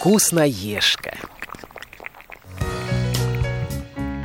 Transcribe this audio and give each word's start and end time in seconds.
Вкусноежка. 0.00 1.12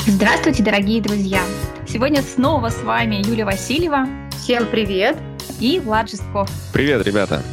Здравствуйте, 0.08 0.64
дорогие 0.64 1.02
друзья! 1.02 1.42
Сегодня 1.86 2.22
снова 2.22 2.70
с 2.70 2.82
вами 2.82 3.16
Юлия 3.28 3.44
Васильева. 3.44 4.08
Всем 4.38 4.68
привет! 4.68 5.18
И 5.60 5.82
Влад 5.82 6.10
Жестков. 6.10 6.50
Привет, 6.72 7.06
ребята! 7.06 7.44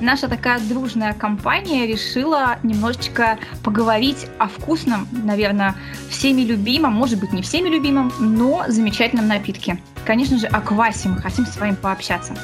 наша 0.00 0.26
такая 0.26 0.58
дружная 0.58 1.12
компания 1.12 1.86
решила 1.86 2.56
немножечко 2.64 3.38
поговорить 3.62 4.26
о 4.40 4.48
вкусном, 4.48 5.06
наверное, 5.12 5.76
всеми 6.08 6.40
любимом, 6.40 6.94
может 6.94 7.20
быть, 7.20 7.32
не 7.32 7.42
всеми 7.42 7.68
любимом, 7.68 8.12
но 8.18 8.64
замечательном 8.66 9.28
напитке. 9.28 9.80
Конечно 10.04 10.38
же, 10.38 10.48
о 10.48 10.60
квасе 10.60 11.08
мы 11.08 11.18
хотим 11.22 11.46
с 11.46 11.56
вами 11.56 11.76
пообщаться. 11.80 12.34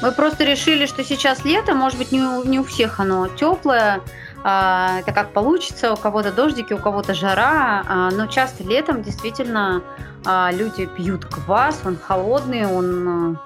Мы 0.00 0.12
просто 0.12 0.44
решили, 0.44 0.86
что 0.86 1.02
сейчас 1.02 1.44
лето, 1.44 1.74
может 1.74 1.98
быть, 1.98 2.12
не 2.12 2.20
у, 2.20 2.44
не 2.44 2.60
у 2.60 2.64
всех 2.64 3.00
оно 3.00 3.28
теплое, 3.28 4.00
это 4.40 5.12
как 5.12 5.32
получится, 5.32 5.92
у 5.92 5.96
кого-то 5.96 6.32
дождики, 6.32 6.72
у 6.72 6.78
кого-то 6.78 7.14
жара, 7.14 7.82
а, 7.88 8.10
но 8.10 8.26
часто 8.26 8.62
летом 8.62 9.02
действительно 9.02 9.82
а, 10.24 10.50
люди 10.52 10.86
пьют 10.86 11.24
квас, 11.24 11.80
он 11.84 11.96
холодный, 11.96 12.66
он 12.66 13.38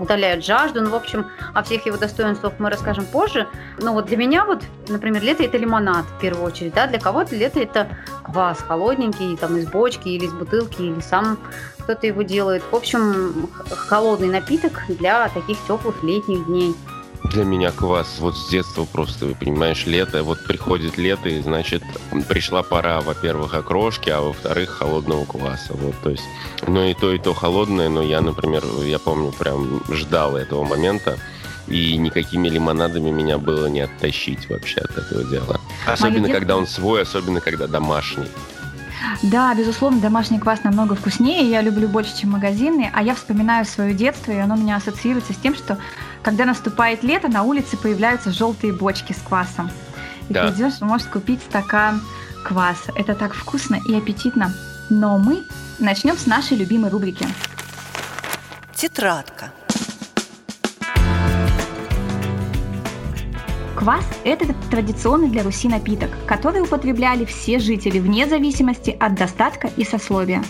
удаляет 0.00 0.44
жажду. 0.44 0.82
Ну, 0.82 0.90
в 0.90 0.94
общем, 0.94 1.26
о 1.52 1.64
всех 1.64 1.84
его 1.84 1.96
достоинствах 1.96 2.52
мы 2.60 2.70
расскажем 2.70 3.06
позже. 3.06 3.48
Но 3.80 3.92
вот 3.92 4.06
для 4.06 4.16
меня 4.16 4.44
вот, 4.44 4.62
например, 4.86 5.20
лето 5.20 5.42
это 5.42 5.58
лимонад 5.58 6.04
в 6.04 6.20
первую 6.20 6.46
очередь, 6.46 6.74
да, 6.74 6.86
для 6.86 7.00
кого-то 7.00 7.34
лето 7.34 7.58
это 7.58 7.88
квас 8.22 8.60
холодненький, 8.60 9.36
там 9.36 9.56
из 9.56 9.66
бочки 9.66 10.08
или 10.08 10.26
из 10.26 10.32
бутылки, 10.32 10.80
или 10.80 11.00
сам 11.00 11.38
кто-то 11.80 12.06
его 12.06 12.22
делает. 12.22 12.62
В 12.70 12.76
общем, 12.76 13.50
холодный 13.68 14.28
напиток 14.28 14.82
для 14.88 15.28
таких 15.28 15.58
теплых 15.66 16.04
летних 16.04 16.46
дней 16.46 16.76
для 17.24 17.44
меня 17.44 17.72
квас 17.72 18.18
вот 18.20 18.36
с 18.36 18.48
детства 18.48 18.84
просто, 18.84 19.26
понимаешь, 19.34 19.86
лето, 19.86 20.22
вот 20.22 20.44
приходит 20.44 20.98
лето, 20.98 21.28
и 21.28 21.40
значит 21.40 21.82
пришла 22.28 22.62
пора, 22.62 23.00
во-первых, 23.00 23.54
окрошки, 23.54 24.10
а 24.10 24.20
во-вторых, 24.20 24.70
холодного 24.70 25.24
кваса. 25.24 25.72
Вот, 25.72 25.94
то 26.02 26.10
есть, 26.10 26.24
ну 26.66 26.84
и 26.84 26.94
то, 26.94 27.12
и 27.12 27.18
то 27.18 27.34
холодное, 27.34 27.88
но 27.88 28.02
я, 28.02 28.20
например, 28.20 28.62
я 28.84 28.98
помню, 28.98 29.32
прям 29.32 29.82
ждал 29.90 30.36
этого 30.36 30.64
момента, 30.64 31.18
и 31.66 31.96
никакими 31.96 32.48
лимонадами 32.48 33.10
меня 33.10 33.38
было 33.38 33.66
не 33.66 33.80
оттащить 33.80 34.48
вообще 34.50 34.80
от 34.80 34.96
этого 34.98 35.24
дела. 35.24 35.60
Особенно, 35.86 36.28
когда 36.28 36.56
он 36.56 36.66
свой, 36.66 37.02
особенно, 37.02 37.40
когда 37.40 37.66
домашний. 37.66 38.28
Да, 39.22 39.54
безусловно, 39.54 40.00
домашний 40.00 40.38
квас 40.38 40.64
намного 40.64 40.94
вкуснее. 40.94 41.48
Я 41.48 41.62
люблю 41.62 41.88
больше, 41.88 42.16
чем 42.18 42.30
магазинный. 42.30 42.90
А 42.92 43.02
я 43.02 43.14
вспоминаю 43.14 43.64
свое 43.64 43.94
детство, 43.94 44.32
и 44.32 44.36
оно 44.36 44.54
у 44.54 44.58
меня 44.58 44.76
ассоциируется 44.76 45.32
с 45.32 45.36
тем, 45.36 45.54
что 45.54 45.78
когда 46.24 46.46
наступает 46.46 47.02
лето, 47.02 47.28
на 47.28 47.42
улице 47.42 47.76
появляются 47.76 48.32
желтые 48.32 48.72
бочки 48.72 49.12
с 49.12 49.18
квасом. 49.18 49.70
И 50.30 50.32
да. 50.32 50.48
ты 50.48 50.54
идешь, 50.54 50.80
можешь 50.80 51.06
купить 51.06 51.40
стакан 51.42 52.00
кваса. 52.44 52.92
Это 52.96 53.14
так 53.14 53.34
вкусно 53.34 53.78
и 53.86 53.94
аппетитно. 53.94 54.52
Но 54.88 55.18
мы 55.18 55.44
начнем 55.78 56.16
с 56.16 56.26
нашей 56.26 56.56
любимой 56.56 56.90
рубрики. 56.90 57.26
Тетрадка. 58.74 59.52
Квас– 63.76 64.04
это 64.24 64.46
традиционный 64.70 65.28
для 65.28 65.42
Руси 65.42 65.68
напиток, 65.68 66.10
который 66.26 66.62
употребляли 66.62 67.26
все 67.26 67.58
жители 67.58 67.98
вне 67.98 68.26
зависимости 68.26 68.96
от 68.98 69.14
достатка 69.14 69.68
и 69.76 69.84
сословия. 69.84 70.42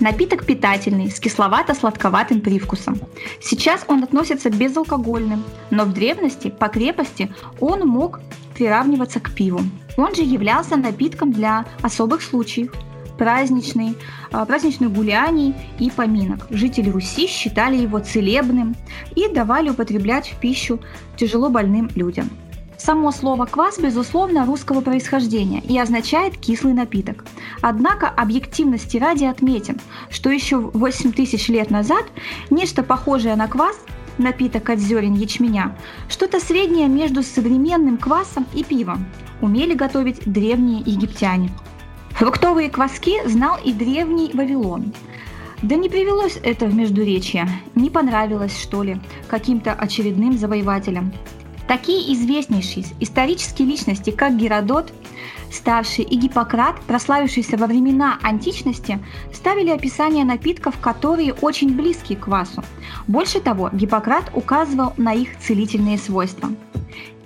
Напиток 0.00 0.46
питательный, 0.46 1.10
с 1.10 1.18
кисловато-сладковатым 1.18 2.40
привкусом. 2.40 3.00
Сейчас 3.40 3.84
он 3.88 4.04
относится 4.04 4.48
к 4.48 4.54
безалкогольным, 4.54 5.42
но 5.70 5.84
в 5.84 5.92
древности 5.92 6.50
по 6.50 6.68
крепости 6.68 7.32
он 7.58 7.80
мог 7.80 8.20
приравниваться 8.54 9.18
к 9.18 9.32
пиву. 9.32 9.60
Он 9.96 10.14
же 10.14 10.22
являлся 10.22 10.76
напитком 10.76 11.32
для 11.32 11.64
особых 11.82 12.22
случаев, 12.22 12.72
праздничный, 13.18 13.96
а, 14.30 14.44
праздничных 14.44 14.92
гуляний 14.92 15.56
и 15.80 15.90
поминок. 15.90 16.46
Жители 16.50 16.90
Руси 16.90 17.26
считали 17.26 17.76
его 17.76 17.98
целебным 17.98 18.76
и 19.16 19.28
давали 19.28 19.70
употреблять 19.70 20.28
в 20.28 20.38
пищу 20.38 20.78
тяжело 21.16 21.50
больным 21.50 21.90
людям. 21.96 22.30
Само 22.78 23.10
слово 23.10 23.46
«квас» 23.46 23.78
безусловно 23.78 24.46
русского 24.46 24.80
происхождения 24.80 25.60
и 25.60 25.76
означает 25.78 26.38
«кислый 26.38 26.72
напиток». 26.72 27.24
Однако 27.60 28.08
объективности 28.08 28.96
ради 28.96 29.24
отметим, 29.24 29.78
что 30.10 30.30
еще 30.30 30.58
8 30.58 31.12
тысяч 31.12 31.48
лет 31.48 31.70
назад 31.70 32.04
нечто 32.50 32.84
похожее 32.84 33.34
на 33.34 33.48
квас 33.48 33.76
напиток 34.18 34.70
от 34.70 34.78
зерен 34.78 35.14
ячменя, 35.14 35.76
что-то 36.08 36.40
среднее 36.40 36.88
между 36.88 37.22
современным 37.22 37.98
квасом 37.98 38.46
и 38.54 38.62
пивом, 38.62 39.06
умели 39.40 39.74
готовить 39.74 40.20
древние 40.24 40.80
египтяне. 40.80 41.50
Фруктовые 42.10 42.70
кваски 42.70 43.26
знал 43.28 43.58
и 43.64 43.72
древний 43.72 44.30
Вавилон. 44.34 44.92
Да 45.62 45.74
не 45.74 45.88
привелось 45.88 46.38
это 46.42 46.66
в 46.66 46.74
Междуречье, 46.74 47.48
не 47.74 47.90
понравилось, 47.90 48.56
что 48.56 48.84
ли, 48.84 49.00
каким-то 49.26 49.72
очередным 49.72 50.38
завоевателям. 50.38 51.12
Такие 51.68 52.14
известнейшие 52.14 52.86
исторические 52.98 53.68
личности, 53.68 54.10
как 54.10 54.36
Геродот, 54.36 54.90
Старший 55.52 56.04
и 56.04 56.16
Гиппократ, 56.16 56.80
прославившиеся 56.82 57.56
во 57.58 57.66
времена 57.66 58.18
античности, 58.22 58.98
ставили 59.32 59.70
описание 59.70 60.24
напитков, 60.24 60.78
которые 60.78 61.34
очень 61.34 61.74
близки 61.74 62.14
к 62.14 62.24
квасу. 62.24 62.62
Больше 63.06 63.40
того, 63.40 63.70
Гиппократ 63.72 64.30
указывал 64.34 64.94
на 64.96 65.12
их 65.12 65.38
целительные 65.38 65.98
свойства. 65.98 66.50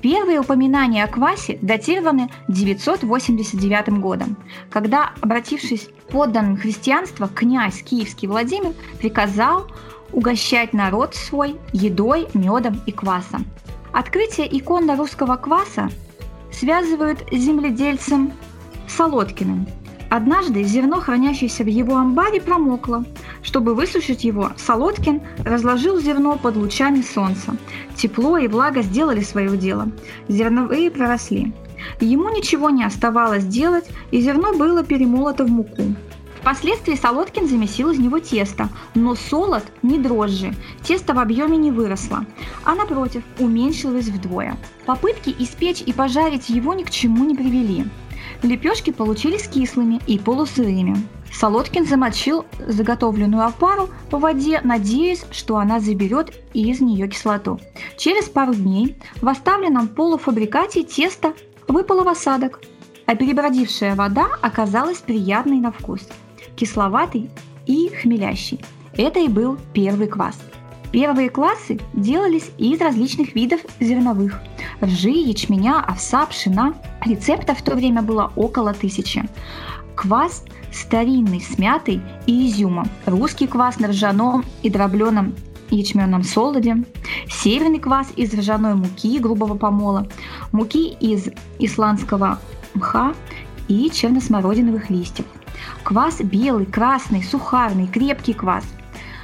Первые 0.00 0.40
упоминания 0.40 1.04
о 1.04 1.08
квасе 1.08 1.58
датированы 1.62 2.28
989 2.48 4.00
годом, 4.00 4.36
когда, 4.70 5.12
обратившись 5.20 5.88
подданным 6.10 6.56
христианства, 6.56 7.28
князь 7.28 7.82
Киевский 7.82 8.26
Владимир 8.26 8.72
приказал 8.98 9.68
угощать 10.12 10.72
народ 10.72 11.14
свой 11.14 11.56
едой, 11.72 12.26
медом 12.34 12.80
и 12.86 12.92
квасом. 12.92 13.46
Открытие 13.92 14.48
иконно 14.58 14.96
русского 14.96 15.36
кваса 15.36 15.90
связывают 16.50 17.20
с 17.30 17.36
земледельцем 17.36 18.32
Солодкиным. 18.88 19.66
Однажды 20.08 20.62
зерно, 20.64 21.00
хранящееся 21.00 21.64
в 21.64 21.68
его 21.68 21.96
амбаре, 21.96 22.40
промокло. 22.40 23.04
Чтобы 23.42 23.74
высушить 23.74 24.24
его, 24.24 24.50
Солодкин 24.56 25.22
разложил 25.38 25.98
зерно 26.00 26.36
под 26.36 26.56
лучами 26.56 27.00
солнца. 27.00 27.56
Тепло 27.96 28.36
и 28.36 28.48
влага 28.48 28.82
сделали 28.82 29.22
свое 29.22 29.56
дело. 29.56 29.88
Зерновые 30.28 30.90
проросли. 30.90 31.52
Ему 32.00 32.28
ничего 32.28 32.70
не 32.70 32.84
оставалось 32.84 33.44
делать, 33.44 33.88
и 34.10 34.20
зерно 34.20 34.52
было 34.52 34.84
перемолото 34.84 35.44
в 35.44 35.50
муку. 35.50 35.94
Впоследствии 36.42 36.96
Солодкин 36.96 37.46
замесил 37.46 37.90
из 37.90 38.00
него 38.00 38.18
тесто, 38.18 38.68
но 38.96 39.14
солод 39.14 39.62
не 39.82 39.96
дрожжи, 39.96 40.52
тесто 40.82 41.14
в 41.14 41.20
объеме 41.20 41.56
не 41.56 41.70
выросло, 41.70 42.26
а 42.64 42.74
напротив 42.74 43.22
уменьшилось 43.38 44.08
вдвое. 44.08 44.56
Попытки 44.84 45.32
испечь 45.38 45.82
и 45.86 45.92
пожарить 45.92 46.48
его 46.48 46.74
ни 46.74 46.82
к 46.82 46.90
чему 46.90 47.24
не 47.24 47.36
привели. 47.36 47.84
Лепешки 48.42 48.90
получились 48.90 49.46
кислыми 49.46 50.00
и 50.08 50.18
полусырыми. 50.18 50.96
Солодкин 51.32 51.86
замочил 51.86 52.44
заготовленную 52.66 53.44
опару 53.44 53.88
по 54.10 54.18
воде, 54.18 54.60
надеясь, 54.64 55.24
что 55.30 55.58
она 55.58 55.78
заберет 55.78 56.32
из 56.54 56.80
нее 56.80 57.06
кислоту. 57.06 57.60
Через 57.96 58.28
пару 58.28 58.52
дней 58.52 58.96
в 59.20 59.28
оставленном 59.28 59.86
полуфабрикате 59.86 60.82
тесто 60.82 61.34
выпало 61.68 62.02
в 62.02 62.08
осадок, 62.08 62.60
а 63.06 63.14
перебродившая 63.14 63.94
вода 63.94 64.26
оказалась 64.40 64.98
приятной 64.98 65.60
на 65.60 65.70
вкус– 65.70 66.00
кисловатый 66.56 67.30
и 67.66 67.88
хмелящий. 67.88 68.60
Это 68.94 69.20
и 69.20 69.28
был 69.28 69.58
первый 69.72 70.06
квас. 70.06 70.38
Первые 70.92 71.30
классы 71.30 71.80
делались 71.94 72.50
из 72.58 72.78
различных 72.80 73.34
видов 73.34 73.60
зерновых– 73.80 74.40
ржи, 74.82 75.10
ячменя, 75.10 75.80
овса, 75.80 76.26
пшена. 76.26 76.74
Рецептов 77.04 77.58
в 77.58 77.62
то 77.62 77.74
время 77.74 78.02
было 78.02 78.30
около 78.36 78.74
тысячи. 78.74 79.26
Квас 79.94 80.44
старинный 80.70 81.40
с 81.40 81.58
мятой 81.58 82.02
и 82.26 82.48
изюмом. 82.48 82.88
Русский 83.06 83.46
квас 83.46 83.78
на 83.78 83.88
ржаном 83.88 84.44
и 84.62 84.68
дробленом 84.68 85.34
ячменном 85.70 86.22
солоде, 86.22 86.84
северный 87.30 87.78
квас 87.78 88.08
из 88.16 88.34
ржаной 88.34 88.74
муки 88.74 89.18
грубого 89.18 89.54
помола, 89.54 90.06
муки 90.52 90.90
из 91.00 91.28
исландского 91.58 92.38
мха 92.74 93.14
и 93.68 93.90
черносмородиновых 93.90 94.90
листьев– 94.90 95.24
Квас 95.84 96.20
белый, 96.20 96.66
красный, 96.66 97.22
сухарный, 97.22 97.86
крепкий 97.86 98.34
квас. 98.34 98.64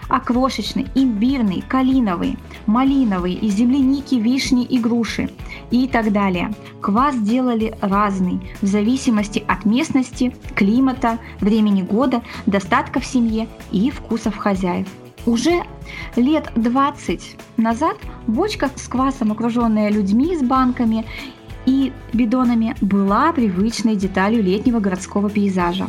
Окрошечный, 0.09 0.87
имбирный, 0.95 1.63
калиновый, 1.69 2.39
малиновый, 2.67 3.35
из 3.35 3.55
земляники, 3.55 4.15
вишни 4.17 4.65
и 4.65 4.79
груши 4.79 5.31
и 5.71 5.87
так 5.87 6.13
далее. 6.13 6.53
Квас 6.81 7.15
делали 7.17 7.77
разный 7.81 8.41
в 8.63 8.67
зависимости 8.67 9.45
от 9.47 9.67
местности, 9.67 10.35
климата, 10.55 11.19
времени 11.41 11.83
года, 11.83 12.23
достатка 12.47 13.01
в 13.01 13.07
семье 13.07 13.49
и 13.71 13.91
вкусов 13.91 14.37
хозяев. 14.37 14.89
Уже 15.27 15.63
лет 16.17 16.51
20 16.55 17.37
назад 17.59 17.99
бочка 18.27 18.71
с 18.75 18.89
квасом, 18.89 19.31
окруженная 19.31 19.91
людьми 19.91 20.35
с 20.35 20.43
банками 20.43 21.05
и 21.67 21.93
бидонами 22.15 22.75
была 22.81 23.31
привычной 23.33 23.95
деталью 23.95 24.43
летнего 24.43 24.81
городского 24.81 25.29
пейзажа. 25.29 25.87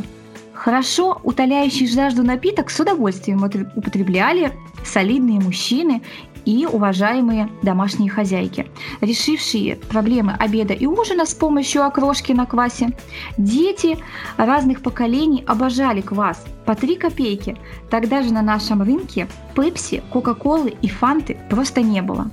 Хорошо 0.60 1.18
утоляющий 1.22 1.86
жажду 1.86 2.22
напиток 2.22 2.68
с 2.68 2.78
удовольствием 2.78 3.42
употребляли 3.76 4.52
солидные 4.84 5.40
мужчины 5.40 6.02
и 6.44 6.66
уважаемые 6.70 7.48
домашние 7.62 8.10
хозяйки, 8.10 8.66
решившие 9.00 9.76
проблемы 9.76 10.34
обеда 10.38 10.74
и 10.74 10.84
ужина 10.84 11.24
с 11.24 11.32
помощью 11.32 11.86
окрошки 11.86 12.32
на 12.32 12.44
квасе. 12.44 12.90
Дети 13.38 13.96
разных 14.36 14.82
поколений 14.82 15.42
обожали 15.46 16.02
квас 16.02 16.44
по 16.66 16.74
3 16.74 16.96
копейки. 16.96 17.56
Тогда 17.88 18.22
же 18.22 18.30
на 18.30 18.42
нашем 18.42 18.82
рынке 18.82 19.28
пепси, 19.56 20.02
кока-колы 20.10 20.74
и 20.82 20.88
фанты 20.88 21.38
просто 21.48 21.80
не 21.80 22.02
было. 22.02 22.30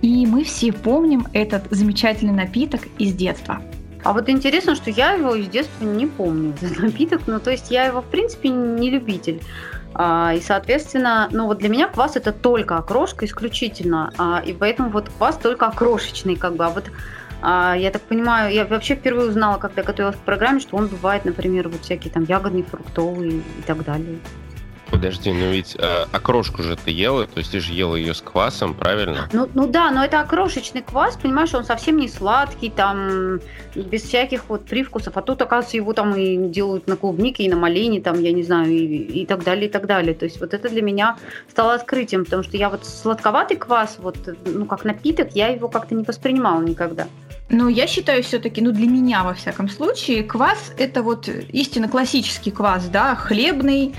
И 0.00 0.24
мы 0.24 0.44
все 0.44 0.72
помним 0.72 1.26
этот 1.34 1.64
замечательный 1.70 2.32
напиток 2.32 2.80
из 2.98 3.12
детства. 3.12 3.60
А 4.06 4.12
вот 4.12 4.28
интересно, 4.28 4.76
что 4.76 4.88
я 4.88 5.14
его 5.14 5.34
из 5.34 5.48
детства 5.48 5.84
не 5.84 6.06
помню, 6.06 6.54
этот 6.62 6.78
напиток. 6.82 7.22
Ну, 7.26 7.40
то 7.40 7.50
есть 7.50 7.72
я 7.72 7.86
его, 7.86 8.02
в 8.02 8.04
принципе, 8.04 8.50
не 8.50 8.88
любитель. 8.88 9.42
А, 9.94 10.32
и, 10.32 10.40
соответственно, 10.40 11.28
ну 11.32 11.46
вот 11.46 11.58
для 11.58 11.68
меня 11.68 11.88
квас 11.88 12.14
это 12.14 12.30
только 12.30 12.76
окрошка 12.76 13.24
исключительно. 13.24 14.12
А, 14.16 14.40
и 14.46 14.52
поэтому 14.52 14.90
вот 14.90 15.08
квас 15.08 15.36
только 15.38 15.66
окрошечный, 15.66 16.36
как 16.36 16.54
бы. 16.54 16.64
А 16.64 16.70
вот 16.70 16.84
а, 17.42 17.74
я 17.74 17.90
так 17.90 18.02
понимаю, 18.02 18.54
я 18.54 18.64
вообще 18.64 18.94
впервые 18.94 19.28
узнала, 19.28 19.58
когда 19.58 19.82
готовилась 19.82 20.14
к 20.14 20.20
программе, 20.20 20.60
что 20.60 20.76
он 20.76 20.86
бывает, 20.86 21.24
например, 21.24 21.68
вот 21.68 21.80
всякие 21.80 22.12
там 22.12 22.22
ягодные, 22.22 22.62
фруктовые 22.62 23.38
и 23.38 23.62
так 23.66 23.82
далее. 23.84 24.20
Подожди, 24.90 25.32
ну 25.32 25.50
ведь 25.50 25.76
э, 25.78 26.04
окрошку 26.12 26.62
же 26.62 26.76
ты 26.76 26.90
ела, 26.90 27.26
то 27.26 27.38
есть 27.38 27.50
ты 27.50 27.60
же 27.60 27.72
ела 27.72 27.96
ее 27.96 28.14
с 28.14 28.20
квасом, 28.20 28.74
правильно? 28.74 29.28
Ну, 29.32 29.48
ну 29.52 29.66
да, 29.66 29.90
но 29.90 30.04
это 30.04 30.20
окрошечный 30.20 30.82
квас, 30.82 31.16
понимаешь, 31.16 31.52
он 31.54 31.64
совсем 31.64 31.96
не 31.96 32.08
сладкий, 32.08 32.70
там, 32.70 33.40
без 33.74 34.02
всяких 34.02 34.48
вот 34.48 34.64
привкусов. 34.64 35.16
А 35.16 35.22
тут, 35.22 35.42
оказывается, 35.42 35.76
его 35.76 35.92
там 35.92 36.14
и 36.14 36.36
делают 36.48 36.86
на 36.86 36.96
клубнике, 36.96 37.44
и 37.44 37.48
на 37.48 37.56
малине, 37.56 38.00
там, 38.00 38.20
я 38.20 38.32
не 38.32 38.42
знаю, 38.42 38.70
и, 38.70 38.84
и 38.86 39.26
так 39.26 39.42
далее, 39.42 39.68
и 39.68 39.70
так 39.70 39.86
далее. 39.86 40.14
То 40.14 40.24
есть 40.24 40.40
вот 40.40 40.54
это 40.54 40.68
для 40.68 40.82
меня 40.82 41.16
стало 41.50 41.74
открытием, 41.74 42.24
потому 42.24 42.44
что 42.44 42.56
я 42.56 42.70
вот 42.70 42.86
сладковатый 42.86 43.56
квас, 43.56 43.96
вот, 43.98 44.16
ну, 44.44 44.66
как 44.66 44.84
напиток, 44.84 45.32
я 45.34 45.48
его 45.48 45.68
как-то 45.68 45.94
не 45.94 46.04
воспринимала 46.04 46.62
никогда. 46.62 47.08
Ну, 47.48 47.68
я 47.68 47.86
считаю 47.86 48.22
все-таки, 48.22 48.60
ну, 48.60 48.72
для 48.72 48.88
меня, 48.88 49.22
во 49.22 49.34
всяком 49.34 49.68
случае, 49.68 50.24
квас– 50.24 50.72
это 50.78 51.02
вот 51.02 51.28
истинно 51.28 51.88
классический 51.88 52.50
квас, 52.50 52.86
да, 52.88 53.14
хлебный, 53.14 53.94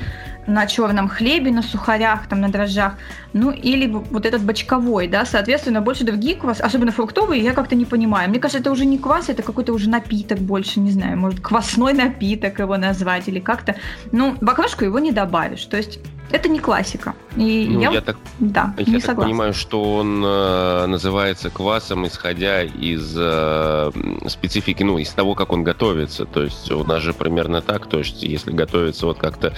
на 0.47 0.65
черном 0.65 1.09
хлебе, 1.09 1.51
на 1.51 1.61
сухарях, 1.61 2.27
там, 2.27 2.41
на 2.41 2.49
дрожжах, 2.49 2.93
ну, 3.33 3.51
или 3.51 3.87
вот 3.87 4.25
этот 4.25 4.41
бочковой, 4.43 5.07
да, 5.07 5.25
соответственно, 5.25 5.81
больше 5.81 6.03
другие 6.03 6.35
квас, 6.35 6.61
особенно 6.61 6.91
фруктовые, 6.91 7.43
я 7.43 7.53
как-то 7.53 7.75
не 7.75 7.85
понимаю. 7.85 8.29
Мне 8.29 8.39
кажется, 8.39 8.59
это 8.59 8.71
уже 8.71 8.85
не 8.85 8.97
квас, 8.97 9.29
это 9.29 9.43
какой-то 9.43 9.73
уже 9.73 9.89
напиток 9.89 10.39
больше, 10.39 10.79
не 10.79 10.91
знаю, 10.91 11.17
может, 11.17 11.41
квасной 11.41 11.93
напиток 12.03 12.59
его 12.59 12.77
назвать 12.77 13.27
или 13.27 13.39
как-то. 13.39 13.75
Ну, 14.11 14.35
в 14.39 14.81
его 14.81 14.99
не 14.99 15.11
добавишь, 15.11 15.65
то 15.65 15.77
есть 15.77 15.99
это 16.31 16.49
не 16.49 16.59
классика. 16.59 17.15
И 17.35 17.67
ну, 17.69 17.81
я, 17.81 17.91
я 17.91 18.01
так, 18.01 18.17
да, 18.39 18.73
я 18.77 18.85
не 18.85 18.93
так 18.93 19.01
согласна. 19.01 19.23
понимаю, 19.23 19.53
что 19.53 19.95
он 19.95 20.23
э, 20.25 20.85
называется 20.87 21.49
квасом, 21.49 22.05
исходя 22.07 22.63
из 22.63 23.15
э, 23.17 23.91
специфики, 24.27 24.83
ну, 24.83 24.97
из 24.97 25.09
того, 25.09 25.35
как 25.35 25.53
он 25.53 25.63
готовится. 25.63 26.25
То 26.25 26.43
есть 26.43 26.71
у 26.71 26.83
нас 26.83 27.01
же 27.01 27.13
примерно 27.13 27.61
так, 27.61 27.87
то 27.87 27.99
есть 27.99 28.23
если 28.23 28.51
готовится 28.51 29.05
вот 29.05 29.19
как-то 29.19 29.53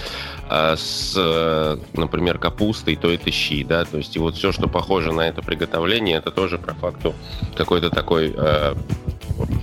э, 0.48 0.76
с, 0.76 1.14
э, 1.16 1.78
например, 1.94 2.38
капустой, 2.38 2.96
то 2.96 3.10
это 3.10 3.30
щи, 3.30 3.64
да, 3.64 3.84
то 3.84 3.98
есть 3.98 4.14
и 4.16 4.18
вот 4.18 4.36
все, 4.36 4.52
что 4.52 4.68
похоже 4.68 5.12
на 5.12 5.22
это 5.22 5.42
приготовление, 5.42 6.18
это 6.18 6.30
тоже 6.30 6.58
про 6.58 6.74
факту 6.74 7.14
какой-то 7.56 7.90
такой 7.90 8.32
э, 8.36 8.74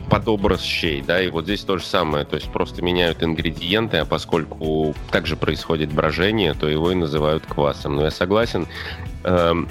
под 0.09 0.27
образ 0.27 0.62
щей, 0.62 1.01
да, 1.01 1.21
и 1.21 1.29
вот 1.29 1.45
здесь 1.45 1.62
то 1.62 1.77
же 1.77 1.85
самое, 1.85 2.25
то 2.25 2.35
есть 2.35 2.50
просто 2.50 2.81
меняют 2.81 3.24
ингредиенты, 3.24 3.97
а 3.97 4.06
поскольку 4.06 4.95
также 5.12 5.35
происходит 5.35 5.91
брожение, 5.91 6.53
то 6.53 6.68
его 6.68 6.91
и 6.91 6.95
называют 6.95 7.45
квасом. 7.45 7.95
Но 7.95 8.03
я 8.03 8.12
согласен, 8.12 8.68
эм, 9.24 9.68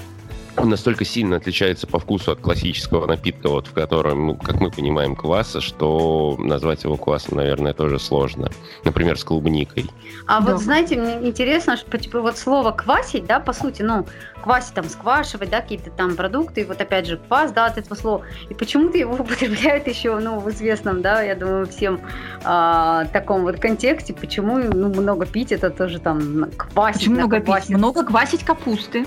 он 0.57 0.69
настолько 0.69 1.05
сильно 1.05 1.37
отличается 1.37 1.87
по 1.87 1.99
вкусу 1.99 2.31
от 2.31 2.39
классического 2.39 3.05
напитка, 3.05 3.49
вот 3.49 3.67
в 3.67 3.73
котором, 3.73 4.27
ну, 4.27 4.35
как 4.35 4.59
мы 4.59 4.71
понимаем, 4.71 5.15
кваса, 5.15 5.61
что 5.61 6.35
назвать 6.39 6.83
его 6.83 6.97
квасом, 6.97 7.37
наверное, 7.37 7.73
тоже 7.73 7.99
сложно. 7.99 8.49
Например, 8.83 9.17
с 9.17 9.23
клубникой. 9.23 9.85
А 10.25 10.41
да. 10.41 10.51
вот, 10.51 10.61
знаете, 10.61 10.97
мне 10.97 11.27
интересно, 11.27 11.77
что 11.77 11.97
типа, 11.97 12.21
вот 12.21 12.37
слово 12.37 12.71
«квасить», 12.71 13.25
да, 13.25 13.39
по 13.39 13.53
сути, 13.53 13.81
ну, 13.81 14.05
квасить, 14.41 14.73
там, 14.73 14.89
сквашивать, 14.89 15.49
да, 15.49 15.61
какие-то 15.61 15.91
там 15.91 16.15
продукты, 16.15 16.61
и 16.61 16.65
вот 16.65 16.81
опять 16.81 17.05
же 17.05 17.17
квас, 17.17 17.51
да, 17.51 17.65
от 17.65 17.77
этого 17.77 17.95
слова. 17.95 18.25
И 18.49 18.53
почему-то 18.53 18.97
его 18.97 19.13
употребляют 19.19 19.87
еще, 19.87 20.17
ну, 20.19 20.39
в 20.39 20.49
известном, 20.49 21.01
да, 21.01 21.21
я 21.21 21.35
думаю, 21.35 21.67
всем 21.67 22.01
а, 22.43 23.05
таком 23.13 23.43
вот 23.43 23.59
контексте, 23.59 24.13
почему, 24.13 24.57
ну, 24.57 24.89
много 24.89 25.25
пить, 25.25 25.51
это 25.51 25.69
тоже 25.69 25.99
там 25.99 26.49
квасить. 26.57 27.01
Почему 27.01 27.15
много 27.15 27.39
пить? 27.39 27.69
Много 27.69 28.03
квасить 28.03 28.43
капусты. 28.43 29.05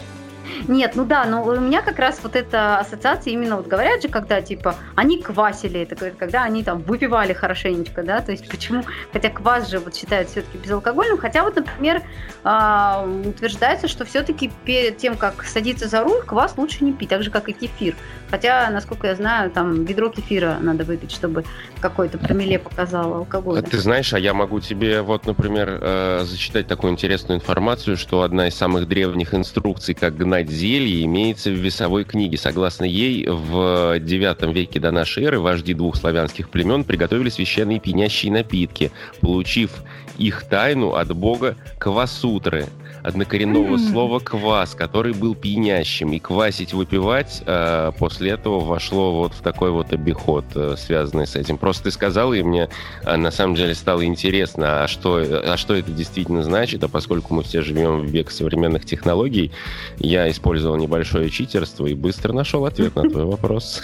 Нет, 0.68 0.92
ну 0.94 1.04
да, 1.04 1.24
но 1.24 1.42
у 1.42 1.60
меня 1.60 1.82
как 1.82 1.98
раз 1.98 2.20
вот 2.22 2.36
эта 2.36 2.78
ассоциация 2.78 3.32
именно 3.32 3.56
вот 3.56 3.66
говорят 3.66 4.02
же, 4.02 4.08
когда 4.08 4.40
типа 4.40 4.74
они 4.94 5.22
квасили, 5.22 5.80
это 5.80 6.10
когда 6.10 6.44
они 6.44 6.62
там 6.64 6.80
выпивали 6.80 7.32
хорошенечко, 7.32 8.02
да, 8.02 8.20
то 8.20 8.32
есть 8.32 8.48
почему, 8.48 8.84
хотя 9.12 9.30
квас 9.30 9.68
же 9.68 9.78
вот 9.78 9.94
считают 9.94 10.28
все-таки 10.28 10.58
безалкогольным, 10.58 11.18
хотя 11.18 11.42
вот, 11.42 11.56
например, 11.56 12.02
а, 12.44 13.06
утверждается, 13.24 13.88
что 13.88 14.04
все-таки 14.04 14.50
перед 14.64 14.98
тем, 14.98 15.16
как 15.16 15.44
садиться 15.44 15.88
за 15.88 16.02
руль, 16.02 16.22
квас 16.24 16.54
лучше 16.56 16.84
не 16.84 16.92
пить, 16.92 17.08
так 17.08 17.22
же, 17.22 17.30
как 17.30 17.48
и 17.48 17.52
кефир. 17.52 17.96
Хотя, 18.30 18.70
насколько 18.70 19.08
я 19.08 19.14
знаю, 19.14 19.50
там 19.50 19.84
ведро 19.84 20.08
кефира 20.08 20.58
надо 20.60 20.84
выпить, 20.84 21.10
чтобы 21.12 21.44
какой-то 21.80 22.18
промеле 22.18 22.58
показал 22.58 23.14
алкоголь. 23.14 23.62
Ты 23.62 23.78
знаешь, 23.78 24.12
а 24.12 24.18
я 24.18 24.34
могу 24.34 24.60
тебе 24.60 25.02
вот, 25.02 25.26
например, 25.26 25.78
э, 25.80 26.20
зачитать 26.24 26.66
такую 26.66 26.92
интересную 26.92 27.38
информацию, 27.38 27.96
что 27.96 28.22
одна 28.22 28.48
из 28.48 28.54
самых 28.54 28.86
древних 28.86 29.34
инструкций, 29.34 29.94
как 29.94 30.16
гнать 30.16 30.39
зелье, 30.48 31.04
имеется 31.04 31.50
в 31.50 31.54
весовой 31.54 32.04
книге. 32.04 32.38
Согласно 32.38 32.84
ей, 32.84 33.26
в 33.26 33.98
IX 33.98 34.52
веке 34.52 34.80
до 34.80 34.90
нашей 34.92 35.24
эры 35.24 35.40
вожди 35.40 35.74
двух 35.74 35.96
славянских 35.96 36.48
племен 36.48 36.84
приготовили 36.84 37.28
священные 37.28 37.80
пьянящие 37.80 38.32
напитки, 38.32 38.92
получив 39.20 39.82
их 40.18 40.44
тайну 40.44 40.94
от 40.94 41.14
бога 41.14 41.56
Квасутры– 41.78 42.66
однокоренного 43.02 43.76
mm. 43.76 43.90
слова 43.90 44.20
квас, 44.20 44.74
который 44.74 45.12
был 45.12 45.34
пьянящим. 45.34 46.12
И 46.12 46.18
квасить, 46.18 46.72
выпивать 46.72 47.42
э, 47.46 47.92
после 47.98 48.32
этого 48.32 48.60
вошло 48.60 49.14
вот 49.14 49.34
в 49.34 49.40
такой 49.40 49.70
вот 49.70 49.92
обиход, 49.92 50.44
э, 50.54 50.74
связанный 50.76 51.26
с 51.26 51.36
этим. 51.36 51.58
Просто 51.58 51.84
ты 51.84 51.90
сказал, 51.90 52.32
и 52.32 52.42
мне 52.42 52.68
э, 53.02 53.16
на 53.16 53.30
самом 53.30 53.54
деле 53.54 53.74
стало 53.74 54.04
интересно, 54.04 54.84
а 54.84 54.88
что, 54.88 55.16
а 55.18 55.56
что 55.56 55.74
это 55.74 55.90
действительно 55.90 56.42
значит, 56.42 56.82
а 56.84 56.88
поскольку 56.88 57.34
мы 57.34 57.42
все 57.42 57.62
живем 57.62 58.00
в 58.00 58.06
век 58.06 58.30
современных 58.30 58.84
технологий, 58.84 59.52
я 59.98 60.30
использовал 60.30 60.76
небольшое 60.76 61.30
читерство 61.30 61.86
и 61.86 61.94
быстро 61.94 62.32
нашел 62.32 62.66
ответ 62.66 62.94
на 62.96 63.08
твой 63.08 63.24
вопрос. 63.24 63.82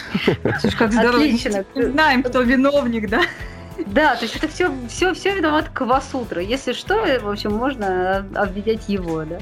Слушай, 0.60 0.76
как 0.76 0.92
здорово. 0.92 1.24
Отлично. 1.24 1.64
Знаем, 1.74 2.22
кто 2.22 2.42
виновник, 2.42 3.08
да? 3.08 3.22
Да, 3.86 4.16
то 4.16 4.24
есть 4.24 4.36
это 4.36 4.48
все, 4.48 4.72
все, 4.88 5.12
все 5.14 5.34
виноват 5.34 5.68
Квасутра. 5.68 6.40
Если 6.40 6.72
что, 6.72 7.04
в 7.20 7.28
общем, 7.28 7.52
можно 7.52 8.26
обвинять 8.34 8.88
его, 8.88 9.24
да. 9.24 9.38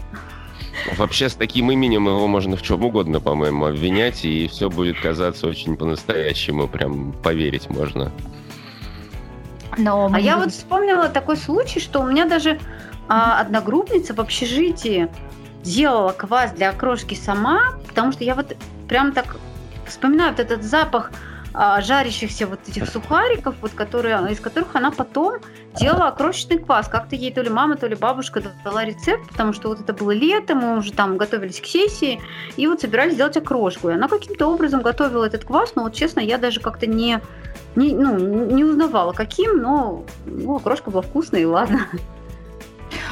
Вообще 0.97 1.29
с 1.29 1.35
таким 1.35 1.71
именем 1.71 2.09
его 2.09 2.27
можно 2.27 2.57
в 2.57 2.63
чем 2.63 2.85
угодно, 2.85 3.21
по-моему, 3.21 3.67
обвинять, 3.67 4.25
и 4.25 4.49
все 4.49 4.69
будет 4.69 5.01
казаться 5.01 5.47
очень 5.47 5.77
по-настоящему, 5.77 6.69
прям 6.69 7.13
поверить 7.13 7.71
можно. 7.71 8.11
Но 9.79 10.11
а 10.13 10.21
я 10.21 10.37
вот 10.37 10.53
вспомнила 10.53 11.09
такой 11.09 11.37
случай, 11.37 11.81
что 11.81 12.01
у 12.01 12.07
меня 12.07 12.27
даже 12.27 12.59
а, 13.09 13.41
одногруппница 13.41 14.15
в 14.15 14.21
общежитии 14.21 15.09
делала 15.63 16.13
квас 16.13 16.53
для 16.53 16.71
окрошки 16.71 17.15
сама, 17.15 17.75
потому 17.89 18.13
что 18.13 18.25
я 18.25 18.35
вот 18.35 18.57
прям 18.89 19.13
так 19.13 19.37
вспоминаю 19.87 20.31
вот 20.31 20.41
этот 20.41 20.63
запах 20.63 21.11
а, 21.57 21.81
жарящихся 21.81 22.49
вот 22.49 22.59
этих 22.69 22.89
сухариков, 22.89 23.55
вот 23.63 23.71
которые, 23.71 24.17
из 24.33 24.41
которых 24.41 24.75
она 24.75 24.91
потом 24.91 25.39
делала 25.79 26.09
окрошечный 26.09 26.59
квас. 26.59 26.89
Как-то 26.89 27.15
ей 27.15 27.33
то 27.33 27.43
ли 27.43 27.49
мама, 27.49 27.77
то 27.77 27.87
ли 27.87 27.95
бабушка 27.95 28.43
дала 28.65 28.85
рецепт, 28.85 29.29
потому 29.31 29.53
что 29.53 29.69
вот 29.69 29.81
это 29.81 29.93
было 29.93 30.11
лето, 30.11 30.57
мы 30.57 30.77
уже 30.79 30.93
там 30.93 31.17
готовились 31.17 31.61
к 31.61 31.67
сессии, 31.67 32.21
и 32.57 32.67
вот 32.67 32.81
собирались 32.81 33.17
делать 33.17 33.37
окрошку. 33.37 33.89
И 33.89 33.93
она 33.93 34.09
каким-то 34.09 34.49
образом 34.49 34.83
готовила 34.83 35.25
этот 35.25 35.45
квас, 35.45 35.77
но 35.77 35.85
вот 35.85 35.95
честно, 35.95 36.19
я 36.19 36.39
даже 36.39 36.59
как-то 36.59 36.89
не, 36.89 37.21
не, 37.77 37.93
ну, 37.93 38.19
не 38.19 38.65
узнавала, 38.65 39.13
каким, 39.13 39.59
но 39.59 40.05
ну, 40.27 40.57
окрошка 40.57 40.91
была 40.91 41.03
вкусная, 41.03 41.43
и 41.43 41.45
ладно. 41.45 41.87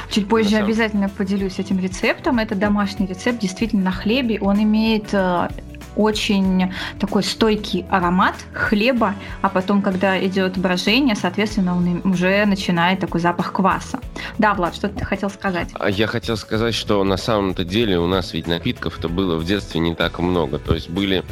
Чуть 0.09 0.27
позже 0.27 0.57
обязательно 0.57 1.09
поделюсь 1.09 1.59
этим 1.59 1.79
рецептом. 1.79 2.39
Это 2.39 2.55
домашний 2.55 3.07
рецепт, 3.07 3.39
действительно 3.39 3.85
на 3.85 3.91
хлебе. 3.91 4.37
Он 4.41 4.61
имеет 4.61 5.13
э, 5.13 5.47
очень 5.95 6.73
такой 6.99 7.23
стойкий 7.23 7.85
аромат 7.89 8.35
хлеба, 8.53 9.15
а 9.41 9.49
потом, 9.49 9.81
когда 9.81 10.23
идет 10.25 10.57
брожение, 10.57 11.15
соответственно, 11.15 11.75
он 11.75 12.01
уже 12.03 12.45
начинает 12.45 12.99
такой 12.99 13.21
запах 13.21 13.53
кваса. 13.53 13.99
Да, 14.37 14.53
Влад, 14.53 14.75
что 14.75 14.89
ты 14.89 15.05
хотел 15.05 15.29
сказать? 15.29 15.69
А 15.79 15.89
я 15.89 16.07
хотел 16.07 16.37
сказать, 16.37 16.73
что 16.73 17.03
на 17.03 17.17
самом-то 17.17 17.63
деле 17.63 17.99
у 17.99 18.07
нас 18.07 18.33
ведь 18.33 18.47
напитков-то 18.47 19.09
было 19.09 19.37
в 19.37 19.45
детстве 19.45 19.79
не 19.79 19.95
так 19.95 20.19
много. 20.19 20.59
То 20.59 20.73
есть 20.73 20.89
были 20.89 21.23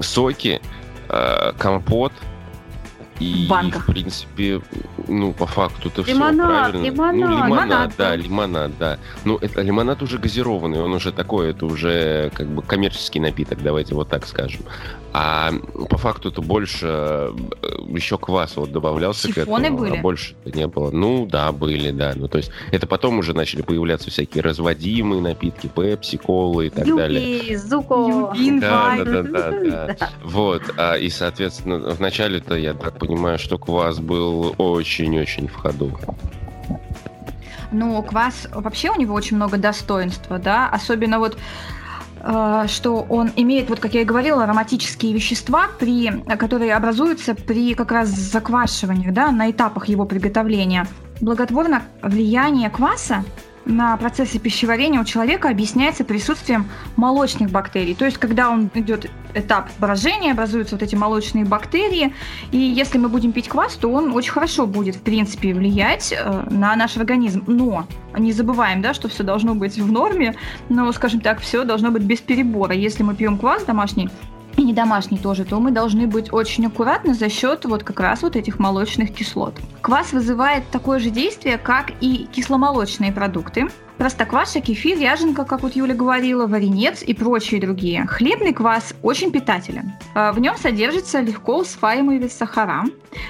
соки, 0.00 0.60
э, 1.08 1.52
компот, 1.58 2.12
И, 3.20 3.46
банках. 3.48 3.84
в 3.84 3.92
принципе, 3.92 4.60
ну, 5.08 5.32
по 5.32 5.46
факту 5.46 5.88
это 5.88 6.02
все 6.02 6.16
правильно. 6.16 6.42
лимонад. 6.42 6.74
Ну, 6.74 6.84
лимонад, 6.84 7.46
Лимонад, 7.46 7.92
да, 7.96 8.16
лимонад, 8.16 8.78
да. 8.78 8.98
Ну, 9.24 9.36
это 9.40 9.62
лимонад 9.62 10.02
уже 10.02 10.18
газированный, 10.18 10.80
он 10.80 10.92
уже 10.92 11.12
такой, 11.12 11.50
это 11.50 11.66
уже 11.66 12.30
как 12.34 12.48
бы 12.48 12.62
коммерческий 12.62 13.20
напиток, 13.20 13.62
давайте 13.62 13.94
вот 13.94 14.08
так 14.08 14.26
скажем. 14.26 14.62
А 15.14 15.52
по 15.90 15.98
факту 15.98 16.30
это 16.30 16.40
больше 16.40 16.86
э, 16.86 17.32
еще 17.88 18.16
квас 18.16 18.56
вот 18.56 18.72
добавлялся 18.72 19.28
к 19.30 19.34
Сифоны 19.34 19.66
этому, 19.66 19.78
были? 19.80 19.96
а 19.98 20.00
больше 20.00 20.34
не 20.46 20.66
было. 20.66 20.90
Ну, 20.90 21.26
да, 21.26 21.52
были, 21.52 21.90
да. 21.90 22.12
Ну, 22.16 22.28
то 22.28 22.38
есть 22.38 22.50
это 22.70 22.86
потом 22.86 23.18
уже 23.18 23.34
начали 23.34 23.60
появляться 23.60 24.10
всякие 24.10 24.42
разводимые 24.42 25.20
напитки, 25.20 25.66
пепси, 25.66 26.16
колы 26.16 26.68
и 26.68 26.70
так 26.70 26.86
далее. 26.86 27.36
Юпи, 27.40 27.56
Зуко. 27.56 28.32
Да, 28.60 28.84
Вайн. 28.86 29.04
да, 29.04 29.04
да, 29.04 29.22
да, 29.22 29.50
да. 29.64 29.96
Да. 30.00 30.08
Вот, 30.24 30.62
а, 30.78 30.94
и, 30.96 31.10
соответственно, 31.10 31.78
вначале-то 31.90 32.54
я 32.56 32.72
так 32.72 32.98
понимаю, 32.98 33.11
что 33.38 33.58
квас 33.58 33.98
был 33.98 34.54
очень-очень 34.58 35.48
в 35.48 35.54
ходу. 35.54 35.92
Ну, 37.70 38.02
квас 38.02 38.48
вообще 38.52 38.90
у 38.90 38.98
него 38.98 39.14
очень 39.14 39.36
много 39.36 39.56
достоинства, 39.56 40.38
да, 40.38 40.68
особенно 40.68 41.18
вот 41.18 41.38
э, 42.20 42.64
что 42.68 43.06
он 43.08 43.30
имеет, 43.34 43.70
вот 43.70 43.80
как 43.80 43.94
я 43.94 44.02
и 44.02 44.04
говорила, 44.04 44.44
ароматические 44.44 45.14
вещества, 45.14 45.68
при, 45.78 46.10
которые 46.36 46.74
образуются 46.74 47.34
при 47.34 47.74
как 47.74 47.90
раз 47.92 48.08
заквашивании, 48.08 49.10
да, 49.10 49.30
на 49.30 49.50
этапах 49.50 49.88
его 49.88 50.04
приготовления. 50.04 50.86
Благотворно 51.20 51.82
влияние 52.02 52.68
кваса 52.68 53.24
на 53.64 53.96
процессы 53.96 54.38
пищеварения 54.38 55.00
у 55.00 55.04
человека 55.04 55.48
объясняется 55.48 56.04
присутствием 56.04 56.66
молочных 56.96 57.50
бактерий. 57.50 57.94
То 57.94 58.04
есть, 58.04 58.18
когда 58.18 58.50
он 58.50 58.70
идет 58.74 59.10
этап 59.34 59.70
брожения, 59.78 60.32
образуются 60.32 60.74
вот 60.74 60.82
эти 60.82 60.94
молочные 60.94 61.44
бактерии, 61.44 62.14
и 62.50 62.58
если 62.58 62.98
мы 62.98 63.08
будем 63.08 63.32
пить 63.32 63.48
квас, 63.48 63.74
то 63.74 63.88
он 63.88 64.12
очень 64.14 64.32
хорошо 64.32 64.66
будет, 64.66 64.96
в 64.96 65.02
принципе, 65.02 65.54
влиять 65.54 66.12
э, 66.12 66.46
на 66.50 66.76
наш 66.76 66.96
организм. 66.96 67.44
Но 67.46 67.86
не 68.16 68.32
забываем, 68.32 68.82
да, 68.82 68.94
что 68.94 69.08
все 69.08 69.22
должно 69.22 69.54
быть 69.54 69.78
в 69.78 69.90
норме, 69.90 70.34
но, 70.68 70.90
скажем 70.92 71.20
так, 71.20 71.40
все 71.40 71.64
должно 71.64 71.90
быть 71.90 72.02
без 72.02 72.20
перебора. 72.20 72.74
Если 72.74 73.02
мы 73.02 73.14
пьем 73.14 73.38
квас 73.38 73.64
домашний, 73.64 74.10
и 74.56 74.62
не 74.64 74.72
домашний 74.72 75.18
тоже, 75.18 75.44
то 75.44 75.60
мы 75.60 75.70
должны 75.70 76.06
быть 76.06 76.32
очень 76.32 76.66
аккуратны 76.66 77.14
за 77.14 77.28
счет 77.28 77.64
вот 77.64 77.84
как 77.84 78.00
раз 78.00 78.22
вот 78.22 78.36
этих 78.36 78.58
молочных 78.58 79.12
кислот. 79.14 79.54
Квас 79.80 80.12
вызывает 80.12 80.68
такое 80.70 80.98
же 80.98 81.10
действие, 81.10 81.58
как 81.58 81.92
и 82.00 82.26
кисломолочные 82.32 83.12
продукты. 83.12 83.68
Простокваша, 83.98 84.60
кефир, 84.60 84.98
ряженка, 84.98 85.44
как 85.44 85.62
вот 85.62 85.76
Юля 85.76 85.94
говорила, 85.94 86.46
варенец 86.46 87.02
и 87.02 87.14
прочие 87.14 87.60
другие. 87.60 88.06
Хлебный 88.06 88.52
квас 88.52 88.94
очень 89.02 89.30
питателен. 89.30 89.92
А 90.14 90.32
В 90.32 90.40
нем 90.40 90.56
содержатся 90.56 91.20
легко 91.20 91.58
усваиваемые 91.58 92.28
сахара, 92.28 92.84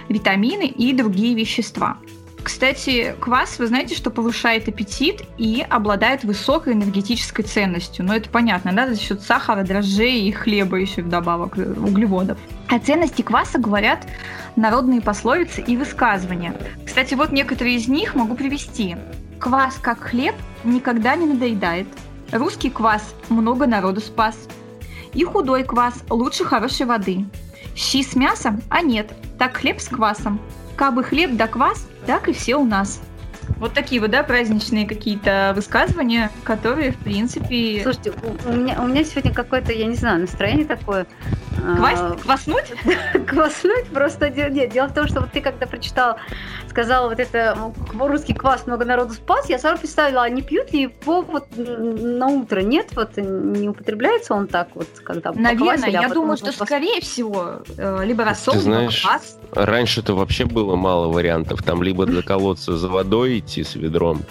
витамины 0.08 0.66
и 0.66 0.92
другие 0.92 1.34
вещества. 1.34 1.98
Кстати, 2.42 3.14
квас, 3.20 3.58
вы 3.58 3.68
знаете, 3.68 3.94
что 3.94 4.10
повышает 4.10 4.68
аппетит 4.68 5.22
и 5.38 5.64
обладает 5.68 6.24
высокой 6.24 6.72
энергетической 6.72 7.44
ценностью. 7.44 8.04
Но 8.04 8.14
это 8.14 8.28
понятно, 8.28 8.72
да, 8.72 8.88
за 8.88 8.98
счет 8.98 9.22
сахара, 9.22 9.62
дрожжей 9.62 10.22
и 10.22 10.32
хлеба 10.32 10.76
еще 10.76 11.02
вдобавок, 11.02 11.56
э, 11.56 11.72
углеводов. 11.72 12.38
О 12.68 12.78
ценности 12.78 13.22
кваса 13.22 13.58
говорят 13.58 14.06
народные 14.56 15.00
пословицы 15.00 15.60
и 15.60 15.76
высказывания. 15.76 16.54
Кстати, 16.84 17.14
вот 17.14 17.30
некоторые 17.30 17.76
из 17.76 17.86
них 17.86 18.14
могу 18.14 18.34
привести. 18.34 18.96
Квас, 19.38 19.76
как 19.80 20.00
хлеб, 20.00 20.34
никогда 20.64 21.14
не 21.14 21.26
надоедает. 21.26 21.86
Русский 22.32 22.70
квас 22.70 23.14
много 23.28 23.66
народу 23.66 24.00
спас. 24.00 24.36
И 25.14 25.22
худой 25.24 25.64
квас 25.64 26.02
лучше 26.10 26.44
хорошей 26.44 26.86
воды. 26.86 27.26
Щи 27.76 28.02
с 28.02 28.16
мясом, 28.16 28.60
а 28.68 28.82
нет, 28.82 29.12
так 29.38 29.56
хлеб 29.56 29.80
с 29.80 29.88
квасом. 29.88 30.40
Кабы 30.76 31.04
хлеб 31.04 31.36
да 31.36 31.46
квас, 31.46 31.86
так 32.06 32.28
и 32.28 32.32
все 32.32 32.56
у 32.56 32.64
нас. 32.64 33.00
Вот 33.58 33.74
такие 33.74 34.00
вот, 34.00 34.10
да, 34.10 34.22
праздничные 34.22 34.86
какие-то 34.86 35.52
высказывания, 35.54 36.30
которые, 36.44 36.92
в 36.92 36.96
принципе... 36.96 37.80
Слушайте, 37.82 38.12
у, 38.22 38.50
у 38.50 38.52
меня, 38.54 38.80
у 38.80 38.86
меня 38.86 39.04
сегодня 39.04 39.32
какое-то, 39.32 39.72
я 39.72 39.86
не 39.86 39.94
знаю, 39.94 40.20
настроение 40.20 40.64
такое. 40.64 41.06
а, 41.64 41.76
Квас, 41.76 42.22
кваснуть? 42.22 42.72
Кваснуть 43.26 43.86
просто 43.86 44.30
нет. 44.30 44.72
Дело 44.72 44.88
в 44.88 44.94
том, 44.94 45.06
что 45.06 45.20
вот 45.20 45.32
ты 45.32 45.40
когда 45.40 45.66
прочитал, 45.66 46.16
сказала 46.72 47.08
вот 47.08 47.20
это 47.20 47.56
русский 47.98 48.32
квас 48.32 48.66
много 48.66 48.84
народу 48.84 49.12
спас, 49.14 49.48
я 49.50 49.58
сразу 49.58 49.78
представила, 49.78 50.22
а 50.22 50.28
не 50.30 50.42
пьют 50.42 50.72
ли 50.72 50.82
его 50.82 51.22
вот 51.22 51.46
на 51.56 52.26
утро? 52.28 52.60
Нет, 52.60 52.88
вот 52.96 53.16
не 53.16 53.68
употребляется 53.68 54.34
он 54.34 54.46
так 54.46 54.68
вот, 54.74 54.88
когда 55.04 55.32
Наверное, 55.32 55.74
поквасили, 55.76 55.96
а 55.96 56.02
я 56.02 56.08
думаю, 56.08 56.36
что 56.36 56.50
пос- 56.50 56.64
скорее 56.64 57.00
всего 57.02 57.62
э, 57.76 58.04
либо 58.04 58.24
рассол, 58.24 58.54
Ты 58.54 58.60
либо 58.60 58.70
знаешь, 58.72 59.02
квас. 59.02 59.38
Раньше-то 59.52 60.14
вообще 60.14 60.46
было 60.46 60.76
мало 60.76 61.08
вариантов. 61.08 61.62
Там 61.62 61.82
либо 61.82 62.06
до 62.06 62.22
колодца 62.22 62.76
за 62.76 62.88
водой 62.88 63.40
идти 63.40 63.62
с 63.62 63.74
ведром, 63.74 64.22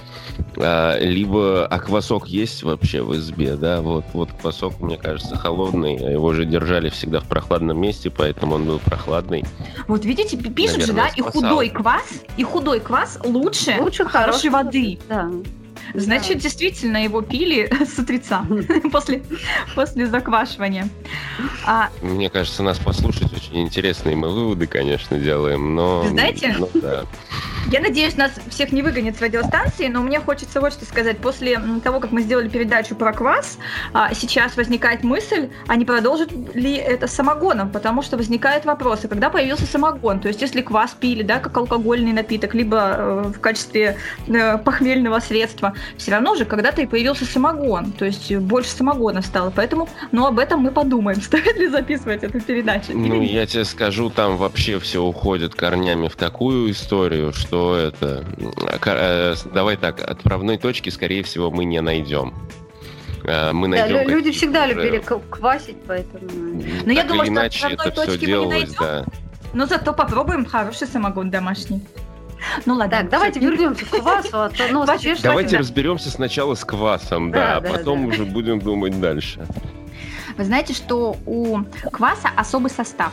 а, 0.58 0.98
либо... 1.00 1.68
А 1.68 1.80
квасок 1.80 2.28
есть 2.28 2.64
вообще 2.64 3.04
в 3.04 3.16
избе, 3.16 3.56
да? 3.56 3.82
Вот, 3.82 4.04
вот 4.14 4.30
квасок, 4.42 4.80
мне 4.80 4.98
кажется, 4.98 5.36
холодный. 5.36 5.96
а 5.98 6.10
Его 6.10 6.34
же 6.34 6.46
держали 6.46 6.90
всегда 6.90 7.20
в 7.20 7.26
прохладном 7.26 7.80
месте, 7.80 8.10
поэтому 8.10 8.56
он 8.56 8.66
был 8.66 8.80
прохладный. 8.80 9.44
Вот 9.88 10.06
видите, 10.06 10.38
пи- 10.38 10.50
пишут 10.50 10.82
же, 10.82 10.94
Наверное, 10.94 11.04
да, 11.04 11.16
и 11.16 11.22
спасал. 11.22 11.42
худой 11.42 11.70
квас, 11.70 12.24
и 12.38 12.44
худой 12.44 12.80
квас 12.80 13.20
лучше, 13.24 13.78
Лучше 13.80 14.06
хорошей 14.06 14.50
хорошей 14.50 14.50
воды. 14.50 15.00
Да. 15.08 15.30
Значит, 15.94 16.40
действительно 16.40 17.04
его 17.04 17.22
пили 17.22 17.72
с 17.86 17.98
утреца 18.00 18.46
после, 18.92 19.24
после 19.76 20.08
заквашивания. 20.08 20.88
А, 21.66 21.90
Мне 22.02 22.30
кажется, 22.30 22.64
нас 22.64 22.80
послушать 22.80 23.34
очень 23.34 23.62
интересные 23.62 24.16
мы 24.16 24.30
выводы, 24.30 24.68
конечно, 24.68 25.18
делаем, 25.18 25.76
но... 25.76 26.06
Знаете? 26.08 26.56
Ну, 26.58 26.70
да. 26.74 27.06
Я 27.68 27.80
надеюсь, 27.80 28.18
нас 28.18 28.32
всех 28.50 28.72
не 28.72 28.82
выгонят 28.82 29.18
с 29.18 29.22
радиостанции, 29.22 29.88
но 29.88 30.02
мне 30.02 30.20
хочется 30.20 30.60
вот 30.60 30.74
что 30.74 30.86
сказать. 30.86 31.20
После 31.20 31.60
того, 31.84 32.00
как 32.00 32.12
мы 32.12 32.22
сделали 32.22 32.50
передачу 32.50 32.96
про 32.96 33.14
квас, 33.14 33.58
а, 33.94 34.14
сейчас 34.14 34.58
возникает 34.58 35.04
мысль, 35.04 35.50
а 35.68 35.76
не 35.76 35.86
продолжит 35.86 36.32
ли 36.56 36.74
это 36.76 37.08
самогоном, 37.08 37.70
потому 37.70 38.02
что 38.02 38.18
возникают 38.18 38.66
вопросы, 38.66 39.08
когда 39.08 39.30
появился 39.30 39.66
самогон. 39.66 40.20
То 40.20 40.28
есть, 40.28 40.42
если 40.42 40.62
квас 40.62 40.96
пили, 41.00 41.24
да, 41.24 41.40
как 41.40 41.56
алкогольный 41.56 42.14
напиток, 42.14 42.56
либо 42.56 42.78
э, 42.78 43.32
в 43.36 43.40
качестве 43.40 43.98
э, 44.28 44.58
похмельного 44.58 45.20
средства, 45.20 45.74
все 45.98 46.12
равно 46.12 46.36
же 46.36 46.46
когда-то 46.46 46.82
и 46.82 46.86
появился 46.86 47.26
самогон. 47.26 47.92
То 47.92 48.06
есть, 48.06 48.32
э, 48.32 48.40
больше 48.40 48.70
самогона 48.72 49.22
стало. 49.22 49.52
Поэтому, 49.56 49.88
ну, 50.12 50.26
об 50.26 50.40
этом 50.40 50.62
мы 50.62 50.72
подумаем, 50.72 51.22
стоит 51.22 51.58
ли 51.58 51.68
записывать 51.68 52.24
эту 52.24 52.40
передачу. 52.42 52.92
Ну, 52.94 53.22
я 53.22 53.46
тебе 53.46 53.66
скажу, 53.66 54.10
там 54.10 54.38
вообще 54.38 54.80
все 54.80 55.02
уходит 55.04 55.56
корнями 55.56 56.08
в 56.08 56.16
такую 56.16 56.72
историю, 56.72 57.34
что 57.34 57.76
это... 57.76 58.24
ка- 58.80 58.96
э, 58.98 59.36
Давай 59.54 59.78
так, 59.78 60.02
отправной 60.02 60.58
точки, 60.58 60.90
скорее 60.90 61.24
всего, 61.24 61.52
мы 61.52 61.66
не 61.66 61.82
найдем. 61.82 62.34
Э, 63.24 63.52
Мы 63.52 63.68
Да, 63.70 63.86
найдем 63.86 64.02
лю- 64.10 64.16
люди 64.18 64.32
всегда 64.32 64.66
уже- 64.66 64.74
любили 64.74 65.04
квасить, 65.30 65.78
поэтому... 65.88 66.28
Ну, 66.32 66.92
я 66.92 67.02
так 67.02 67.08
думаю, 67.10 67.28
или 67.28 67.34
что 67.34 67.42
иначе 67.42 67.68
отправной 67.68 67.92
это 67.94 68.02
все 68.02 68.06
точки 68.12 68.20
мы 68.20 68.20
не 68.22 68.26
делалось, 68.28 68.54
найдем. 68.54 68.76
да. 68.80 69.06
Но 69.54 69.66
зато 69.66 69.94
попробуем 69.94 70.46
хороший 70.46 70.88
самогон 70.88 71.30
домашний. 71.30 71.82
Ну 72.66 72.76
ладно. 72.76 72.98
Так, 72.98 73.10
давайте 73.10 73.40
вернемся 73.40 73.86
к 73.86 73.90
квасу, 73.90 74.30
а 74.34 74.50
то 74.50 74.98
чешется. 74.98 75.24
Давайте 75.24 75.52
да. 75.52 75.58
разберемся 75.60 76.10
сначала 76.10 76.56
с 76.56 76.66
квасом, 76.66 77.32
да, 77.32 77.60
Да, 77.60 77.70
а 77.70 77.74
потом 77.78 78.04
да. 78.04 78.08
уже 78.10 78.26
будем 78.26 78.60
думать 78.60 79.00
дальше. 79.00 79.46
Вы 80.38 80.46
знаете, 80.46 80.74
что 80.74 81.18
у 81.26 81.60
кваса 81.92 82.30
особый 82.36 82.72
состав. 82.72 83.12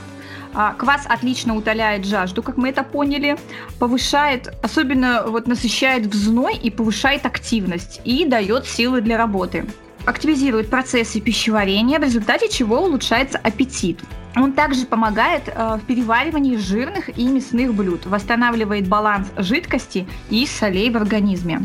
А, 0.55 0.73
Квас 0.75 1.05
отлично 1.07 1.55
утоляет 1.57 2.07
жажду, 2.07 2.43
как 2.43 2.57
мы 2.57 2.71
это 2.71 2.83
поняли, 2.83 3.37
повышает, 3.79 4.49
особенно 4.63 5.25
вот 5.27 5.47
насыщает 5.47 6.07
в 6.07 6.15
зной 6.15 6.57
и 6.57 6.71
повышает 6.71 7.27
активность 7.27 8.01
и 8.05 8.25
дает 8.25 8.67
силы 8.67 9.01
для 9.01 9.19
работы. 9.19 9.67
Активизирует 10.09 10.71
процессы 10.71 11.21
пищеварения, 11.21 11.99
в 11.99 12.03
результате 12.03 12.49
чего 12.49 12.81
улучшается 12.81 13.37
аппетит. 13.37 14.01
Он 14.37 14.55
также 14.55 14.87
помогает 14.87 15.43
э, 15.49 15.77
в 15.77 15.85
переваривании 15.87 16.57
жирных 16.57 17.19
и 17.19 17.29
мясных 17.29 17.75
блюд, 17.75 18.07
восстанавливает 18.07 18.89
баланс 18.89 19.29
жидкости 19.37 20.09
и 20.31 20.47
солей 20.47 20.89
в 20.89 20.97
организме. 20.97 21.61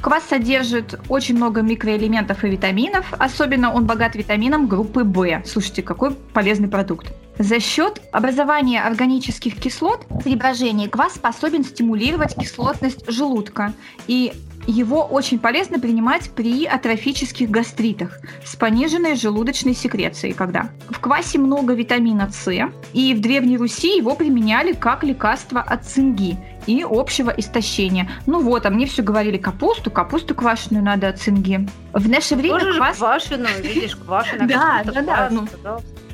Квас 0.00 0.24
содержит 0.24 0.98
очень 1.08 1.36
много 1.36 1.62
микроэлементов 1.62 2.42
и 2.42 2.48
витаминов, 2.48 3.06
особенно 3.20 3.72
он 3.72 3.86
богат 3.86 4.16
витамином 4.16 4.66
группы 4.66 5.04
В. 5.04 5.42
Слушайте, 5.46 5.82
какой 5.82 6.10
полезный 6.10 6.66
продукт. 6.66 7.12
За 7.38 7.60
счет 7.60 8.00
образования 8.10 8.82
органических 8.82 9.60
кислот 9.60 10.06
при 10.24 10.34
брожении 10.34 10.88
квас 10.88 11.14
способен 11.14 11.62
стимулировать 11.64 12.34
кислотность 12.34 13.08
желудка, 13.08 13.74
и 14.08 14.32
его 14.66 15.04
очень 15.04 15.38
полезно 15.38 15.78
принимать 15.78 16.30
при 16.30 16.66
атрофических 16.66 17.50
гастритах 17.50 18.20
с 18.44 18.56
пониженной 18.56 19.16
желудочной 19.16 19.74
секрецией, 19.74 20.34
когда 20.34 20.70
в 20.88 21.00
квасе 21.00 21.38
много 21.38 21.74
витамина 21.74 22.30
С, 22.30 22.50
и 22.92 23.14
в 23.14 23.20
Древней 23.20 23.56
Руси 23.56 23.96
его 23.96 24.14
применяли 24.14 24.72
как 24.72 25.04
лекарство 25.04 25.60
от 25.60 25.84
цинги 25.84 26.36
и 26.66 26.84
общего 26.88 27.30
истощения. 27.30 28.10
Ну 28.26 28.40
вот, 28.40 28.66
а 28.66 28.70
мне 28.70 28.86
все 28.86 29.02
говорили 29.02 29.36
капусту, 29.36 29.90
капусту 29.90 30.34
квашеную 30.34 30.84
надо 30.84 31.08
от 31.08 31.18
цинги. 31.18 31.66
В 31.92 32.08
наше 32.08 32.34
время 32.34 32.58
Тоже 32.58 32.72
же 32.72 32.78
квас... 32.78 32.96
квашеную, 32.98 33.62
видишь, 33.62 33.96
квашеная 33.96 34.48
Да, 34.48 34.82
да, 34.84 35.02
да, 35.02 35.28
ну. 35.30 35.46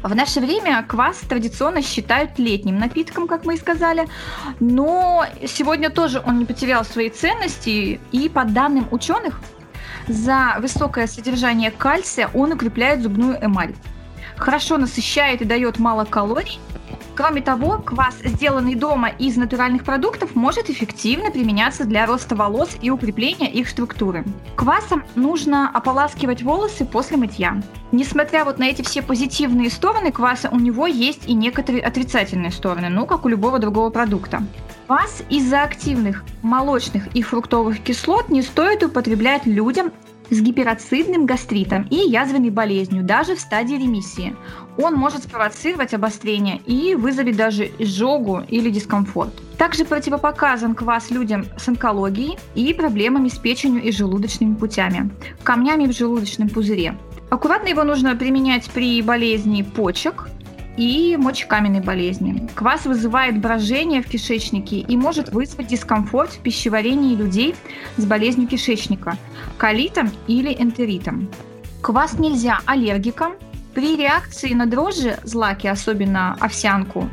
В 0.02 0.14
наше 0.16 0.40
время 0.40 0.82
квас 0.82 1.18
традиционно 1.18 1.80
считают 1.80 2.38
летним 2.38 2.76
напитком, 2.78 3.28
как 3.28 3.44
мы 3.44 3.54
и 3.54 3.59
сказали, 3.59 4.09
но 4.59 5.25
сегодня 5.47 5.90
тоже 5.90 6.21
он 6.26 6.40
не 6.40 6.44
потерял 6.44 6.85
свои 6.85 7.09
ценности, 7.09 8.00
и 8.11 8.28
по 8.28 8.44
данным 8.44 8.88
ученых, 8.90 9.40
за 10.09 10.56
высокое 10.59 11.06
содержание 11.06 11.71
кальция 11.71 12.28
он 12.35 12.52
укрепляет 12.52 13.02
зубную 13.02 13.38
эмаль. 13.40 13.75
Хорошо 14.37 14.76
насыщает 14.76 15.40
и 15.40 15.44
дает 15.44 15.78
мало 15.78 16.04
калорий, 16.04 16.59
Кроме 17.14 17.42
того, 17.42 17.78
квас, 17.78 18.14
сделанный 18.25 18.75
дома 18.75 19.09
из 19.09 19.37
натуральных 19.37 19.85
продуктов, 19.85 20.35
может 20.35 20.71
эффективно 20.71 21.31
применяться 21.31 21.85
для 21.85 22.07
роста 22.07 22.35
волос 22.35 22.71
и 22.81 22.90
укрепления 22.90 23.50
их 23.50 23.69
структуры. 23.69 24.25
Квасом 24.57 25.04
нужно 25.14 25.69
ополаскивать 25.69 26.42
волосы 26.42 26.87
после 26.87 27.19
мытья. 27.19 27.61
Несмотря 27.92 28.47
вот 28.47 28.59
на 28.59 28.64
эти 28.64 28.81
все 28.81 29.02
позитивные 29.02 29.71
стороны 29.71 30.11
кваса, 30.11 30.49
у 30.50 30.59
него 30.59 30.87
есть 30.87 31.28
и 31.28 31.35
некоторые 31.35 31.83
отрицательные 31.83 32.50
стороны, 32.50 32.88
ну, 32.88 33.04
как 33.07 33.26
у 33.26 33.28
любого 33.28 33.59
другого 33.59 33.90
продукта. 33.90 34.42
Квас 34.87 35.23
из-за 35.28 35.62
активных 35.62 36.25
молочных 36.42 37.07
и 37.14 37.23
фруктовых 37.23 37.81
кислот 37.81 38.31
не 38.31 38.42
стоит 38.42 38.83
употреблять 38.83 39.47
людям 39.47 39.92
с 40.32 40.40
гипероцидным 40.40 41.26
гастритом 41.26 41.86
и 41.90 41.96
язвенной 41.96 42.50
болезнью, 42.50 43.04
даже 43.04 43.36
в 43.36 43.40
стадии 43.40 43.74
ремиссии. 43.74 44.34
Он 44.78 44.94
может 44.94 45.24
спровоцировать 45.24 45.92
обострение 45.92 46.60
и 46.66 46.94
вызовет 46.94 47.36
даже 47.36 47.70
изжогу 47.78 48.42
или 48.48 48.70
дискомфорт. 48.70 49.32
Также 49.58 49.84
противопоказан 49.84 50.74
квас 50.74 51.10
людям 51.10 51.44
с 51.58 51.68
онкологией 51.68 52.38
и 52.54 52.72
проблемами 52.72 53.28
с 53.28 53.38
печенью 53.38 53.82
и 53.82 53.92
желудочными 53.92 54.54
путями, 54.54 55.10
камнями 55.42 55.86
в 55.86 55.92
желудочном 55.92 56.48
пузыре. 56.48 56.96
Аккуратно 57.30 57.68
его 57.68 57.84
нужно 57.84 58.16
применять 58.16 58.70
при 58.70 59.00
болезни 59.02 59.62
почек, 59.62 60.28
и 60.76 61.16
мочекаменной 61.16 61.80
болезни. 61.80 62.48
Квас 62.54 62.86
вызывает 62.86 63.40
брожение 63.40 64.02
в 64.02 64.06
кишечнике 64.06 64.76
и 64.78 64.96
может 64.96 65.30
вызвать 65.30 65.68
дискомфорт 65.68 66.32
в 66.32 66.38
пищеварении 66.38 67.14
людей 67.14 67.54
с 67.96 68.04
болезнью 68.04 68.48
кишечника, 68.48 69.16
колитом 69.58 70.10
или 70.26 70.52
энтеритом. 70.52 71.28
Квас 71.82 72.18
нельзя 72.18 72.60
аллергикам. 72.66 73.34
При 73.74 73.96
реакции 73.96 74.52
на 74.52 74.66
дрожжи, 74.66 75.18
злаки, 75.24 75.66
особенно 75.66 76.34
овсянку, 76.34 77.08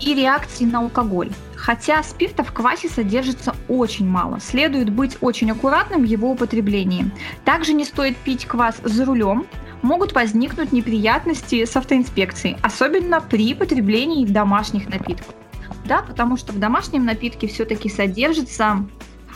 и 0.00 0.14
реакции 0.14 0.64
на 0.64 0.78
алкоголь. 0.78 1.30
Хотя 1.56 2.02
спирта 2.02 2.44
в 2.44 2.52
квасе 2.52 2.88
содержится 2.88 3.56
очень 3.68 4.06
мало, 4.06 4.38
следует 4.38 4.90
быть 4.90 5.16
очень 5.20 5.50
аккуратным 5.50 6.02
в 6.02 6.04
его 6.04 6.30
употреблении. 6.30 7.10
Также 7.44 7.72
не 7.72 7.84
стоит 7.84 8.16
пить 8.18 8.44
квас 8.44 8.76
за 8.84 9.04
рулем, 9.04 9.46
могут 9.84 10.14
возникнуть 10.14 10.72
неприятности 10.72 11.64
с 11.64 11.76
автоинспекцией, 11.76 12.56
особенно 12.62 13.20
при 13.20 13.54
потреблении 13.54 14.26
домашних 14.26 14.88
напитков. 14.88 15.34
Да, 15.84 16.02
потому 16.02 16.36
что 16.36 16.52
в 16.52 16.58
домашнем 16.58 17.04
напитке 17.04 17.46
все-таки 17.46 17.90
содержится 17.90 18.86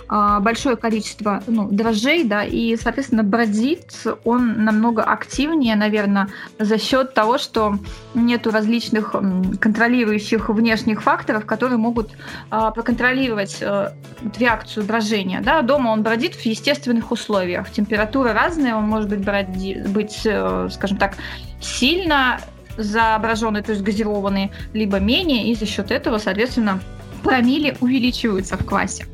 большое 0.09 0.77
количество 0.77 1.43
ну, 1.47 1.69
дрожжей, 1.71 2.25
да, 2.25 2.45
и, 2.45 2.77
соответственно, 2.77 3.23
бродит 3.23 3.93
он 4.25 4.65
намного 4.65 5.03
активнее, 5.03 5.77
наверное, 5.77 6.29
за 6.59 6.79
счет 6.79 7.15
того, 7.15 7.39
что 7.39 7.79
нету 8.15 8.51
различных 8.51 9.15
контролирующих 9.61 10.49
внешних 10.49 11.03
факторов, 11.03 11.47
которые 11.47 11.79
могут 11.79 12.11
а, 12.51 12.71
проконтролировать 12.71 13.59
а, 13.63 13.93
реакцию 14.39 14.87
брожения. 14.87 15.41
Да. 15.41 15.63
Дома 15.63 15.91
он 15.91 16.03
бродит 16.03 16.35
в 16.35 16.45
естественных 16.45 17.11
условиях. 17.11 17.71
Температура 17.71 18.33
разная, 18.33 18.75
он 18.75 18.85
может 18.85 19.09
быть, 19.09 19.21
броди, 19.21 19.83
быть 19.87 20.23
э, 20.25 20.69
скажем 20.71 20.99
так, 20.99 21.17
сильно 21.61 22.41
заображенный, 22.77 23.63
то 23.63 23.73
есть 23.73 23.83
газированный, 23.83 24.53
либо 24.73 25.01
менее, 25.01 25.51
и 25.51 25.55
за 25.55 25.67
счет 25.67 25.91
этого, 25.91 26.19
соответственно, 26.19 26.81
промили 27.23 27.77
увеличиваются 27.81 28.57
в 28.57 28.65
квасе. 28.65 29.07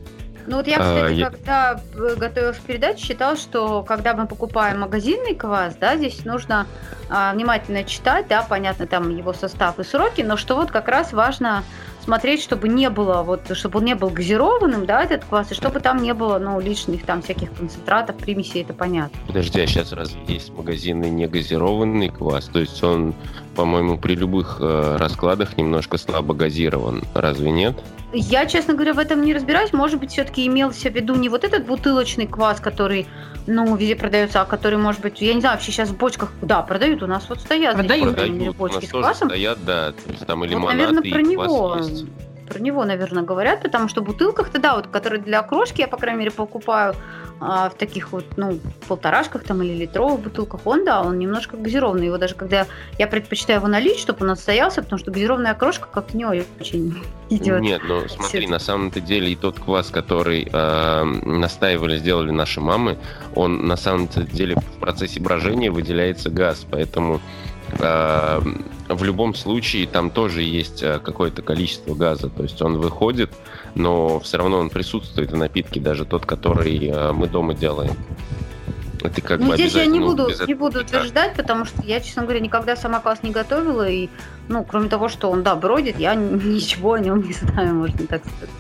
Ну 0.47 0.57
вот 0.57 0.67
я, 0.67 0.79
кстати, 0.79 1.05
а, 1.05 1.09
я... 1.09 1.31
когда 1.31 1.81
э, 1.95 2.15
готовилась 2.17 2.59
к 2.59 2.63
передаче, 2.63 3.05
считала, 3.05 3.37
что 3.37 3.83
когда 3.83 4.15
мы 4.15 4.27
покупаем 4.27 4.81
магазинный 4.81 5.35
квас, 5.35 5.77
да, 5.77 5.97
здесь 5.97 6.25
нужно 6.25 6.67
а, 7.09 7.33
внимательно 7.33 7.85
читать, 7.85 8.29
да, 8.29 8.43
понятно, 8.43 8.87
там 8.87 9.09
его 9.17 9.33
состав 9.33 9.79
и 9.79 9.85
сроки, 9.85 10.21
но 10.23 10.37
что 10.37 10.57
вот 10.57 10.71
как 10.71 10.89
раз 10.89 11.13
важно 11.13 11.65
смотреть, 12.05 12.43
чтобы 12.43 12.69
не 12.69 12.91
было, 12.91 13.23
вот, 13.23 13.57
чтобы 13.57 13.79
он 13.79 13.85
не 13.87 13.95
был 13.95 14.11
газированным, 14.11 14.87
да, 14.87 15.03
этот 15.03 15.25
квас, 15.25 15.51
и 15.51 15.55
чтобы 15.55 15.81
там 15.81 16.03
не 16.03 16.15
было, 16.15 16.39
ну, 16.39 16.61
лишних 16.61 17.05
там 17.05 17.23
всяких 17.23 17.53
концентратов, 17.53 18.17
примесей, 18.17 18.63
это 18.63 18.75
понятно. 18.75 19.19
Подожди, 19.27 19.61
а 19.61 19.67
сейчас 19.67 19.93
разве 19.93 20.21
есть 20.29 20.51
магазинный 20.51 21.11
негазированный 21.11 22.11
квас? 22.11 22.47
То 22.47 22.61
есть 22.61 22.83
он, 22.85 23.15
по-моему, 23.57 23.99
при 23.99 24.15
любых 24.15 24.59
э, 24.61 24.97
раскладах 24.99 25.57
немножко 25.57 25.99
слабо 25.99 26.35
газирован, 26.35 27.03
разве 27.15 27.51
нет? 27.51 27.75
Я, 28.17 28.47
честно 28.47 28.75
говоря, 28.75 28.95
в 28.95 28.99
этом 29.01 29.23
не 29.23 29.35
разбираюсь. 29.35 29.73
Может 29.73 29.99
быть, 29.99 30.13
все-таки 30.13 30.47
имелся 30.47 30.89
в 30.89 30.95
виду 30.95 31.17
не 31.17 31.29
вот 31.29 31.43
этот 31.43 31.67
бутылочный 31.67 32.29
квас, 32.29 32.61
который, 32.61 33.09
ну, 33.49 33.75
везде 33.75 33.97
продается, 33.97 34.41
а 34.41 34.45
который, 34.45 34.79
может 34.79 35.01
быть, 35.01 35.21
я 35.21 35.35
не 35.35 35.41
знаю, 35.41 35.57
вообще 35.57 35.73
сейчас 35.73 35.89
в 35.89 35.97
бочках, 35.97 36.31
да, 36.41 36.63
продают, 36.63 37.03
у 37.03 37.09
нас 37.09 37.29
вот 37.29 37.41
стоят. 37.41 37.75
Продают, 37.75 38.15
продают 38.15 38.57
бочки 38.57 38.87
с 38.87 38.91
квасом. 38.91 39.29
Стоят, 39.29 39.59
да, 39.65 39.93
там 40.29 40.45
и 40.45 40.49
лимонад, 40.49 40.71
вот, 40.71 40.79
наверное, 40.79 41.13
про 41.13 41.23
него. 41.23 41.77
Есть. 41.79 41.94
Про 42.49 42.59
него, 42.59 42.85
наверное, 42.85 43.23
говорят, 43.23 43.63
потому 43.63 43.89
что 43.89 44.03
в 44.03 44.05
бутылках-то, 44.05 44.59
да, 44.59 44.77
вот, 44.77 44.89
которые 44.89 45.23
для 45.23 45.43
крошки 45.43 45.81
я, 45.81 45.89
по 45.89 45.97
крайней 45.97 46.19
мере, 46.21 46.31
покупаю, 46.31 46.95
а 47.41 47.69
в 47.69 47.75
таких 47.75 48.13
вот, 48.13 48.25
ну, 48.37 48.59
полторашках 48.87 49.45
там 49.45 49.63
или 49.63 49.73
литровых 49.73 50.21
бутылках, 50.21 50.61
он, 50.67 50.85
да, 50.85 51.03
он 51.03 51.19
немножко 51.19 51.57
газированный. 51.57 52.07
Его 52.07 52.17
даже 52.17 52.35
когда 52.35 52.67
я 52.99 53.07
предпочитаю 53.07 53.59
его 53.59 53.69
налить, 53.69 53.99
чтобы 53.99 54.25
он 54.25 54.31
отстоялся, 54.31 54.83
потому 54.83 54.99
что 54.99 55.11
газированная 55.11 55.55
крошка 55.55 55.89
как-то 55.91 56.17
не 56.17 56.25
очень 56.25 57.03
идет. 57.31 57.61
Нет, 57.61 57.83
ну 57.87 58.09
смотри, 58.09 58.47
на 58.47 58.59
самом-то 58.59 59.01
деле 59.01 59.33
и 59.33 59.37
тот 59.37 59.59
квас, 59.59 59.91
который 59.91 60.49
э, 60.51 61.05
настаивали, 61.05 61.99
сделали 61.99 62.31
наши 62.31 62.61
мамы, 62.61 62.99
он 63.35 63.67
на 63.67 63.77
самом-то 63.77 64.23
деле 64.23 64.57
в 64.57 64.81
процессе 64.81 65.21
брожения 65.21 65.71
выделяется 65.71 66.31
газ, 66.31 66.67
поэтому 66.71 67.21
в 68.89 69.03
любом 69.03 69.35
случае 69.35 69.87
там 69.87 70.11
тоже 70.11 70.43
есть 70.43 70.83
э, 70.83 70.99
какое-то 70.99 71.43
количество 71.43 71.95
газа, 71.95 72.29
то 72.29 72.43
есть 72.43 72.61
он 72.63 72.79
выходит, 72.79 73.33
но 73.75 74.21
все 74.21 74.39
равно 74.39 74.59
он 74.59 74.71
присутствует 74.71 75.33
в 75.33 75.37
напитке, 75.37 75.81
даже 75.81 76.05
тот, 76.05 76.27
который 76.27 76.89
э, 76.89 77.13
мы 77.13 77.27
дома 77.27 77.55
делаем. 77.55 77.97
Это 79.03 79.21
как 79.21 79.41
ну, 79.41 79.49
бы 79.49 79.55
здесь 79.57 79.75
я 79.75 79.85
не 79.85 80.01
буду, 80.01 80.31
не 80.47 80.55
буду 80.55 80.81
утверждать, 80.81 81.35
потому 81.35 81.67
что 81.67 81.83
я, 81.83 82.01
честно 82.01 82.23
говоря, 82.23 82.41
никогда 82.41 82.75
сама 82.75 83.01
квас 83.01 83.23
не 83.23 83.33
готовила, 83.33 83.87
и, 83.89 84.09
ну, 84.49 84.65
кроме 84.65 84.89
того, 84.89 85.09
что 85.09 85.31
он, 85.31 85.43
да, 85.43 85.57
бродит, 85.57 85.99
я 85.99 86.15
ничего 86.15 86.95
о 86.95 87.01
нем 87.01 87.23
не 87.23 87.33
знаю, 87.33 87.75
можно 87.75 88.07
так 88.07 88.23
сказать. 88.25 88.51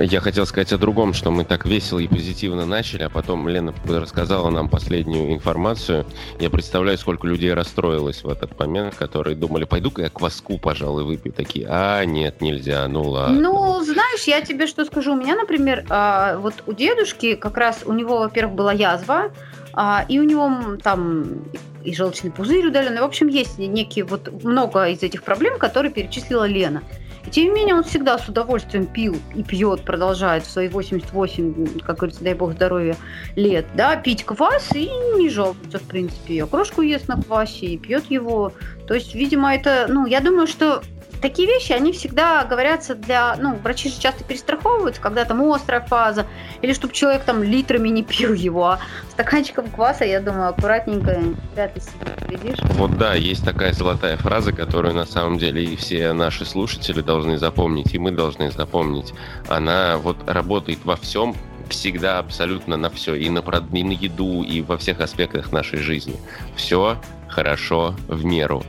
Я 0.00 0.20
хотел 0.20 0.46
сказать 0.46 0.72
о 0.72 0.78
другом, 0.78 1.12
что 1.12 1.32
мы 1.32 1.44
так 1.44 1.66
весело 1.66 1.98
и 1.98 2.06
позитивно 2.06 2.64
начали, 2.64 3.02
а 3.02 3.08
потом 3.08 3.48
Лена 3.48 3.74
рассказала 3.84 4.48
нам 4.48 4.68
последнюю 4.68 5.34
информацию. 5.34 6.06
Я 6.38 6.50
представляю, 6.50 6.96
сколько 6.98 7.26
людей 7.26 7.52
расстроилось 7.52 8.22
в 8.22 8.28
этот 8.28 8.56
момент, 8.60 8.94
которые 8.94 9.34
думали, 9.34 9.64
пойду-ка 9.64 10.02
я 10.02 10.08
кваску, 10.08 10.56
пожалуй, 10.58 11.02
выпью. 11.02 11.32
Такие, 11.32 11.66
а, 11.68 12.04
нет, 12.04 12.40
нельзя, 12.40 12.86
ну 12.86 13.02
ладно. 13.02 13.40
Ну, 13.40 13.82
знаешь, 13.82 14.22
я 14.24 14.40
тебе 14.40 14.68
что 14.68 14.84
скажу. 14.84 15.14
У 15.14 15.16
меня, 15.16 15.34
например, 15.34 15.84
а, 15.88 16.38
вот 16.38 16.54
у 16.66 16.72
дедушки 16.72 17.34
как 17.34 17.56
раз, 17.56 17.80
у 17.84 17.92
него, 17.92 18.20
во-первых, 18.20 18.54
была 18.54 18.72
язва, 18.72 19.32
а, 19.72 20.04
и 20.08 20.20
у 20.20 20.22
него 20.22 20.76
там 20.80 21.42
и 21.82 21.92
желчный 21.92 22.30
пузырь 22.30 22.68
удаленный. 22.68 23.00
В 23.00 23.04
общем, 23.04 23.26
есть 23.26 23.58
некие 23.58 24.04
вот 24.04 24.44
много 24.44 24.88
из 24.90 25.02
этих 25.02 25.24
проблем, 25.24 25.58
которые 25.58 25.90
перечислила 25.90 26.44
Лена. 26.44 26.82
Тем 27.30 27.44
не 27.44 27.50
менее 27.50 27.74
он 27.74 27.84
всегда 27.84 28.18
с 28.18 28.28
удовольствием 28.28 28.86
пил 28.86 29.16
и 29.34 29.42
пьет, 29.42 29.82
продолжает 29.82 30.44
в 30.44 30.50
свои 30.50 30.68
88, 30.68 31.80
как 31.80 31.96
говорится, 31.96 32.24
дай 32.24 32.34
бог 32.34 32.52
здоровья, 32.52 32.96
лет, 33.36 33.66
да, 33.74 33.96
пить 33.96 34.24
квас 34.24 34.70
и 34.74 34.88
не 35.16 35.28
жалуется, 35.28 35.78
в 35.78 35.82
принципе. 35.82 36.42
Окрошку 36.44 36.82
ест 36.82 37.08
на 37.08 37.20
квасе, 37.20 37.66
и 37.66 37.78
пьет 37.78 38.10
его. 38.10 38.52
То 38.86 38.94
есть, 38.94 39.14
видимо, 39.14 39.54
это, 39.54 39.86
ну, 39.88 40.06
я 40.06 40.20
думаю, 40.20 40.46
что 40.46 40.82
такие 41.20 41.48
вещи, 41.48 41.72
они 41.72 41.92
всегда 41.92 42.44
говорятся 42.44 42.94
для, 42.94 43.36
ну, 43.36 43.56
врачи 43.56 43.88
же 43.88 44.00
часто 44.00 44.24
перестраховываются, 44.24 45.00
когда 45.00 45.24
там 45.24 45.42
острая 45.42 45.80
фаза, 45.80 46.26
или 46.62 46.72
чтобы 46.72 46.92
человек 46.92 47.24
там 47.24 47.42
литрами 47.42 47.88
не 47.88 48.02
пил 48.02 48.32
его, 48.32 48.66
а 48.66 48.80
стаканчиком 49.10 49.68
кваса, 49.70 50.04
я 50.04 50.20
думаю, 50.20 50.50
аккуратненько 50.50 51.20
вряд 51.54 51.74
ли 51.74 51.80
себе 51.80 52.06
повредишь. 52.14 52.58
Вот 52.74 52.96
да, 52.98 53.14
есть 53.14 53.44
такая 53.44 53.72
золотая 53.72 54.16
фраза, 54.16 54.52
которую 54.52 54.94
на 54.94 55.06
самом 55.06 55.38
деле 55.38 55.64
и 55.64 55.76
все 55.76 56.12
наши 56.12 56.44
слушатели 56.44 57.00
должны 57.00 57.38
запомнить, 57.38 57.94
и 57.94 57.98
мы 57.98 58.10
должны 58.10 58.50
запомнить. 58.50 59.12
Она 59.48 59.98
вот 59.98 60.16
работает 60.28 60.80
во 60.84 60.96
всем, 60.96 61.34
всегда 61.68 62.18
абсолютно 62.18 62.76
на 62.76 62.90
все, 62.90 63.14
и 63.14 63.28
на, 63.28 63.40
и 63.40 63.82
на 63.84 63.92
еду, 63.92 64.42
и 64.42 64.62
во 64.62 64.78
всех 64.78 65.00
аспектах 65.00 65.52
нашей 65.52 65.78
жизни. 65.78 66.16
Все 66.56 67.00
хорошо 67.28 67.94
в 68.08 68.24
меру. 68.24 68.62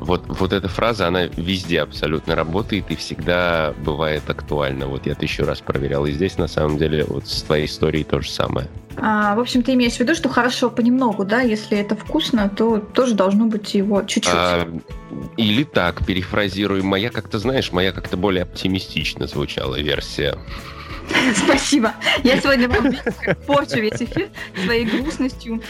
Вот, 0.00 0.24
вот 0.26 0.52
эта 0.52 0.68
фраза, 0.68 1.06
она 1.06 1.24
везде 1.24 1.82
абсолютно 1.82 2.34
работает 2.34 2.90
и 2.90 2.96
всегда 2.96 3.74
бывает 3.84 4.28
актуальна. 4.28 4.86
Вот 4.86 5.06
я 5.06 5.14
тысячу 5.14 5.44
раз 5.44 5.60
проверял. 5.60 6.06
И 6.06 6.12
здесь, 6.12 6.38
на 6.38 6.48
самом 6.48 6.78
деле, 6.78 7.04
вот 7.06 7.28
с 7.28 7.42
твоей 7.42 7.66
историей 7.66 8.04
то 8.04 8.20
же 8.20 8.30
самое. 8.30 8.68
А, 8.96 9.34
в 9.34 9.40
общем, 9.40 9.62
ты 9.62 9.74
имеешь 9.74 9.94
в 9.94 10.00
виду, 10.00 10.14
что 10.14 10.28
хорошо 10.28 10.70
понемногу, 10.70 11.24
да? 11.24 11.42
Если 11.42 11.78
это 11.78 11.96
вкусно, 11.96 12.48
то 12.48 12.78
тоже 12.78 13.14
должно 13.14 13.46
быть 13.46 13.74
его 13.74 14.02
чуть-чуть. 14.02 14.32
А, 14.34 14.68
Или 15.36 15.64
так, 15.64 16.04
перефразируем. 16.06 16.86
Моя 16.86 17.10
как-то, 17.10 17.38
знаешь, 17.38 17.70
моя 17.70 17.92
как-то 17.92 18.16
более 18.16 18.44
оптимистично 18.44 19.26
звучала 19.26 19.78
версия. 19.78 20.38
Спасибо. 21.36 21.92
Я 22.24 22.40
сегодня 22.40 22.68
вам 22.68 22.94
порчу 23.46 23.76
весь 23.76 24.00
эфир 24.00 24.28
своей 24.64 24.86
грустностью 24.86 25.60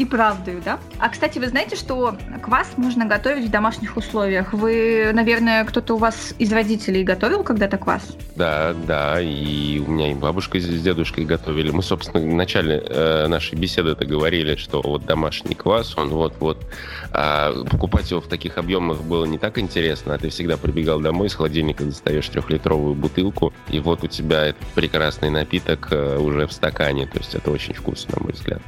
и 0.00 0.04
правдою, 0.06 0.62
да? 0.64 0.78
А, 0.98 1.10
кстати, 1.10 1.38
вы 1.38 1.48
знаете, 1.48 1.76
что 1.76 2.16
квас 2.42 2.72
можно 2.76 3.04
готовить 3.04 3.48
в 3.48 3.50
домашних 3.50 3.98
условиях? 3.98 4.54
Вы, 4.54 5.10
наверное, 5.12 5.62
кто-то 5.64 5.94
у 5.94 5.98
вас 5.98 6.34
из 6.38 6.50
родителей 6.52 7.04
готовил 7.04 7.44
когда-то 7.44 7.76
квас? 7.76 8.16
Да, 8.34 8.74
да, 8.86 9.20
и 9.20 9.78
у 9.78 9.90
меня 9.90 10.10
и 10.10 10.14
бабушка 10.14 10.58
с 10.58 10.64
дедушкой 10.64 11.26
готовили. 11.26 11.70
Мы, 11.70 11.82
собственно, 11.82 12.22
в 12.22 12.34
начале 12.34 12.82
э, 12.82 13.26
нашей 13.26 13.58
беседы 13.58 13.90
это 13.90 14.06
говорили, 14.06 14.56
что 14.56 14.80
вот 14.80 15.04
домашний 15.04 15.54
квас, 15.54 15.96
он 15.98 16.08
вот-вот... 16.08 16.64
А 17.12 17.52
покупать 17.64 18.10
его 18.10 18.22
в 18.22 18.28
таких 18.28 18.56
объемах 18.56 19.02
было 19.02 19.26
не 19.26 19.36
так 19.36 19.58
интересно, 19.58 20.14
а 20.14 20.18
ты 20.18 20.30
всегда 20.30 20.56
прибегал 20.56 21.00
домой, 21.00 21.28
с 21.28 21.34
холодильника 21.34 21.84
достаешь 21.84 22.28
трехлитровую 22.28 22.94
бутылку, 22.94 23.52
и 23.68 23.80
вот 23.80 24.02
у 24.04 24.06
тебя 24.06 24.46
этот 24.46 24.66
прекрасный 24.68 25.28
напиток 25.28 25.88
э, 25.90 26.16
уже 26.18 26.46
в 26.46 26.52
стакане. 26.52 27.06
То 27.06 27.18
есть 27.18 27.34
это 27.34 27.50
очень 27.50 27.74
вкусно, 27.74 28.14
на 28.16 28.24
мой 28.24 28.32
взгляд. 28.32 28.62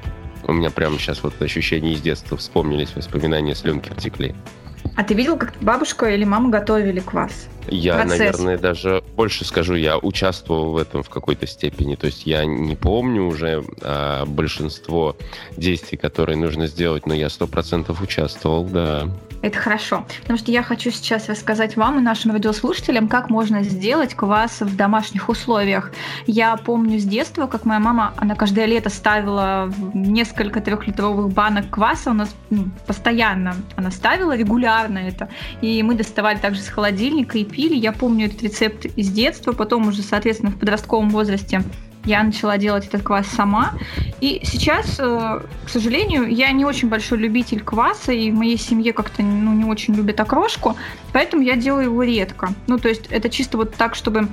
У 0.46 0.52
меня 0.52 0.70
прямо 0.70 0.98
сейчас 0.98 1.22
вот 1.22 1.40
ощущения 1.40 1.92
из 1.92 2.00
детства 2.00 2.37
вспомнились, 2.37 2.94
воспоминания 2.94 3.55
слюнки 3.55 3.90
втекли. 3.90 4.35
А 4.96 5.05
ты 5.05 5.14
видел, 5.14 5.38
как 5.38 5.55
бабушка 5.61 6.11
или 6.11 6.24
мама 6.24 6.50
готовили 6.50 7.00
квас? 7.00 7.48
Я, 7.68 7.94
Процесс. 7.94 8.18
наверное, 8.18 8.59
даже 8.59 9.02
больше 9.16 9.44
скажу, 9.44 9.74
я 9.74 9.96
участвовал 9.96 10.72
в 10.72 10.76
этом 10.76 11.02
в 11.02 11.09
какой-то 11.09 11.46
степени. 11.46 11.94
То 11.94 12.07
есть 12.07 12.26
я 12.26 12.44
не 12.44 12.76
помню 12.76 13.24
уже 13.24 13.64
а, 13.81 14.26
большинство 14.26 15.16
действий, 15.57 15.96
которые 15.96 16.37
нужно 16.37 16.66
сделать, 16.66 17.07
но 17.07 17.14
я 17.14 17.31
сто 17.31 17.46
процентов 17.46 18.02
участвовал, 18.02 18.64
да. 18.64 19.09
Это 19.42 19.59
хорошо, 19.59 20.07
потому 20.20 20.38
что 20.38 20.52
я 20.52 20.62
хочу 20.62 20.92
сейчас 20.92 21.28
рассказать 21.28 21.76
вам 21.76 21.98
и 21.98 22.02
нашим 22.02 22.31
радиослушателям, 22.33 23.09
как 23.09 23.28
можно 23.28 23.64
сделать 23.64 24.14
квас 24.14 24.61
в 24.61 24.76
домашних 24.76 25.28
условиях. 25.28 25.90
Я 26.26 26.57
помню 26.57 27.00
с 27.00 27.05
детства, 27.05 27.48
как 27.48 27.64
моя 27.64 27.81
мама, 27.81 28.14
она 28.16 28.37
каждое 28.37 28.66
лето 28.66 28.88
ставила 28.88 29.72
несколько 29.94 30.61
трехлитровых 30.61 31.33
банок 31.33 31.70
кваса, 31.70 32.11
у 32.11 32.14
нас 32.14 32.35
ну, 32.50 32.66
постоянно 32.87 33.57
она 33.74 33.90
ставила, 33.90 34.37
регулярно 34.37 34.98
это, 34.98 35.28
и 35.61 35.83
мы 35.83 35.96
доставали 35.96 36.38
также 36.38 36.61
с 36.61 36.68
холодильника 36.68 37.37
и 37.37 37.44
пили. 37.44 37.74
Я 37.74 37.90
помню 37.90 38.26
этот 38.26 38.42
рецепт 38.44 38.85
из 38.85 39.11
детства, 39.11 39.52
потом 39.52 39.88
уже, 39.88 40.02
соответственно, 40.02 40.52
в 40.52 40.59
подростковом 40.59 41.11
возрасте 41.11 41.62
я 42.04 42.22
начала 42.22 42.58
делать 42.58 42.86
этот 42.86 43.02
квас 43.02 43.26
сама. 43.26 43.74
И 44.20 44.40
сейчас, 44.44 44.96
э, 44.98 45.40
к 45.64 45.68
сожалению, 45.68 46.28
я 46.28 46.50
не 46.52 46.64
очень 46.64 46.88
большой 46.88 47.18
любитель 47.18 47.62
кваса, 47.62 48.12
и 48.12 48.30
в 48.30 48.34
моей 48.34 48.58
семье 48.58 48.92
как-то 48.92 49.22
ну, 49.22 49.52
не 49.52 49.64
очень 49.64 49.94
любят 49.94 50.20
окрошку, 50.20 50.76
поэтому 51.12 51.42
я 51.42 51.56
делаю 51.56 51.84
его 51.86 52.02
редко. 52.02 52.50
Ну, 52.66 52.78
то 52.78 52.88
есть 52.88 53.06
это 53.10 53.28
чисто 53.28 53.56
вот 53.56 53.74
так, 53.74 53.94
чтобы 53.94 54.28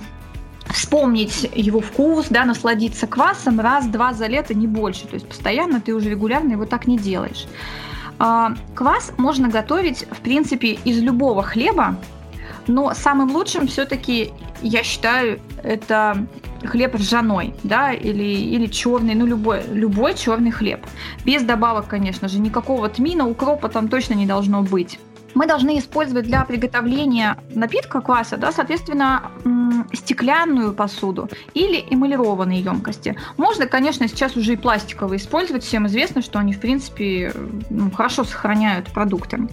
вспомнить 0.69 1.49
его 1.55 1.79
вкус, 1.79 2.27
да, 2.29 2.45
насладиться 2.45 3.07
квасом 3.07 3.59
раз-два 3.59 4.13
за 4.13 4.27
лето, 4.27 4.53
не 4.53 4.67
больше. 4.67 5.07
То 5.07 5.15
есть 5.15 5.27
постоянно 5.27 5.81
ты 5.81 5.93
уже 5.93 6.09
регулярно 6.09 6.53
его 6.53 6.65
так 6.65 6.87
не 6.87 6.97
делаешь. 6.97 7.47
А, 8.19 8.53
квас 8.75 9.11
можно 9.17 9.47
готовить, 9.47 10.05
в 10.11 10.19
принципе, 10.19 10.73
из 10.73 11.01
любого 11.01 11.41
хлеба, 11.41 11.95
но 12.67 12.93
самым 12.93 13.31
лучшим 13.31 13.67
все-таки, 13.67 14.31
я 14.61 14.83
считаю, 14.83 15.39
это 15.63 16.27
хлеб 16.65 16.95
ржаной, 16.95 17.53
да, 17.63 17.91
или, 17.93 18.23
или 18.23 18.67
черный, 18.67 19.15
ну 19.15 19.25
любой, 19.25 19.63
любой 19.71 20.13
черный 20.15 20.51
хлеб. 20.51 20.85
Без 21.25 21.43
добавок, 21.43 21.87
конечно 21.87 22.27
же, 22.27 22.39
никакого 22.39 22.89
тмина, 22.89 23.27
укропа 23.27 23.69
там 23.69 23.87
точно 23.87 24.13
не 24.13 24.25
должно 24.25 24.61
быть. 24.61 24.99
Мы 25.35 25.45
должны 25.45 25.77
использовать 25.77 26.25
для 26.25 26.43
приготовления 26.43 27.37
напитка 27.53 28.01
кваса, 28.01 28.37
да, 28.37 28.51
соответственно, 28.51 29.31
стеклянную 29.93 30.73
посуду 30.73 31.29
или 31.53 31.85
эмалированные 31.89 32.61
емкости. 32.61 33.15
Можно, 33.37 33.67
конечно, 33.67 34.07
сейчас 34.07 34.35
уже 34.35 34.53
и 34.53 34.57
пластиковые 34.57 35.19
использовать. 35.19 35.63
Всем 35.63 35.87
известно, 35.87 36.21
что 36.21 36.39
они, 36.39 36.53
в 36.53 36.59
принципе, 36.59 37.31
хорошо 37.95 38.23
сохраняют 38.23 38.91
продукты. 38.91 39.47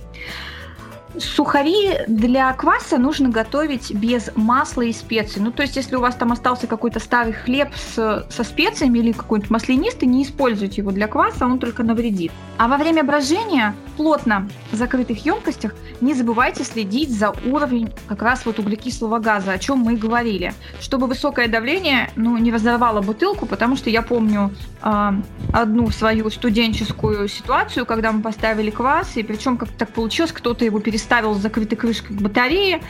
Сухари 1.18 1.98
для 2.08 2.52
кваса 2.52 2.98
нужно 2.98 3.30
готовить 3.30 3.94
без 3.94 4.30
масла 4.34 4.82
и 4.82 4.92
специй. 4.92 5.40
Ну, 5.40 5.50
то 5.50 5.62
есть, 5.62 5.76
если 5.76 5.96
у 5.96 6.00
вас 6.00 6.14
там 6.14 6.32
остался 6.32 6.66
какой-то 6.66 7.00
старый 7.00 7.32
хлеб 7.32 7.70
с, 7.74 8.26
со 8.28 8.44
специями 8.44 8.98
или 8.98 9.12
какой-нибудь 9.12 9.50
маслянистый, 9.50 10.08
не 10.08 10.22
используйте 10.22 10.82
его 10.82 10.90
для 10.90 11.08
кваса, 11.08 11.46
он 11.46 11.58
только 11.58 11.82
навредит. 11.82 12.32
А 12.58 12.68
во 12.68 12.76
время 12.76 13.02
брожения 13.02 13.74
плотно 13.96 14.48
в 14.72 14.76
закрытых 14.76 15.24
емкостях 15.24 15.74
не 16.00 16.14
забывайте 16.14 16.64
следить 16.64 17.10
за 17.10 17.30
уровнем 17.46 17.90
как 18.08 18.22
раз 18.22 18.44
вот 18.44 18.58
углекислого 18.58 19.18
газа, 19.18 19.52
о 19.52 19.58
чем 19.58 19.78
мы 19.78 19.94
и 19.94 19.96
говорили, 19.96 20.52
чтобы 20.80 21.06
высокое 21.06 21.48
давление 21.48 22.10
ну, 22.16 22.36
не 22.36 22.52
разорвало 22.52 23.00
бутылку, 23.00 23.46
потому 23.46 23.76
что 23.76 23.88
я 23.88 24.02
помню 24.02 24.52
э, 24.82 25.12
одну 25.52 25.90
свою 25.90 26.28
студенческую 26.30 27.28
ситуацию, 27.28 27.86
когда 27.86 28.12
мы 28.12 28.20
поставили 28.20 28.70
квас, 28.70 29.16
и 29.16 29.22
причем 29.22 29.56
как 29.56 29.70
так 29.70 29.90
получилось, 29.90 30.32
кто-то 30.32 30.64
его 30.64 30.80
перестал 30.80 31.05
ставил 31.06 31.34
закрытой 31.34 31.76
крышкой 31.76 32.16
к 32.16 32.20
батарее. 32.20 32.82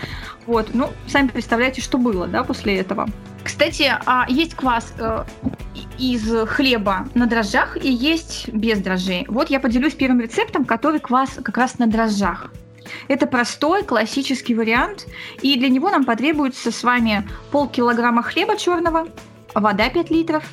Вот, 0.46 0.70
ну, 0.72 0.90
сами 1.06 1.28
представляете, 1.28 1.82
что 1.82 1.98
было, 1.98 2.26
да, 2.26 2.44
после 2.44 2.78
этого. 2.78 3.08
Кстати, 3.44 3.92
а, 4.06 4.26
есть 4.28 4.54
квас 4.54 4.92
э, 4.98 5.24
из 5.98 6.48
хлеба 6.48 7.08
на 7.14 7.26
дрожжах 7.26 7.76
и 7.76 7.92
есть 7.92 8.48
без 8.48 8.78
дрожжей. 8.78 9.26
Вот 9.28 9.50
я 9.50 9.60
поделюсь 9.60 9.94
первым 9.94 10.20
рецептом, 10.20 10.64
который 10.64 10.98
квас 10.98 11.30
как 11.42 11.56
раз 11.58 11.78
на 11.78 11.86
дрожжах. 11.86 12.50
Это 13.08 13.26
простой 13.26 13.82
классический 13.82 14.54
вариант, 14.54 15.06
и 15.42 15.58
для 15.58 15.68
него 15.68 15.90
нам 15.90 16.04
потребуется 16.04 16.70
с 16.72 16.82
вами 16.82 17.28
полкилограмма 17.50 18.22
хлеба 18.22 18.56
черного, 18.56 19.08
вода 19.54 19.88
5 19.90 20.10
литров, 20.10 20.44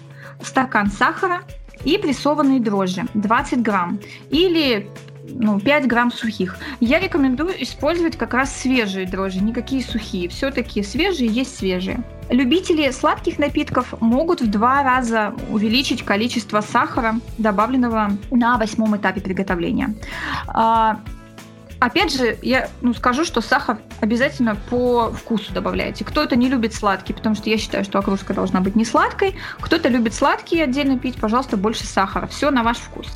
стакан 0.44 0.92
сахара 0.92 1.44
и 1.86 1.98
прессованные 1.98 2.60
дрожжи 2.60 3.06
20 3.14 3.62
грамм 3.62 4.00
или 4.30 4.90
ну, 5.28 5.60
5 5.60 5.88
грамм 5.88 6.12
сухих. 6.12 6.58
Я 6.80 7.00
рекомендую 7.00 7.62
использовать 7.64 8.18
как 8.18 8.34
раз 8.34 8.56
свежие 8.56 9.06
дрожжи, 9.06 9.40
никакие 9.40 9.84
сухие. 9.84 10.30
Все-таки 10.30 10.84
свежие 10.84 11.30
есть 11.30 11.58
свежие. 11.58 12.04
Любители 12.30 12.90
сладких 12.92 13.40
напитков 13.40 13.94
могут 14.02 14.42
в 14.42 14.50
два 14.50 14.84
раза 14.84 15.34
увеличить 15.50 16.04
количество 16.04 16.62
сахара, 16.62 17.16
добавленного 17.38 18.12
на 18.32 18.58
восьмом 18.58 18.98
этапе 18.98 19.22
приготовления. 19.22 19.94
А, 20.48 21.00
опять 21.80 22.14
же, 22.14 22.38
я 22.42 22.70
ну, 22.82 22.94
скажу, 22.94 23.24
что 23.24 23.42
сахар 23.42 23.78
обязательно 24.02 24.56
по 24.70 25.12
вкусу 25.12 25.54
добавляйте. 25.54 26.04
Кто-то 26.04 26.36
не 26.36 26.50
любит 26.50 26.74
сладкий, 26.74 27.14
потому 27.14 27.36
что 27.36 27.50
я 27.50 27.58
считаю, 27.58 27.84
что 27.84 28.00
окружка 28.00 28.34
должна 28.34 28.62
быть 28.62 28.76
не 28.76 28.86
сладкой. 28.86 29.36
Кто-то 29.60 29.90
любит 29.90 30.14
сладкие 30.14 30.64
отдельно 30.64 30.98
пить, 30.98 31.16
пожалуйста, 31.16 31.58
больше 31.58 31.86
сахара. 31.86 32.28
Все 32.28 32.52
на 32.52 32.64
ваш 32.64 32.78
вкус. 32.78 33.08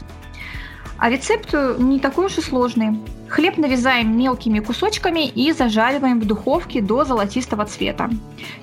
А 0.97 1.09
рецепт 1.09 1.53
не 1.79 1.99
такой 1.99 2.25
уж 2.25 2.37
и 2.37 2.41
сложный. 2.41 2.99
Хлеб 3.29 3.57
нарезаем 3.57 4.17
мелкими 4.17 4.59
кусочками 4.59 5.27
и 5.27 5.51
зажариваем 5.51 6.19
в 6.19 6.25
духовке 6.25 6.81
до 6.81 7.03
золотистого 7.03 7.65
цвета. 7.65 8.09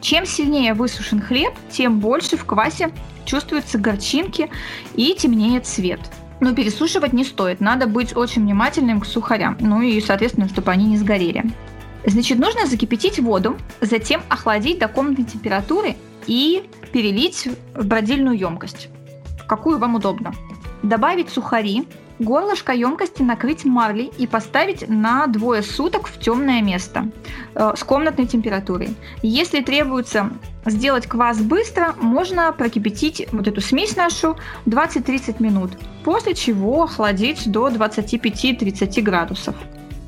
Чем 0.00 0.26
сильнее 0.26 0.74
высушен 0.74 1.20
хлеб, 1.20 1.52
тем 1.70 2.00
больше 2.00 2.36
в 2.36 2.44
квасе 2.44 2.90
чувствуются 3.24 3.78
горчинки 3.78 4.50
и 4.94 5.14
темнее 5.14 5.60
цвет. 5.60 6.00
Но 6.40 6.54
пересушивать 6.54 7.12
не 7.12 7.24
стоит, 7.24 7.60
надо 7.60 7.86
быть 7.86 8.16
очень 8.16 8.42
внимательным 8.42 9.00
к 9.00 9.06
сухарям, 9.06 9.56
ну 9.60 9.80
и, 9.82 10.00
соответственно, 10.00 10.48
чтобы 10.48 10.72
они 10.72 10.86
не 10.86 10.96
сгорели. 10.96 11.44
Значит, 12.04 12.38
нужно 12.38 12.66
закипятить 12.66 13.18
воду, 13.18 13.56
затем 13.80 14.22
охладить 14.28 14.78
до 14.78 14.88
комнатной 14.88 15.24
температуры 15.24 15.96
и 16.26 16.68
перелить 16.92 17.48
в 17.74 17.86
бродильную 17.86 18.36
емкость, 18.36 18.88
какую 19.46 19.78
вам 19.78 19.94
удобно. 19.94 20.34
Добавить 20.82 21.30
сухари, 21.30 21.86
Горлышко 22.18 22.72
емкости 22.72 23.22
накрыть 23.22 23.64
марлей 23.64 24.12
и 24.18 24.26
поставить 24.26 24.88
на 24.88 25.26
двое 25.26 25.62
суток 25.62 26.06
в 26.06 26.18
темное 26.20 26.62
место 26.62 27.10
э, 27.54 27.72
с 27.76 27.82
комнатной 27.82 28.26
температурой. 28.26 28.96
Если 29.22 29.60
требуется 29.60 30.30
сделать 30.64 31.06
квас 31.06 31.38
быстро, 31.38 31.94
можно 32.00 32.52
прокипятить 32.52 33.26
вот 33.32 33.48
эту 33.48 33.60
смесь 33.60 33.96
нашу 33.96 34.36
20-30 34.66 35.42
минут, 35.42 35.72
после 36.04 36.34
чего 36.34 36.84
охладить 36.84 37.50
до 37.50 37.68
25-30 37.68 39.02
градусов. 39.02 39.56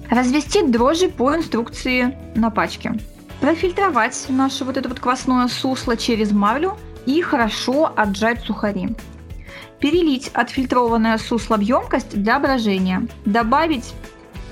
Развести 0.09 0.63
дрожжи 0.63 1.09
по 1.09 1.35
инструкции 1.35 2.17
на 2.37 2.51
пачке. 2.51 2.93
Профильтровать 3.41 4.27
наше 4.29 4.65
вот 4.65 4.77
это 4.77 4.89
вот 4.89 5.01
квасное 5.01 5.49
сусло 5.49 5.97
через 5.97 6.31
марлю 6.31 6.77
и 7.05 7.21
хорошо 7.21 7.93
отжать 7.95 8.41
сухари. 8.45 8.89
Перелить 9.81 10.31
отфильтрованное 10.33 11.19
сусло 11.19 11.57
в 11.57 11.61
емкость 11.61 12.21
для 12.21 12.39
брожения. 12.39 13.07
Добавить 13.25 13.93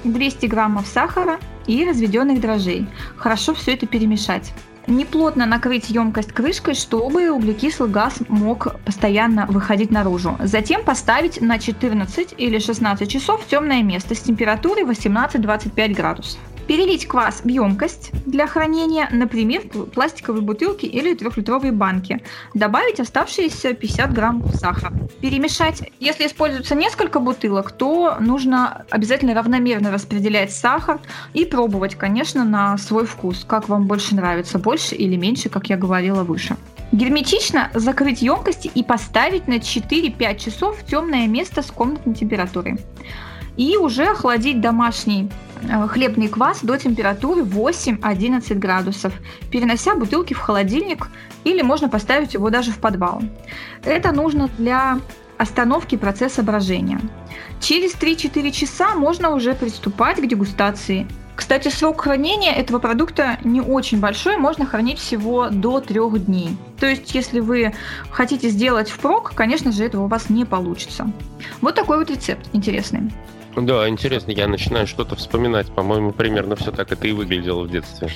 200 0.04 0.46
граммов 0.46 0.86
сахара 0.86 1.38
и 1.66 1.84
разведенных 1.84 2.40
дрожжей. 2.40 2.86
Хорошо 3.16 3.54
все 3.54 3.72
это 3.72 3.86
перемешать. 3.86 4.52
неплотно 4.86 5.46
накрыть 5.46 5.88
емкость 5.88 6.32
крышкой, 6.32 6.74
чтобы 6.74 7.30
углекислый 7.30 7.88
газ 7.88 8.18
мог 8.28 8.78
постоянно 8.84 9.46
выходить 9.46 9.90
наружу. 9.90 10.36
Затем 10.40 10.84
поставить 10.84 11.40
на 11.40 11.58
14 11.58 12.34
или 12.36 12.58
16 12.58 13.10
часов 13.10 13.42
в 13.42 13.48
темное 13.48 13.82
место 13.82 14.14
с 14.14 14.20
температурой 14.20 14.84
18-25 14.84 15.94
градусов. 15.94 16.38
Перелить 16.66 17.06
квас 17.06 17.42
в 17.44 17.48
емкость 17.48 18.10
для 18.24 18.46
хранения, 18.46 19.08
например, 19.10 19.62
пластиковые 19.94 20.42
бутылки 20.42 20.86
или 20.86 21.14
трехлитровые 21.14 21.72
банки. 21.72 22.22
Добавить 22.54 23.00
оставшиеся 23.00 23.74
50 23.74 24.12
грамм 24.14 24.42
сахара. 24.54 24.92
Перемешать. 25.20 25.90
Если 26.00 26.26
используется 26.26 26.74
несколько 26.74 27.20
бутылок, 27.20 27.72
то 27.72 28.16
нужно 28.18 28.86
обязательно 28.90 29.34
равномерно 29.34 29.90
распределять 29.90 30.52
сахар 30.52 31.00
и 31.34 31.44
пробовать, 31.44 31.96
конечно, 31.96 32.44
на 32.44 32.78
свой 32.78 33.04
вкус, 33.06 33.44
как 33.46 33.68
вам 33.68 33.86
больше 33.86 34.14
нравится, 34.14 34.58
больше 34.58 34.94
или 34.94 35.16
меньше, 35.16 35.50
как 35.50 35.68
я 35.68 35.76
говорила 35.76 36.24
выше. 36.24 36.56
Герметично 36.92 37.70
закрыть 37.74 38.22
емкости 38.22 38.70
и 38.72 38.82
поставить 38.82 39.48
на 39.48 39.54
4-5 39.54 40.38
часов 40.38 40.78
в 40.78 40.86
темное 40.86 41.26
место 41.26 41.60
с 41.60 41.70
комнатной 41.70 42.14
температурой. 42.14 42.78
И 43.56 43.76
уже 43.76 44.04
охладить 44.04 44.60
домашний 44.60 45.30
Э, 45.68 45.86
хлебный 45.88 46.28
квас 46.28 46.60
до 46.62 46.76
температуры 46.76 47.42
8-11 47.42 48.54
градусов, 48.54 49.12
перенося 49.50 49.94
бутылки 49.94 50.34
в 50.34 50.38
холодильник 50.38 51.08
или 51.44 51.62
можно 51.62 51.88
поставить 51.88 52.34
его 52.34 52.50
даже 52.50 52.70
в 52.70 52.78
подвал. 52.78 53.22
Это 53.82 54.12
нужно 54.12 54.48
для 54.58 54.98
остановки 55.38 55.96
процесса 55.96 56.42
брожения. 56.42 57.00
Через 57.60 57.94
3-4 57.94 58.50
часа 58.50 58.94
можно 58.94 59.30
уже 59.30 59.54
приступать 59.54 60.20
к 60.20 60.26
дегустации. 60.26 61.06
Кстати, 61.34 61.68
срок 61.68 62.02
хранения 62.02 62.52
этого 62.52 62.78
продукта 62.78 63.38
не 63.42 63.60
очень 63.60 63.98
большой, 63.98 64.36
можно 64.36 64.66
хранить 64.66 65.00
всего 65.00 65.48
до 65.50 65.80
3 65.80 66.18
дней. 66.20 66.56
То 66.78 66.86
есть, 66.86 67.12
если 67.12 67.40
вы 67.40 67.74
хотите 68.10 68.50
сделать 68.50 68.88
впрок, 68.88 69.32
конечно 69.34 69.72
же, 69.72 69.84
этого 69.84 70.04
у 70.04 70.08
вас 70.08 70.30
не 70.30 70.44
получится. 70.44 71.10
Вот 71.60 71.74
такой 71.74 71.98
вот 71.98 72.10
рецепт 72.10 72.48
интересный. 72.52 73.10
Да, 73.56 73.88
интересно, 73.88 74.32
я 74.32 74.48
начинаю 74.48 74.86
что-то 74.86 75.14
вспоминать. 75.14 75.70
По-моему, 75.70 76.12
примерно 76.12 76.56
все 76.56 76.72
так 76.72 76.90
это 76.90 77.06
и 77.06 77.12
выглядело 77.12 77.62
в 77.62 77.70
детстве. 77.70 78.08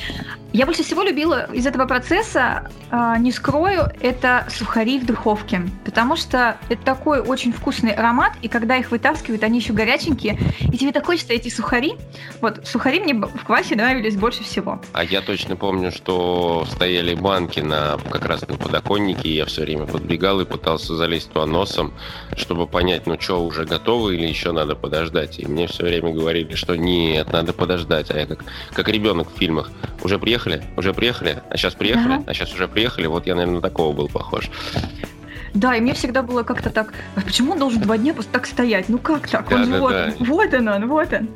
Я 0.52 0.66
больше 0.66 0.82
всего 0.82 1.02
любила 1.02 1.48
из 1.52 1.66
этого 1.66 1.86
процесса, 1.86 2.70
э, 2.90 3.14
не 3.20 3.30
скрою, 3.30 3.92
это 4.00 4.46
сухари 4.50 4.98
в 4.98 5.06
духовке. 5.06 5.62
Потому 5.84 6.16
что 6.16 6.56
это 6.68 6.82
такой 6.82 7.20
очень 7.20 7.52
вкусный 7.52 7.92
аромат, 7.92 8.32
и 8.42 8.48
когда 8.48 8.76
их 8.76 8.90
вытаскивают, 8.90 9.44
они 9.44 9.58
еще 9.58 9.72
горяченькие, 9.72 10.38
и 10.60 10.76
тебе 10.76 10.90
так 10.90 11.06
хочется 11.06 11.34
эти 11.34 11.50
сухари. 11.50 11.94
Вот, 12.40 12.66
сухари 12.66 12.98
мне 13.00 13.14
в 13.14 13.44
квасе 13.44 13.76
нравились 13.76 14.16
больше 14.16 14.42
всего. 14.42 14.80
А 14.92 15.04
я 15.04 15.20
точно 15.20 15.54
помню, 15.54 15.92
что 15.92 16.66
стояли 16.70 17.14
банки 17.14 17.60
на 17.60 17.98
как 18.10 18.24
раз 18.24 18.40
на 18.48 18.56
подоконнике, 18.56 19.28
и 19.28 19.36
я 19.36 19.44
все 19.44 19.62
время 19.62 19.86
подбегал 19.86 20.40
и 20.40 20.44
пытался 20.44 20.96
залезть 20.96 21.30
туда 21.30 21.46
носом, 21.46 21.92
чтобы 22.36 22.66
понять, 22.66 23.06
ну 23.06 23.20
что, 23.20 23.44
уже 23.44 23.64
готово 23.64 24.10
или 24.10 24.26
еще 24.26 24.52
надо 24.52 24.74
подождать 24.74 25.27
подождать. 25.28 25.38
И 25.38 25.46
мне 25.46 25.66
все 25.66 25.84
время 25.84 26.12
говорили, 26.12 26.54
что 26.54 26.76
нет, 26.76 27.32
надо 27.32 27.52
подождать. 27.52 28.10
А 28.10 28.18
я 28.18 28.26
как, 28.26 28.44
как 28.72 28.88
ребенок 28.88 29.28
в 29.32 29.38
фильмах. 29.38 29.70
Уже 30.02 30.18
приехали? 30.18 30.62
Уже 30.76 30.92
приехали? 30.92 31.42
А 31.50 31.56
сейчас 31.56 31.74
приехали? 31.74 32.14
Ага. 32.14 32.24
А 32.26 32.34
сейчас 32.34 32.52
уже 32.54 32.68
приехали? 32.68 33.06
Вот 33.06 33.26
я, 33.26 33.34
наверное, 33.34 33.56
на 33.56 33.60
такого 33.60 33.94
был 33.94 34.08
похож. 34.08 34.50
Да, 35.54 35.74
и 35.74 35.80
мне 35.80 35.94
всегда 35.94 36.22
было 36.22 36.42
как-то 36.42 36.70
так, 36.70 36.92
а 37.16 37.22
почему 37.22 37.52
он 37.52 37.58
должен 37.58 37.80
два 37.80 37.96
дня 37.96 38.12
просто 38.12 38.30
так 38.32 38.46
стоять? 38.46 38.90
Ну 38.90 38.98
как 38.98 39.28
так? 39.28 39.48
Да, 39.48 39.56
он 39.56 39.70
да, 39.70 39.80
вот, 39.80 39.92
да. 39.92 40.12
вот 40.18 40.54
он, 40.54 40.68
он, 40.68 40.88
вот 40.88 41.12
он. 41.12 41.28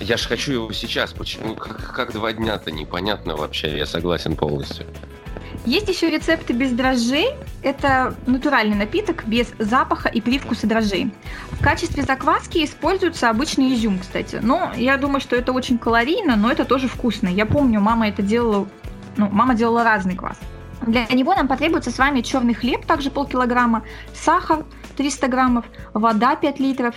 Я 0.00 0.16
же 0.16 0.28
хочу 0.28 0.52
его 0.52 0.72
сейчас. 0.72 1.12
Почему? 1.12 1.54
Как, 1.54 1.94
как 1.94 2.12
два 2.12 2.32
дня-то? 2.32 2.72
Непонятно 2.72 3.36
вообще. 3.36 3.78
Я 3.78 3.86
согласен 3.86 4.34
полностью. 4.34 4.86
Есть 5.66 5.88
еще 5.88 6.10
рецепты 6.10 6.52
без 6.52 6.72
дрожжей. 6.72 7.28
Это 7.62 8.14
натуральный 8.26 8.76
напиток 8.76 9.26
без 9.26 9.52
запаха 9.58 10.08
и 10.08 10.20
привкуса 10.20 10.66
дрожжей. 10.66 11.12
В 11.52 11.62
качестве 11.62 12.02
закваски 12.02 12.64
используется 12.64 13.28
обычный 13.28 13.74
изюм, 13.74 13.98
кстати. 13.98 14.40
Но 14.42 14.72
я 14.74 14.96
думаю, 14.96 15.20
что 15.20 15.36
это 15.36 15.52
очень 15.52 15.76
калорийно, 15.78 16.36
но 16.36 16.50
это 16.50 16.64
тоже 16.64 16.88
вкусно. 16.88 17.28
Я 17.28 17.44
помню, 17.44 17.80
мама 17.80 18.08
это 18.08 18.22
делала, 18.22 18.66
ну, 19.16 19.28
мама 19.30 19.54
делала 19.54 19.84
разный 19.84 20.16
квас. 20.16 20.38
Для 20.86 21.06
него 21.08 21.34
нам 21.34 21.46
потребуется 21.46 21.90
с 21.90 21.98
вами 21.98 22.22
черный 22.22 22.54
хлеб, 22.54 22.86
также 22.86 23.10
полкилограмма, 23.10 23.84
сахар 24.14 24.64
300 24.96 25.28
граммов, 25.28 25.66
вода 25.92 26.36
5 26.36 26.58
литров 26.58 26.94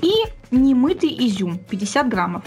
и 0.00 0.12
немытый 0.50 1.10
изюм 1.26 1.58
50 1.58 2.08
граммов. 2.08 2.44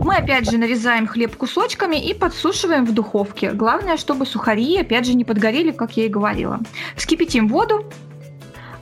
Мы 0.00 0.16
опять 0.16 0.50
же 0.50 0.58
нарезаем 0.58 1.06
хлеб 1.06 1.36
кусочками 1.36 1.96
и 1.96 2.14
подсушиваем 2.14 2.84
в 2.84 2.92
духовке. 2.92 3.52
Главное, 3.52 3.96
чтобы 3.96 4.26
сухари 4.26 4.78
опять 4.78 5.06
же 5.06 5.14
не 5.14 5.24
подгорели, 5.24 5.70
как 5.70 5.96
я 5.96 6.06
и 6.06 6.08
говорила. 6.08 6.60
Вскипятим 6.96 7.48
воду, 7.48 7.84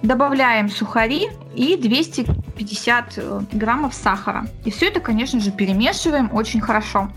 добавляем 0.02 0.68
сухари 0.68 1.28
и 1.54 1.76
250 1.76 3.14
э, 3.16 3.40
граммов 3.52 3.94
сахара. 3.94 4.46
И 4.64 4.70
все 4.70 4.88
это, 4.88 5.00
конечно 5.00 5.40
же, 5.40 5.50
перемешиваем 5.50 6.30
очень 6.32 6.60
хорошо. 6.60 7.10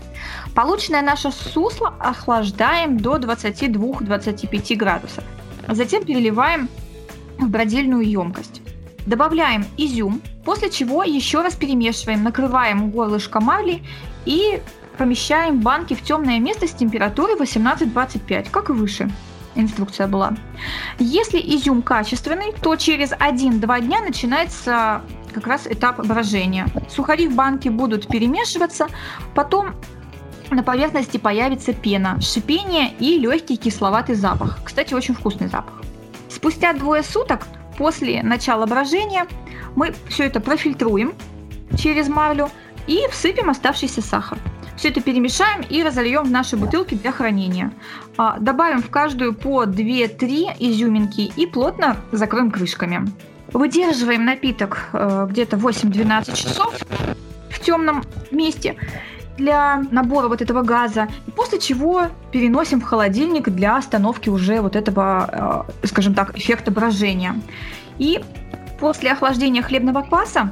Полученное 0.54 1.02
наше 1.02 1.30
сусло 1.30 1.94
охлаждаем 2.00 2.98
до 2.98 3.16
22-25 3.16 4.76
градусов. 4.76 5.24
Затем 5.68 6.04
переливаем 6.04 6.68
в 7.38 7.48
бродильную 7.48 8.08
емкость. 8.08 8.62
Добавляем 9.10 9.66
изюм, 9.76 10.22
после 10.44 10.70
чего 10.70 11.02
еще 11.02 11.42
раз 11.42 11.56
перемешиваем, 11.56 12.22
накрываем 12.22 12.92
горлышко 12.92 13.40
марли 13.40 13.82
и 14.24 14.62
помещаем 14.98 15.58
банки 15.58 15.94
в 15.94 16.02
темное 16.02 16.38
место 16.38 16.68
с 16.68 16.70
температурой 16.70 17.34
18-25, 17.34 18.50
как 18.52 18.70
и 18.70 18.72
выше 18.72 19.10
инструкция 19.56 20.06
была. 20.06 20.34
Если 21.00 21.40
изюм 21.40 21.82
качественный, 21.82 22.52
то 22.62 22.76
через 22.76 23.10
1-2 23.10 23.80
дня 23.80 24.00
начинается 24.00 25.02
как 25.34 25.48
раз 25.48 25.66
этап 25.66 26.06
брожения. 26.06 26.68
Сухари 26.88 27.26
в 27.26 27.34
банке 27.34 27.68
будут 27.68 28.06
перемешиваться, 28.06 28.86
потом 29.34 29.74
на 30.50 30.62
поверхности 30.62 31.16
появится 31.16 31.72
пена, 31.72 32.20
шипение 32.20 32.92
и 33.00 33.18
легкий 33.18 33.56
кисловатый 33.56 34.14
запах. 34.14 34.60
Кстати, 34.62 34.94
очень 34.94 35.14
вкусный 35.14 35.48
запах. 35.48 35.82
Спустя 36.28 36.72
двое 36.74 37.02
суток 37.02 37.48
после 37.80 38.22
начала 38.22 38.66
брожения 38.66 39.26
мы 39.74 39.94
все 40.06 40.24
это 40.24 40.38
профильтруем 40.38 41.14
через 41.78 42.08
марлю 42.08 42.50
и 42.86 43.00
всыпем 43.10 43.48
оставшийся 43.48 44.02
сахар. 44.02 44.36
Все 44.76 44.90
это 44.90 45.00
перемешаем 45.00 45.62
и 45.62 45.82
разольем 45.82 46.24
в 46.24 46.30
наши 46.30 46.58
бутылки 46.58 46.94
для 46.94 47.10
хранения. 47.10 47.72
А, 48.18 48.38
добавим 48.38 48.82
в 48.82 48.90
каждую 48.90 49.32
по 49.32 49.64
2-3 49.64 50.56
изюминки 50.58 51.32
и 51.34 51.46
плотно 51.46 51.96
закроем 52.12 52.50
крышками. 52.50 53.06
Выдерживаем 53.54 54.26
напиток 54.26 54.90
э, 54.92 55.26
где-то 55.30 55.56
8-12 55.56 56.36
часов 56.36 56.74
в 57.48 57.60
темном 57.60 58.04
месте 58.30 58.76
для 59.40 59.82
набора 59.90 60.28
вот 60.28 60.42
этого 60.42 60.62
газа, 60.62 61.08
после 61.34 61.58
чего 61.58 62.02
переносим 62.30 62.80
в 62.80 62.84
холодильник 62.84 63.48
для 63.48 63.76
остановки 63.76 64.28
уже 64.28 64.60
вот 64.60 64.76
этого, 64.76 65.66
э, 65.82 65.86
скажем 65.86 66.14
так, 66.14 66.38
эффекта 66.38 66.70
брожения. 66.70 67.34
И 67.98 68.20
после 68.78 69.10
охлаждения 69.12 69.62
хлебного 69.62 70.02
кваса 70.02 70.50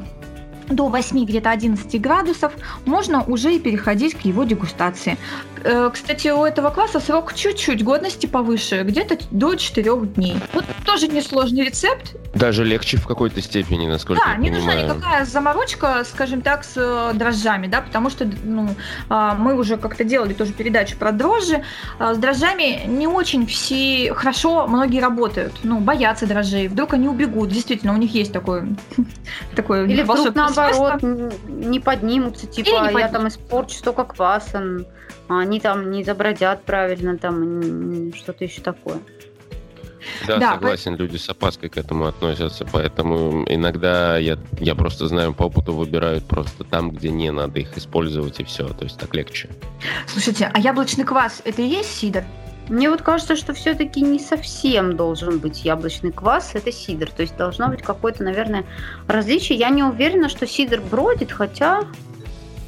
до 0.68 0.88
8 0.88 1.24
где-то 1.24 1.51
11 1.51 2.01
градусов 2.01 2.53
можно 2.85 3.22
уже 3.22 3.55
и 3.55 3.59
переходить 3.59 4.14
к 4.14 4.20
его 4.22 4.44
дегустации. 4.44 5.16
Э, 5.64 5.90
кстати, 5.92 6.29
у 6.29 6.44
этого 6.44 6.71
класса 6.71 7.01
срок 7.01 7.35
чуть-чуть 7.35 7.85
годности 7.85 8.27
повыше, 8.27 8.83
где-то 8.83 9.18
до 9.31 9.55
4 9.55 10.07
дней. 10.07 10.37
Вот 10.53 10.64
тоже 10.85 11.09
несложный 11.09 11.64
рецепт. 11.64 12.16
Даже 12.35 12.64
легче 12.64 12.97
в 12.97 13.07
какой-то 13.07 13.40
степени, 13.42 13.87
насколько 13.87 14.23
да, 14.25 14.33
я 14.33 14.37
понимаю. 14.37 14.55
Да, 14.55 14.61
не 14.61 14.83
нужна 14.83 14.83
никакая 14.83 15.25
заморочка, 15.25 16.05
скажем 16.05 16.42
так, 16.42 16.64
с 16.64 16.75
э, 16.77 17.12
дрожжами, 17.14 17.66
да, 17.66 17.81
потому 17.81 18.11
что 18.11 18.29
ну, 18.44 18.68
а, 19.09 19.35
мы 19.35 19.55
уже 19.55 19.77
как-то 19.77 20.05
делали 20.05 20.35
тоже 20.35 20.53
передачу 20.53 20.97
про 20.97 21.12
дрожжи. 21.12 21.64
А, 21.99 22.14
с 22.14 22.18
дрожжами 22.18 22.87
не 22.87 23.07
очень 23.07 23.47
все 23.47 24.12
хорошо 24.14 24.66
многие 24.66 25.01
работают, 25.01 25.55
ну, 25.62 25.81
боятся 25.81 26.27
дрожжей, 26.27 26.68
вдруг 26.68 26.94
они 26.94 27.09
убегут, 27.09 27.51
действительно, 27.51 27.94
у 27.94 27.97
них 27.97 28.14
есть 28.14 28.33
такое, 28.33 28.68
такое 29.57 29.87
Или 29.87 30.03
вдруг 30.03 30.35
наоборот 30.35 31.03
не 31.49 31.81
поднимутся, 31.81 32.47
типа, 32.47 32.90
я 32.99 33.09
там 33.09 33.29
испорчу 33.29 33.77
столько 33.77 34.05
кваса, 34.05 34.85
они 35.29 35.61
там 35.61 35.91
не 35.91 36.05
забродят 36.05 36.62
правильно, 36.64 37.19
там 37.19 38.12
что-то 38.14 38.45
еще 38.45 38.61
такое. 38.62 38.99
Да, 40.27 40.38
да, 40.38 40.55
согласен, 40.55 40.97
по... 40.97 41.03
люди 41.03 41.17
с 41.17 41.29
опаской 41.29 41.69
к 41.69 41.77
этому 41.77 42.07
относятся, 42.07 42.67
поэтому 42.71 43.45
иногда 43.49 44.17
я, 44.17 44.38
я 44.59 44.75
просто 44.75 45.09
знаю 45.09 45.35
по 45.35 45.45
опыту 45.45 45.75
выбирают 45.75 46.25
просто 46.25 46.64
там, 46.64 46.91
где 46.91 47.11
не 47.11 47.31
надо 47.31 47.61
их 47.61 47.77
использовать, 47.77 48.41
и 48.41 48.45
все, 48.45 48.69
то 48.69 48.85
есть 48.85 48.99
так 48.99 49.14
легче. 49.14 49.51
Слушайте, 50.07 50.51
а 50.53 50.59
яблочный 50.59 51.05
квас 51.05 51.43
это 51.45 51.62
и 51.62 51.67
есть 51.67 51.95
сидр? 51.95 52.25
Мне 52.69 52.91
вот 52.91 53.01
кажется, 53.01 53.35
что 53.35 53.55
все-таки 53.55 54.03
не 54.03 54.19
совсем 54.19 54.95
должен 54.95 55.38
быть 55.38 55.64
яблочный 55.64 56.12
квас, 56.12 56.51
это 56.55 56.71
сидр. 56.71 57.11
То 57.11 57.23
есть 57.23 57.35
должно 57.37 57.69
быть 57.69 57.83
какое-то, 57.83 58.23
наверное, 58.23 58.67
различие. 59.07 59.57
Я 59.59 59.71
не 59.71 59.83
уверена, 59.83 60.29
что 60.29 60.47
сидр 60.47 60.81
бродит, 60.83 61.33
хотя 61.33 61.85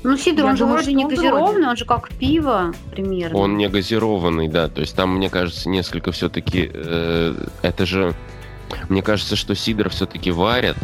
Ну, 0.03 0.17
сидр, 0.17 0.45
Я 0.45 0.51
он 0.51 0.57
думаю, 0.57 0.79
же 0.79 0.85
вроде 0.85 0.93
не 0.95 1.05
газированный, 1.05 1.53
вроде. 1.53 1.69
он 1.69 1.77
же 1.77 1.85
как 1.85 2.11
пиво 2.15 2.73
примерно. 2.91 3.39
Он 3.39 3.57
не 3.57 3.69
газированный, 3.69 4.49
да. 4.49 4.69
То 4.69 4.81
есть 4.81 4.97
там, 4.97 5.17
мне 5.17 5.29
кажется, 5.29 5.69
несколько 5.69 6.11
все-таки... 6.13 6.71
Э, 6.73 7.35
это 7.63 7.87
же... 7.87 8.15
Мне 8.89 9.03
кажется, 9.03 9.37
что 9.37 9.55
сидр 9.55 9.89
все-таки 9.91 10.31
варят, 10.31 10.77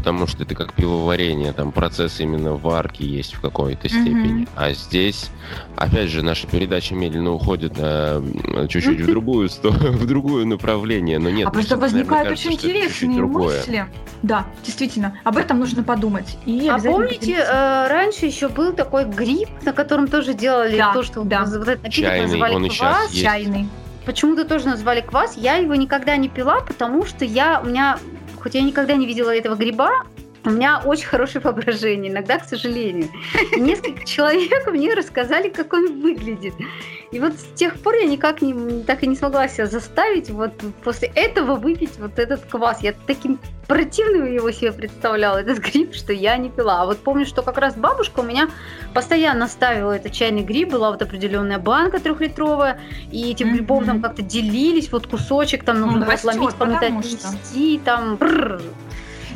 потому 0.00 0.26
что 0.26 0.44
это 0.44 0.54
как 0.54 0.72
пивоварение, 0.72 1.52
там 1.52 1.72
процесс 1.72 2.20
именно 2.20 2.54
варки 2.54 3.02
есть 3.02 3.34
в 3.34 3.40
какой-то 3.40 3.88
степени. 3.88 4.44
Mm-hmm. 4.44 4.48
А 4.56 4.72
здесь, 4.72 5.30
опять 5.76 6.08
же, 6.08 6.22
наша 6.22 6.46
передача 6.46 6.94
медленно 6.94 7.32
уходит 7.32 7.74
э, 7.76 8.66
чуть-чуть 8.70 9.00
в 9.00 9.06
другую 9.06 9.50
в 9.62 10.06
другое 10.06 10.46
направление, 10.46 11.18
но 11.18 11.28
нет. 11.28 11.46
А 11.46 11.50
просто 11.50 11.76
возникают 11.76 12.30
очень 12.30 12.54
интересные 12.54 13.20
мысли. 13.20 13.86
Да, 14.22 14.46
действительно, 14.64 15.18
об 15.22 15.36
этом 15.36 15.58
нужно 15.58 15.82
подумать. 15.82 16.38
И 16.46 16.66
а 16.68 16.78
помните, 16.78 17.34
э, 17.34 17.88
раньше 17.88 18.24
еще 18.24 18.48
был 18.48 18.72
такой 18.72 19.04
гриб, 19.04 19.48
на 19.64 19.72
котором 19.74 20.08
тоже 20.08 20.32
делали 20.32 20.78
да, 20.78 20.94
то, 20.94 21.02
что 21.02 21.24
да. 21.24 21.44
вот 21.44 21.68
этот 21.68 21.82
напиток 21.82 21.92
Чайный, 21.92 22.26
называли 22.26 22.54
он 22.54 22.68
квас. 22.70 23.12
Чайный 23.12 23.68
почему-то 24.04 24.44
тоже 24.44 24.66
назвали 24.66 25.00
квас. 25.00 25.36
Я 25.36 25.56
его 25.56 25.74
никогда 25.74 26.16
не 26.16 26.28
пила, 26.28 26.60
потому 26.60 27.04
что 27.04 27.24
я, 27.24 27.60
у 27.60 27.66
меня 27.66 27.98
хоть 28.40 28.54
я 28.54 28.62
никогда 28.62 28.96
не 28.96 29.06
видела 29.06 29.34
этого 29.34 29.54
гриба, 29.54 30.04
у 30.44 30.50
меня 30.50 30.80
очень 30.84 31.06
хорошее 31.06 31.42
воображение, 31.42 32.10
иногда, 32.10 32.38
к 32.38 32.44
сожалению. 32.44 33.08
И 33.54 33.60
несколько 33.60 34.04
человек 34.06 34.66
мне 34.66 34.94
рассказали, 34.94 35.50
как 35.50 35.72
он 35.72 36.00
выглядит. 36.00 36.54
И 37.12 37.18
вот 37.18 37.34
с 37.34 37.44
тех 37.56 37.74
пор 37.80 37.96
я 37.96 38.06
никак 38.06 38.40
не, 38.40 38.82
так 38.84 39.02
и 39.02 39.06
не 39.06 39.16
смогла 39.16 39.48
себя 39.48 39.66
заставить 39.66 40.30
вот 40.30 40.52
после 40.84 41.10
этого 41.14 41.56
выпить 41.56 41.98
вот 41.98 42.18
этот 42.18 42.44
квас. 42.46 42.82
Я 42.82 42.94
таким 43.06 43.40
противным 43.66 44.32
его 44.32 44.50
себе 44.52 44.72
представляла, 44.72 45.38
этот 45.38 45.58
гриб, 45.58 45.94
что 45.94 46.12
я 46.12 46.36
не 46.36 46.50
пила. 46.50 46.82
А 46.82 46.86
вот 46.86 46.98
помню, 46.98 47.26
что 47.26 47.42
как 47.42 47.58
раз 47.58 47.74
бабушка 47.74 48.20
у 48.20 48.22
меня 48.22 48.48
постоянно 48.94 49.48
ставила 49.48 49.92
этот 49.92 50.12
чайный 50.12 50.42
гриб, 50.42 50.70
была 50.70 50.90
вот 50.90 51.02
определенная 51.02 51.58
банка 51.58 52.00
трехлитровая, 52.00 52.80
и 53.10 53.30
этим 53.30 53.48
mm-hmm. 53.48 53.52
грибом 53.54 53.84
там 53.84 54.02
как-то 54.02 54.22
делились, 54.22 54.90
вот 54.90 55.06
кусочек 55.06 55.64
там 55.64 55.80
нужно 55.80 56.06
ну, 56.06 56.12
отломить, 56.12 56.54
кому-то 56.54 56.86
отнести, 56.86 57.80
там... 57.84 58.16
Бррр. 58.16 58.60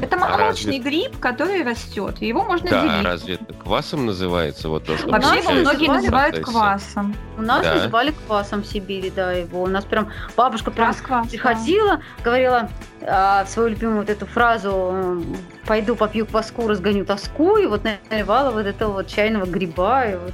Это 0.01 0.17
молочный 0.17 0.79
а 0.79 0.83
гриб, 0.83 1.19
который 1.19 1.63
растет. 1.63 2.21
Его 2.21 2.45
можно 2.45 2.71
да, 2.71 2.83
делить. 2.83 3.05
разве 3.05 3.35
это 3.35 3.53
квасом 3.55 4.07
называется? 4.07 4.69
Вот 4.69 4.85
то, 4.85 4.97
что 4.97 5.09
Вообще 5.09 5.39
его 5.39 5.51
многие 5.53 5.89
называют 5.89 6.39
квасом. 6.41 7.15
У 7.37 7.43
нас 7.43 7.63
да. 7.63 7.75
называли 7.75 8.15
квасом 8.27 8.63
в 8.63 8.67
Сибири, 8.67 9.11
да, 9.11 9.33
его. 9.33 9.63
У 9.63 9.67
нас 9.67 9.85
прям 9.85 10.11
бабушка 10.37 10.71
прям 10.71 10.95
приходила, 11.31 12.01
говорила 12.23 12.69
а, 13.03 13.45
свою 13.47 13.71
любимую 13.71 13.99
вот 13.99 14.11
эту 14.11 14.27
фразу 14.27 15.23
«пойду 15.67 15.97
попью 15.97 16.27
кваску, 16.27 16.67
разгоню 16.69 17.05
тоску», 17.05 17.57
и 17.57 17.67
вот 17.67 17.83
наливала 18.11 18.51
вот 18.51 18.67
этого 18.67 18.93
вот 18.93 19.07
чайного 19.09 19.47
гриба, 19.47 20.07
и 20.07 20.17
вот 20.17 20.33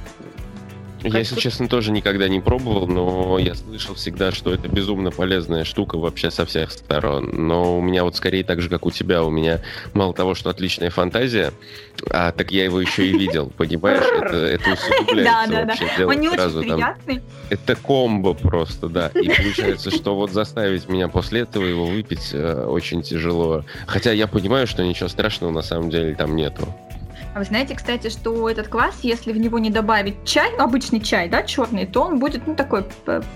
я, 1.03 1.19
если 1.19 1.39
честно, 1.39 1.67
тоже 1.67 1.91
никогда 1.91 2.27
не 2.27 2.39
пробовал, 2.39 2.87
но 2.87 3.39
я 3.39 3.55
слышал 3.55 3.95
всегда, 3.95 4.31
что 4.31 4.53
это 4.53 4.67
безумно 4.67 5.11
полезная 5.11 5.63
штука 5.63 5.97
вообще 5.97 6.31
со 6.31 6.45
всех 6.45 6.71
сторон. 6.71 7.29
Но 7.33 7.77
у 7.77 7.81
меня 7.81 8.03
вот 8.03 8.15
скорее 8.15 8.43
так 8.43 8.61
же, 8.61 8.69
как 8.69 8.85
у 8.85 8.91
тебя, 8.91 9.23
у 9.23 9.29
меня 9.29 9.61
мало 9.93 10.13
того, 10.13 10.35
что 10.35 10.49
отличная 10.49 10.89
фантазия, 10.89 11.53
а 12.09 12.31
так 12.31 12.51
я 12.51 12.65
его 12.65 12.79
еще 12.79 13.07
и 13.07 13.17
видел, 13.17 13.51
понимаешь? 13.57 14.03
Это, 14.03 14.35
это 14.37 14.73
усугубляется 14.73 15.51
да, 15.51 15.65
вообще. 15.65 15.85
Да, 15.85 15.91
да. 15.97 16.07
Он 16.07 16.19
не 16.19 16.29
сразу, 16.29 16.59
очень 16.59 16.73
приятный. 16.73 17.15
Там, 17.15 17.23
это 17.49 17.75
комбо 17.75 18.33
просто, 18.33 18.87
да. 18.87 19.07
И 19.07 19.27
получается, 19.27 19.91
что 19.91 20.15
вот 20.15 20.31
заставить 20.31 20.87
меня 20.87 21.07
после 21.07 21.41
этого 21.41 21.65
его 21.65 21.85
выпить 21.85 22.29
э, 22.33 22.65
очень 22.65 23.01
тяжело. 23.01 23.65
Хотя 23.87 24.11
я 24.11 24.27
понимаю, 24.27 24.67
что 24.67 24.83
ничего 24.83 25.09
страшного 25.09 25.51
на 25.51 25.61
самом 25.61 25.89
деле 25.89 26.15
там 26.15 26.35
нету. 26.35 26.73
А 27.33 27.39
вы 27.39 27.45
знаете, 27.45 27.75
кстати, 27.75 28.09
что 28.09 28.49
этот 28.49 28.67
квас, 28.67 28.99
если 29.03 29.31
в 29.31 29.37
него 29.37 29.57
не 29.57 29.69
добавить 29.69 30.15
чай, 30.25 30.53
обычный 30.57 30.99
чай, 30.99 31.29
да, 31.29 31.43
черный, 31.43 31.85
то 31.85 32.01
он 32.03 32.19
будет, 32.19 32.45
ну, 32.45 32.55
такой, 32.55 32.83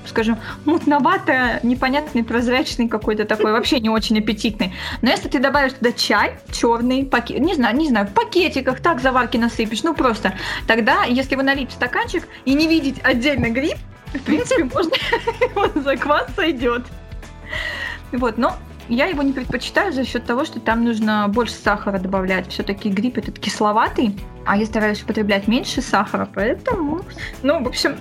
скажем, 0.06 0.38
мутновато, 0.66 1.62
непонятный, 1.64 2.24
прозрачный 2.26 2.90
какой-то 2.90 3.24
такой, 3.24 3.54
вообще 3.54 3.80
не 3.80 3.90
очень 3.90 4.20
аппетитный. 4.20 4.74
Но 5.02 5.10
если 5.10 5.30
ты 5.30 5.40
добавишь 5.40 5.74
туда 5.74 5.94
чай 5.94 6.38
черный, 6.52 7.06
пакет, 7.06 7.40
не 7.40 7.56
знаю, 7.56 7.78
не 7.78 7.88
знаю, 7.88 8.08
в 8.08 8.14
пакетиках, 8.14 8.82
так 8.82 9.00
заварки 9.00 9.38
насыпешь, 9.38 9.84
ну, 9.84 9.94
просто, 9.94 10.34
тогда, 10.68 11.06
если 11.06 11.36
вы 11.36 11.44
налить 11.44 11.70
в 11.70 11.74
стаканчик 11.74 12.28
и 12.44 12.54
не 12.54 12.68
видеть 12.68 13.00
отдельно 13.02 13.50
гриб, 13.50 13.78
в 14.14 14.20
принципе, 14.24 14.66
можно, 14.66 14.92
за 15.82 15.96
квас 15.96 16.28
сойдет. 16.36 16.84
Вот, 18.12 18.38
но 18.38 18.58
я 18.90 19.06
его 19.08 19.24
не 19.24 19.34
предпочитаю 19.34 19.92
за 19.92 20.06
счет 20.06 20.26
того, 20.26 20.46
что 20.46 20.60
там 20.60 20.84
нужно 20.84 21.28
больше 21.28 21.54
сахара 21.54 22.00
добавлять. 22.00 22.50
Все-таки 22.50 22.90
гриб 22.90 23.18
этот 23.18 23.40
кисловатый, 23.40 24.18
а 24.46 24.58
я 24.58 24.66
стараюсь 24.66 25.02
употреблять 25.04 25.48
меньше 25.48 25.82
сахара, 25.82 26.30
поэтому, 26.34 27.02
ну, 27.42 27.64
в 27.64 27.68
общем, 27.68 27.98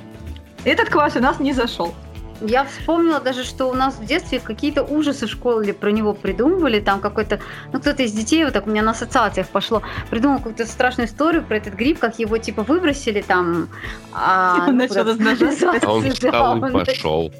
этот 0.64 0.88
квас 0.88 1.16
у 1.16 1.20
нас 1.20 1.40
не 1.40 1.52
зашел. 1.52 1.94
Я 2.40 2.64
вспомнила 2.64 3.20
даже, 3.20 3.44
что 3.44 3.66
у 3.66 3.74
нас 3.74 3.94
в 3.94 4.04
детстве 4.04 4.40
какие-то 4.40 4.82
ужасы 4.82 5.26
в 5.26 5.30
школе 5.30 5.72
про 5.72 5.90
него 5.90 6.14
придумывали. 6.14 6.80
Там 6.80 7.00
какой-то, 7.00 7.40
ну 7.72 7.80
кто-то 7.80 8.02
из 8.02 8.12
детей, 8.12 8.44
вот 8.44 8.52
так 8.52 8.66
у 8.66 8.70
меня 8.70 8.82
на 8.82 8.90
ассоциациях 8.90 9.48
пошло, 9.48 9.82
придумал 10.10 10.38
какую-то 10.38 10.66
страшную 10.66 11.08
историю 11.08 11.42
про 11.42 11.56
этот 11.56 11.74
гриб, 11.74 11.98
как 11.98 12.18
его 12.18 12.38
типа 12.38 12.62
выбросили 12.62 13.22
там. 13.22 13.68
А, 14.12 14.64
он 14.68 14.76
начал 14.76 15.04
размножаться. 15.04 15.72
А 15.82 15.92
он 15.92 16.10
встал 16.10 16.64
и 16.64 16.72
пошел. 16.72 17.32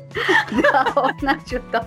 Да, 0.51 0.87
он 0.95 1.13
начал 1.23 1.61
там. 1.73 1.87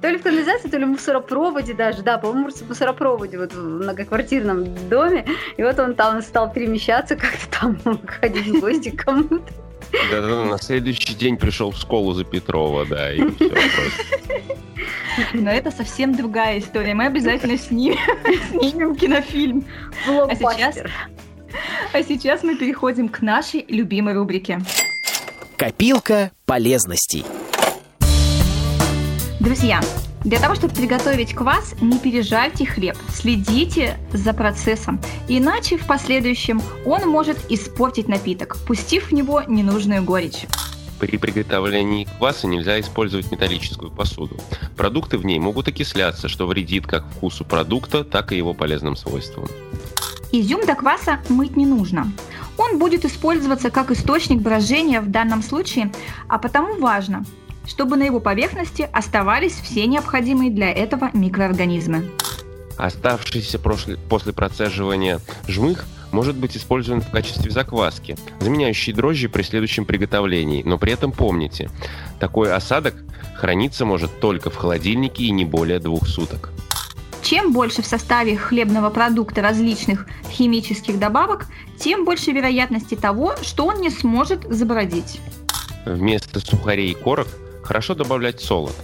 То 0.00 0.08
ли 0.08 0.18
в 0.18 0.22
канализации, 0.22 0.68
то 0.68 0.76
ли 0.78 0.84
в 0.84 0.88
мусоропроводе 0.88 1.74
даже. 1.74 2.02
Да, 2.02 2.18
по-моему, 2.18 2.50
в 2.50 2.68
мусоропроводе 2.68 3.38
вот 3.38 3.52
в 3.54 3.58
многоквартирном 3.58 4.88
доме. 4.88 5.26
И 5.56 5.62
вот 5.62 5.78
он 5.78 5.94
там 5.94 6.20
стал 6.22 6.52
перемещаться, 6.52 7.16
как-то 7.16 7.60
там 7.60 7.78
ходить 8.06 8.48
в 8.48 8.60
гости 8.60 8.90
к 8.90 9.04
кому-то. 9.04 9.40
Да, 10.10 10.20
да, 10.20 10.44
на 10.44 10.58
следующий 10.58 11.14
день 11.14 11.36
пришел 11.36 11.70
в 11.70 11.76
школу 11.76 12.12
за 12.12 12.24
Петрова, 12.24 12.84
да, 12.86 13.12
и 13.12 13.18
все 13.36 13.48
просто. 13.48 14.52
Но 15.34 15.50
это 15.50 15.70
совсем 15.70 16.14
другая 16.14 16.58
история. 16.58 16.94
Мы 16.94 17.06
обязательно 17.06 17.58
снимем, 17.58 17.98
снимем 18.50 18.96
кинофильм. 18.96 19.64
А 20.06 20.34
сейчас, 20.34 20.78
а 21.92 22.02
сейчас 22.02 22.42
мы 22.42 22.56
переходим 22.56 23.08
к 23.08 23.20
нашей 23.20 23.64
любимой 23.68 24.14
рубрике. 24.14 24.60
Копилка 25.56 26.32
полезностей. 26.46 27.24
Друзья, 29.38 29.80
для 30.24 30.38
того, 30.38 30.54
чтобы 30.54 30.74
приготовить 30.74 31.34
квас, 31.34 31.74
не 31.80 31.98
пережарьте 31.98 32.64
хлеб, 32.64 32.96
следите 33.08 33.98
за 34.12 34.32
процессом, 34.32 35.00
иначе 35.28 35.76
в 35.76 35.86
последующем 35.86 36.62
он 36.84 37.08
может 37.08 37.38
испортить 37.50 38.08
напиток, 38.08 38.56
пустив 38.66 39.10
в 39.10 39.12
него 39.12 39.42
ненужную 39.46 40.02
горечь. 40.02 40.46
При 41.00 41.16
приготовлении 41.16 42.06
кваса 42.18 42.46
нельзя 42.46 42.78
использовать 42.78 43.32
металлическую 43.32 43.90
посуду. 43.90 44.36
Продукты 44.76 45.18
в 45.18 45.24
ней 45.24 45.40
могут 45.40 45.66
окисляться, 45.66 46.28
что 46.28 46.46
вредит 46.46 46.86
как 46.86 47.04
вкусу 47.04 47.44
продукта, 47.44 48.04
так 48.04 48.30
и 48.30 48.36
его 48.36 48.54
полезным 48.54 48.94
свойствам. 48.94 49.48
Изюм 50.30 50.64
до 50.64 50.76
кваса 50.76 51.18
мыть 51.28 51.56
не 51.56 51.66
нужно. 51.66 52.12
Он 52.56 52.78
будет 52.78 53.04
использоваться 53.04 53.70
как 53.70 53.90
источник 53.90 54.40
брожения 54.40 55.00
в 55.00 55.10
данном 55.10 55.42
случае, 55.42 55.90
а 56.28 56.38
потому 56.38 56.78
важно, 56.78 57.24
чтобы 57.66 57.96
на 57.96 58.04
его 58.04 58.20
поверхности 58.20 58.88
оставались 58.92 59.54
все 59.54 59.86
необходимые 59.86 60.50
для 60.50 60.70
этого 60.70 61.10
микроорганизмы. 61.12 62.10
Оставшийся 62.76 63.58
после 63.58 64.32
процеживания 64.32 65.20
жмых 65.46 65.84
может 66.10 66.36
быть 66.36 66.56
использован 66.56 67.00
в 67.00 67.10
качестве 67.10 67.50
закваски, 67.50 68.16
заменяющей 68.40 68.92
дрожжи 68.92 69.28
при 69.28 69.42
следующем 69.42 69.84
приготовлении. 69.84 70.62
Но 70.62 70.78
при 70.78 70.92
этом 70.92 71.12
помните, 71.12 71.70
такой 72.20 72.52
осадок 72.52 72.94
храниться 73.34 73.84
может 73.84 74.20
только 74.20 74.50
в 74.50 74.56
холодильнике 74.56 75.24
и 75.24 75.30
не 75.30 75.44
более 75.44 75.78
двух 75.78 76.06
суток. 76.06 76.50
Чем 77.22 77.52
больше 77.52 77.82
в 77.82 77.86
составе 77.86 78.36
хлебного 78.36 78.90
продукта 78.90 79.42
различных 79.42 80.06
химических 80.28 80.98
добавок, 80.98 81.46
тем 81.78 82.04
больше 82.04 82.32
вероятности 82.32 82.94
того, 82.94 83.34
что 83.42 83.66
он 83.66 83.80
не 83.80 83.90
сможет 83.90 84.44
забродить. 84.52 85.20
Вместо 85.86 86.40
сухарей 86.40 86.90
и 86.90 86.94
корок 86.94 87.28
Хорошо 87.62 87.94
добавлять 87.94 88.40
солод. 88.40 88.74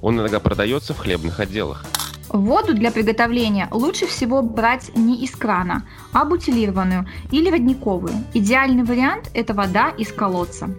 Он 0.00 0.18
иногда 0.18 0.40
продается 0.40 0.94
в 0.94 0.98
хлебных 0.98 1.40
отделах. 1.40 1.84
Воду 2.28 2.74
для 2.74 2.92
приготовления 2.92 3.68
лучше 3.72 4.06
всего 4.06 4.40
брать 4.40 4.96
не 4.96 5.24
из 5.24 5.32
крана, 5.32 5.84
а 6.12 6.24
бутилированную 6.24 7.08
или 7.32 7.50
родниковую. 7.50 8.14
Идеальный 8.34 8.84
вариант– 8.84 9.30
это 9.34 9.52
вода 9.52 9.90
из 9.90 10.12
колодца. 10.12 10.70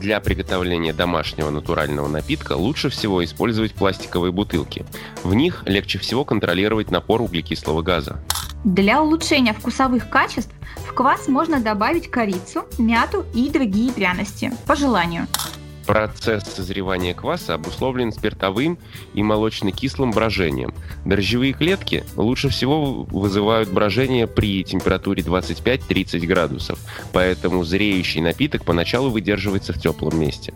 Для 0.00 0.20
приготовления 0.20 0.92
домашнего 0.92 1.50
натурального 1.50 2.08
напитка 2.08 2.52
лучше 2.52 2.88
всего 2.88 3.24
использовать 3.24 3.74
пластиковые 3.74 4.32
бутылки. 4.32 4.86
В 5.22 5.34
них 5.34 5.64
легче 5.66 5.98
всего 5.98 6.24
контролировать 6.24 6.90
напор 6.90 7.20
углекислого 7.20 7.82
газа. 7.82 8.18
Для 8.64 9.02
улучшения 9.02 9.52
вкусовых 9.52 10.08
качеств 10.08 10.52
в 10.88 10.92
квас 10.92 11.28
можно 11.28 11.60
добавить 11.60 12.10
корицу, 12.10 12.64
мяту 12.78 13.24
и 13.34 13.50
другие 13.50 13.92
пряности, 13.92 14.50
по 14.66 14.74
желанию. 14.76 15.26
Процесс 15.86 16.42
созревания 16.44 17.14
кваса 17.14 17.54
обусловлен 17.54 18.12
спиртовым 18.12 18.78
и 19.14 19.22
молочно-кислым 19.22 20.10
брожением. 20.10 20.74
Дрожжевые 21.04 21.52
клетки 21.52 22.04
лучше 22.16 22.48
всего 22.48 23.04
вызывают 23.04 23.70
брожение 23.70 24.26
при 24.26 24.64
температуре 24.64 25.22
25-30 25.22 26.26
градусов, 26.26 26.78
поэтому 27.12 27.62
зреющий 27.64 28.20
напиток 28.20 28.64
поначалу 28.64 29.10
выдерживается 29.10 29.72
в 29.72 29.80
теплом 29.80 30.18
месте. 30.18 30.52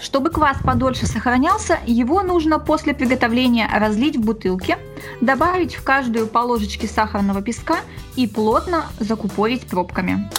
Чтобы 0.00 0.30
квас 0.30 0.58
подольше 0.62 1.06
сохранялся, 1.06 1.78
его 1.86 2.22
нужно 2.22 2.58
после 2.58 2.94
приготовления 2.94 3.68
разлить 3.72 4.16
в 4.16 4.20
бутылке, 4.20 4.78
добавить 5.20 5.74
в 5.74 5.82
каждую 5.82 6.26
по 6.26 6.38
ложечке 6.40 6.86
сахарного 6.86 7.40
песка 7.40 7.78
и 8.14 8.26
плотно 8.26 8.84
закупорить 9.00 9.66
пробками. 9.66 10.30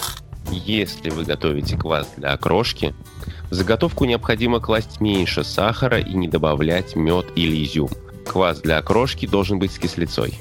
Если 0.50 1.10
вы 1.10 1.24
готовите 1.24 1.76
квас 1.76 2.08
для 2.16 2.32
окрошки, 2.32 2.94
в 3.50 3.54
заготовку 3.54 4.04
необходимо 4.04 4.60
класть 4.60 5.00
меньше 5.00 5.44
сахара 5.44 5.98
и 5.98 6.14
не 6.14 6.28
добавлять 6.28 6.96
мед 6.96 7.26
или 7.36 7.64
изюм. 7.64 7.90
Квас 8.26 8.60
для 8.60 8.78
окрошки 8.78 9.26
должен 9.26 9.58
быть 9.58 9.72
с 9.72 9.78
кислицой. 9.78 10.38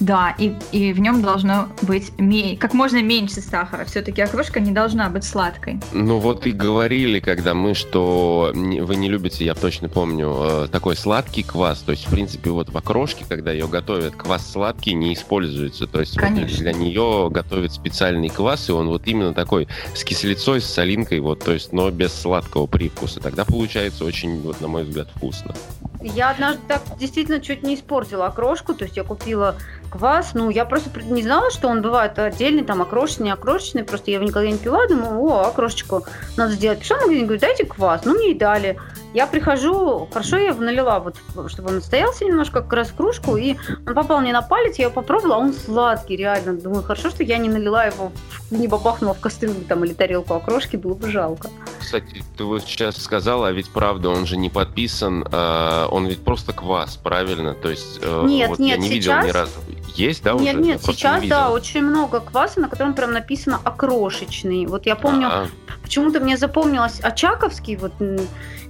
Да, 0.00 0.34
и, 0.38 0.54
и 0.70 0.92
в 0.92 1.00
нем 1.00 1.22
должно 1.22 1.68
быть 1.82 2.12
как 2.58 2.74
можно 2.74 3.02
меньше 3.02 3.40
сахара. 3.40 3.84
Все-таки 3.84 4.22
окрошка 4.22 4.60
не 4.60 4.70
должна 4.70 5.08
быть 5.08 5.24
сладкой. 5.24 5.80
Ну 5.92 6.18
вот 6.18 6.46
и 6.46 6.52
говорили, 6.52 7.20
когда 7.20 7.54
мы, 7.54 7.74
что 7.74 8.52
вы 8.54 8.96
не 8.96 9.08
любите, 9.08 9.44
я 9.44 9.54
точно 9.54 9.88
помню, 9.88 10.64
э, 10.64 10.68
такой 10.70 10.96
сладкий 10.96 11.42
квас. 11.42 11.80
То 11.80 11.92
есть, 11.92 12.06
в 12.06 12.10
принципе, 12.10 12.50
вот 12.50 12.70
в 12.70 12.76
окрошке, 12.76 13.24
когда 13.28 13.50
ее 13.50 13.66
готовят, 13.66 14.14
квас 14.14 14.52
сладкий 14.52 14.94
не 14.94 15.14
используется. 15.14 15.86
То 15.86 16.00
есть 16.00 16.20
вот 16.20 16.46
для 16.46 16.72
нее 16.72 17.28
готовят 17.30 17.72
специальный 17.72 18.28
квас, 18.28 18.68
и 18.68 18.72
он 18.72 18.88
вот 18.88 19.06
именно 19.06 19.34
такой 19.34 19.68
с 19.94 20.04
кислицой, 20.04 20.60
с 20.60 20.66
солинкой, 20.66 21.20
вот, 21.20 21.44
то 21.44 21.52
есть, 21.52 21.72
но 21.72 21.90
без 21.90 22.12
сладкого 22.12 22.66
привкуса. 22.66 23.20
Тогда 23.20 23.44
получается 23.44 24.04
очень, 24.04 24.40
вот, 24.42 24.60
на 24.60 24.68
мой 24.68 24.84
взгляд, 24.84 25.08
вкусно. 25.14 25.54
Я 26.00 26.30
однажды 26.30 26.62
так 26.68 26.82
действительно 27.00 27.40
чуть 27.40 27.64
не 27.64 27.74
испортила 27.74 28.26
окрошку, 28.26 28.72
то 28.74 28.84
есть 28.84 28.96
я 28.96 29.02
купила 29.02 29.56
квас, 29.88 30.34
ну, 30.34 30.50
я 30.50 30.64
просто 30.64 30.90
не 31.04 31.22
знала, 31.22 31.50
что 31.50 31.68
он 31.68 31.82
бывает 31.82 32.18
отдельный, 32.18 32.64
там, 32.64 32.82
окрошенный, 32.82 33.32
окрошенный, 33.32 33.84
просто 33.84 34.10
я 34.10 34.16
его 34.16 34.26
никогда 34.26 34.50
не 34.50 34.58
пила, 34.58 34.86
думаю, 34.86 35.20
о, 35.20 35.48
окрошечку 35.48 36.04
надо 36.36 36.52
сделать. 36.52 36.78
Пришла 36.80 36.98
в 36.98 37.00
магазин, 37.02 37.24
говорю, 37.24 37.40
дайте 37.40 37.64
квас, 37.64 38.04
ну, 38.04 38.14
мне 38.14 38.32
и 38.32 38.34
дали. 38.34 38.78
Я 39.14 39.26
прихожу, 39.26 40.06
хорошо, 40.12 40.36
я 40.36 40.48
его 40.48 40.62
налила, 40.62 41.00
вот, 41.00 41.16
чтобы 41.50 41.70
он 41.70 41.76
настоялся 41.76 42.24
немножко, 42.24 42.60
как 42.60 42.72
раз 42.72 42.88
в 42.88 42.94
кружку, 42.94 43.36
и 43.36 43.56
он 43.86 43.94
попал 43.94 44.20
мне 44.20 44.32
на 44.32 44.42
палец, 44.42 44.78
я 44.78 44.84
его 44.84 44.94
попробовала, 44.94 45.36
а 45.36 45.38
он 45.38 45.54
сладкий, 45.54 46.16
реально. 46.16 46.52
Думаю, 46.52 46.82
хорошо, 46.82 47.08
что 47.08 47.24
я 47.24 47.38
не 47.38 47.48
налила 47.48 47.84
его, 47.84 48.12
не 48.50 48.68
бабахнула 48.68 49.14
в 49.14 49.20
кастрюлю 49.20 49.64
там 49.66 49.84
или 49.84 49.94
тарелку 49.94 50.34
окрошки, 50.34 50.76
было 50.76 50.94
бы 50.94 51.10
жалко. 51.10 51.48
Кстати, 51.80 52.22
ты 52.36 52.44
вот 52.44 52.62
сейчас 52.62 52.96
сказала, 53.02 53.48
а 53.48 53.52
ведь 53.52 53.70
правда, 53.70 54.10
он 54.10 54.26
же 54.26 54.36
не 54.36 54.50
подписан, 54.50 55.26
э, 55.30 55.86
он 55.90 56.06
ведь 56.06 56.22
просто 56.22 56.52
квас, 56.52 56.96
правильно? 56.96 57.54
То 57.54 57.70
есть, 57.70 58.00
э, 58.02 58.24
нет, 58.26 58.50
вот 58.50 58.58
нет, 58.58 58.76
я 58.76 58.82
не 58.82 58.88
сейчас... 58.88 59.24
видел 59.24 59.28
ни 59.28 59.30
разу. 59.30 59.52
Есть, 59.98 60.22
да, 60.22 60.32
Нет, 60.32 60.54
уже? 60.54 60.64
нет, 60.64 60.82
сейчас, 60.82 61.22
не 61.22 61.28
да, 61.28 61.50
очень 61.50 61.82
много 61.82 62.20
кваса, 62.20 62.60
на 62.60 62.68
котором 62.68 62.94
прям 62.94 63.12
написано 63.12 63.60
окрошечный. 63.64 64.66
Вот 64.66 64.86
я 64.86 64.94
помню, 64.94 65.26
А-а. 65.26 65.46
почему-то 65.82 66.20
мне 66.20 66.36
запомнилось 66.36 67.00
Очаковский, 67.00 67.76
вот 67.76 67.92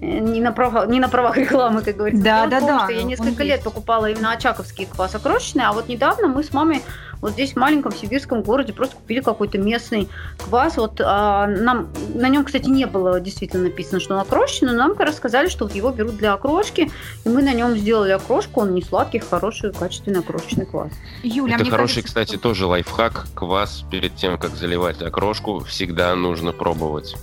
не 0.00 0.40
на 0.40 0.52
правах, 0.52 0.88
не 0.88 1.00
на 1.00 1.08
правах 1.08 1.36
рекламы, 1.36 1.82
как 1.82 1.96
говорится. 1.96 2.24
Да, 2.24 2.46
да, 2.46 2.60
помню, 2.60 2.74
да. 2.78 2.84
Что 2.84 2.92
я 2.92 3.02
несколько 3.02 3.42
лет 3.42 3.62
покупала 3.62 4.06
именно 4.06 4.32
Очаковский 4.32 4.86
квас 4.86 5.14
окрошечный, 5.14 5.64
а 5.64 5.72
вот 5.72 5.88
недавно 5.88 6.28
мы 6.28 6.42
с 6.42 6.52
мамой 6.52 6.82
вот 7.20 7.32
здесь 7.32 7.52
в 7.52 7.56
маленьком 7.56 7.92
сибирском 7.92 8.42
городе 8.42 8.72
просто 8.72 8.96
купили 8.96 9.20
какой-то 9.20 9.58
местный 9.58 10.08
квас. 10.38 10.76
Вот 10.76 11.00
а, 11.00 11.46
нам 11.46 11.88
на 12.14 12.28
нем, 12.28 12.44
кстати, 12.44 12.68
не 12.68 12.86
было 12.86 13.20
действительно 13.20 13.64
написано, 13.64 14.00
что 14.00 14.14
он 14.14 14.20
окрошенный, 14.20 14.72
но 14.72 14.78
нам 14.78 14.98
рассказали, 14.98 15.48
что 15.48 15.64
вот 15.64 15.74
его 15.74 15.90
берут 15.90 16.16
для 16.16 16.32
окрошки, 16.32 16.90
и 17.24 17.28
мы 17.28 17.42
на 17.42 17.52
нем 17.52 17.76
сделали 17.76 18.12
окрошку. 18.12 18.60
Он 18.60 18.74
не 18.74 18.82
сладкий, 18.82 19.18
хороший, 19.18 19.72
качественный 19.72 20.20
окрошечный 20.20 20.66
квас. 20.66 20.92
Юля, 21.22 21.56
Это 21.56 21.64
хороший, 21.64 22.02
кажется, 22.02 22.02
кстати, 22.02 22.36
тоже 22.36 22.66
лайфхак. 22.66 23.26
Квас 23.34 23.84
перед 23.90 24.14
тем, 24.14 24.38
как 24.38 24.54
заливать 24.54 25.02
окрошку, 25.02 25.60
всегда 25.60 26.14
нужно 26.14 26.52
пробовать. 26.52 27.16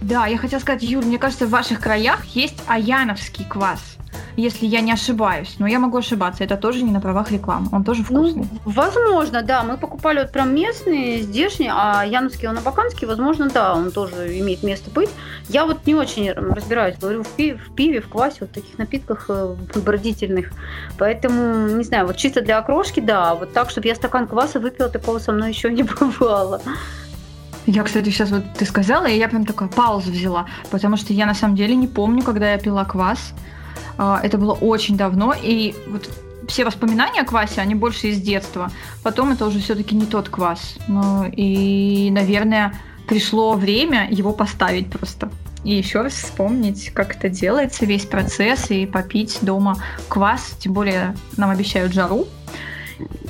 Да, 0.00 0.26
я 0.26 0.38
хотела 0.38 0.60
сказать, 0.60 0.82
Юль, 0.82 1.04
мне 1.04 1.18
кажется, 1.18 1.46
в 1.46 1.50
ваших 1.50 1.80
краях 1.80 2.24
есть 2.24 2.62
аяновский 2.66 3.44
квас 3.44 3.98
если 4.36 4.66
я 4.66 4.80
не 4.80 4.92
ошибаюсь. 4.92 5.56
Но 5.58 5.66
я 5.66 5.78
могу 5.78 5.98
ошибаться, 5.98 6.44
это 6.44 6.56
тоже 6.56 6.82
не 6.82 6.90
на 6.90 7.00
правах 7.00 7.30
рекламы, 7.30 7.68
он 7.72 7.84
тоже 7.84 8.04
ну, 8.08 8.22
вкусный. 8.22 8.48
Ну, 8.50 8.72
возможно, 8.72 9.42
да, 9.42 9.62
мы 9.62 9.76
покупали 9.76 10.20
вот 10.20 10.32
прям 10.32 10.54
местный, 10.54 11.22
здешний, 11.22 11.70
а 11.72 12.04
Яновский, 12.04 12.48
он 12.48 12.58
абаканский, 12.58 13.06
возможно, 13.06 13.48
да, 13.48 13.74
он 13.74 13.90
тоже 13.90 14.38
имеет 14.38 14.62
место 14.62 14.90
быть. 14.90 15.10
Я 15.48 15.66
вот 15.66 15.86
не 15.86 15.94
очень 15.94 16.32
разбираюсь, 16.32 16.96
говорю, 16.98 17.22
в 17.22 17.28
пиве, 17.28 17.58
в, 17.58 17.74
пиве, 17.74 18.00
в 18.00 18.08
квасе, 18.08 18.38
вот 18.40 18.52
таких 18.52 18.78
напитках 18.78 19.26
э, 19.28 19.54
бродительных. 19.76 20.52
Поэтому, 20.98 21.68
не 21.68 21.84
знаю, 21.84 22.06
вот 22.06 22.16
чисто 22.16 22.40
для 22.40 22.58
окрошки, 22.58 23.00
да, 23.00 23.34
вот 23.34 23.52
так, 23.52 23.70
чтобы 23.70 23.88
я 23.88 23.94
стакан 23.94 24.26
кваса 24.26 24.60
выпила, 24.60 24.88
такого 24.88 25.18
со 25.18 25.32
мной 25.32 25.50
еще 25.50 25.70
не 25.72 25.82
бывало. 25.82 26.60
Я, 27.66 27.82
кстати, 27.82 28.08
сейчас 28.08 28.30
вот 28.30 28.44
ты 28.54 28.64
сказала, 28.64 29.06
и 29.06 29.18
я 29.18 29.28
прям 29.28 29.44
такая 29.44 29.68
паузу 29.68 30.10
взяла, 30.10 30.46
потому 30.70 30.96
что 30.96 31.12
я 31.12 31.26
на 31.26 31.34
самом 31.34 31.56
деле 31.56 31.76
не 31.76 31.86
помню, 31.86 32.22
когда 32.22 32.52
я 32.52 32.58
пила 32.58 32.84
квас. 32.84 33.34
А, 33.98 34.20
это 34.22 34.38
было 34.38 34.52
очень 34.52 34.96
давно, 34.96 35.34
и 35.40 35.74
вот 35.86 36.08
все 36.48 36.64
воспоминания 36.64 37.20
о 37.20 37.24
квасе, 37.24 37.60
они 37.60 37.74
больше 37.74 38.08
из 38.08 38.20
детства. 38.20 38.70
Потом 39.02 39.32
это 39.32 39.46
уже 39.46 39.60
все-таки 39.60 39.94
не 39.94 40.06
тот 40.06 40.28
квас. 40.28 40.76
Ну, 40.88 41.24
и, 41.30 42.10
наверное, 42.10 42.74
пришло 43.06 43.54
время 43.54 44.08
его 44.10 44.32
поставить 44.32 44.90
просто. 44.90 45.30
И 45.62 45.74
еще 45.74 46.00
раз 46.00 46.14
вспомнить, 46.14 46.90
как 46.94 47.16
это 47.16 47.28
делается, 47.28 47.84
весь 47.84 48.06
процесс, 48.06 48.70
и 48.70 48.86
попить 48.86 49.38
дома 49.42 49.76
квас. 50.08 50.56
Тем 50.58 50.72
более 50.72 51.14
нам 51.36 51.50
обещают 51.50 51.92
жару. 51.92 52.26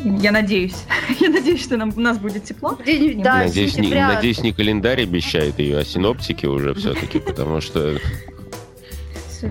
Я 0.04 0.32
надеюсь. 0.32 0.84
Я 1.20 1.30
надеюсь, 1.30 1.62
что 1.62 1.76
нам, 1.76 1.92
у 1.96 2.00
нас 2.00 2.18
будет 2.18 2.44
тепло. 2.44 2.78
Да, 3.16 3.38
надеюсь, 3.38 3.76
не, 3.76 3.94
надеюсь, 3.94 4.42
не 4.42 4.52
календарь 4.52 5.02
обещает 5.02 5.58
ее, 5.58 5.78
а 5.78 5.84
синоптики 5.84 6.46
уже 6.46 6.74
все-таки, 6.74 7.18
потому 7.18 7.60
что 7.60 7.98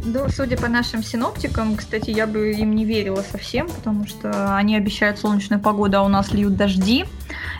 ну, 0.03 0.29
судя 0.29 0.57
по 0.57 0.67
нашим 0.67 1.03
синоптикам, 1.03 1.75
кстати, 1.75 2.09
я 2.09 2.27
бы 2.27 2.51
им 2.51 2.75
не 2.75 2.85
верила 2.85 3.23
совсем, 3.29 3.67
потому 3.67 4.07
что 4.07 4.55
они 4.55 4.75
обещают 4.75 5.19
солнечную 5.19 5.61
погоду, 5.61 5.97
а 5.97 6.03
у 6.03 6.07
нас 6.07 6.33
льют 6.33 6.55
дожди. 6.55 7.05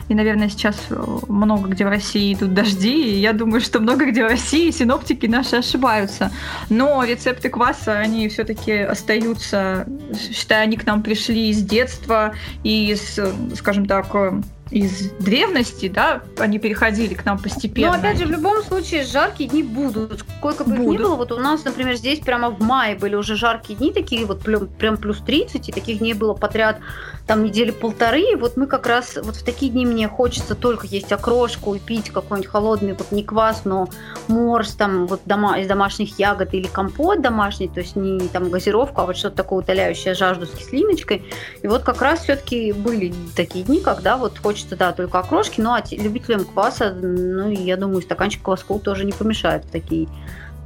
И, 0.08 0.14
наверное, 0.14 0.48
сейчас 0.48 0.76
э, 0.90 1.18
много 1.28 1.68
где 1.68 1.84
в 1.84 1.88
России 1.88 2.34
идут 2.34 2.52
дожди, 2.52 3.12
и 3.12 3.18
я 3.18 3.32
думаю, 3.32 3.60
что 3.60 3.78
много 3.78 4.06
где 4.06 4.24
в 4.24 4.28
России 4.28 4.70
синоптики 4.70 5.26
наши 5.26 5.56
ошибаются. 5.56 6.32
Но 6.68 7.04
рецепты 7.04 7.48
кваса, 7.48 7.98
они 7.98 8.28
все-таки 8.28 8.72
остаются, 8.72 9.86
считаю, 10.32 10.64
они 10.64 10.76
к 10.76 10.86
нам 10.86 11.02
пришли 11.02 11.50
из 11.50 11.62
детства, 11.62 12.34
и 12.64 12.90
из, 12.90 13.20
скажем 13.56 13.86
так, 13.86 14.14
из 14.70 15.10
древности, 15.18 15.88
да, 15.88 16.22
они 16.38 16.58
переходили 16.58 17.14
к 17.14 17.24
нам 17.24 17.38
постепенно. 17.38 17.92
Но 17.92 17.98
опять 17.98 18.18
же, 18.18 18.26
в 18.26 18.30
любом 18.30 18.62
случае, 18.62 19.04
жаркие 19.04 19.48
дни 19.48 19.62
будут. 19.62 20.24
Сколько 20.38 20.64
бы 20.64 20.74
их 20.74 20.80
ни 20.80 20.96
было, 20.96 21.16
вот 21.16 21.32
у 21.32 21.38
нас, 21.38 21.64
например, 21.64 21.96
здесь 21.96 22.20
прямо 22.20 22.50
в 22.50 22.62
мае 22.62 22.96
были 22.96 23.14
уже 23.14 23.36
жаркие 23.36 23.78
дни, 23.78 23.92
такие 23.92 24.24
вот 24.26 24.42
прям 24.42 24.96
плюс 24.96 25.18
30, 25.18 25.68
и 25.68 25.72
таких 25.72 25.98
дней 25.98 26.14
было 26.14 26.34
подряд 26.34 26.78
там 27.26 27.44
недели 27.44 27.70
полторы. 27.70 28.32
И 28.32 28.34
вот 28.36 28.56
мы 28.56 28.66
как 28.66 28.86
раз, 28.86 29.18
вот 29.22 29.36
в 29.36 29.44
такие 29.44 29.70
дни 29.70 29.86
мне 29.86 30.08
хочется 30.08 30.54
только 30.54 30.86
есть 30.86 31.12
окрошку 31.12 31.74
и 31.74 31.78
пить 31.78 32.10
какой-нибудь 32.10 32.50
холодный, 32.50 32.92
вот 32.94 33.12
не 33.12 33.24
квас, 33.24 33.64
но 33.64 33.88
морс 34.28 34.74
там 34.74 35.06
вот 35.06 35.20
дома, 35.26 35.58
из 35.58 35.66
домашних 35.66 36.18
ягод 36.18 36.54
или 36.54 36.66
компот 36.66 37.22
домашний, 37.22 37.68
то 37.68 37.80
есть 37.80 37.96
не 37.96 38.28
там 38.28 38.50
газировку, 38.50 39.00
а 39.00 39.06
вот 39.06 39.16
что-то 39.16 39.36
такое 39.36 39.60
утоляющее 39.60 40.14
жажду 40.14 40.46
с 40.46 40.50
кислиночкой. 40.50 41.24
И 41.62 41.66
вот 41.66 41.82
как 41.82 42.00
раз 42.02 42.20
все-таки 42.20 42.72
были 42.72 43.12
такие 43.34 43.64
дни, 43.64 43.80
когда 43.80 44.16
вот 44.16 44.38
хочется 44.38 44.59
хочется, 44.60 44.76
да, 44.76 44.92
только 44.92 45.18
окрошки, 45.18 45.60
ну, 45.60 45.72
а 45.72 45.82
любителям 45.90 46.44
кваса, 46.44 46.92
ну, 46.92 47.50
я 47.50 47.76
думаю, 47.76 48.02
стаканчик 48.02 48.42
кваску 48.42 48.78
тоже 48.78 49.04
не 49.04 49.12
помешает 49.12 49.64
в 49.64 49.70
такие 49.70 50.08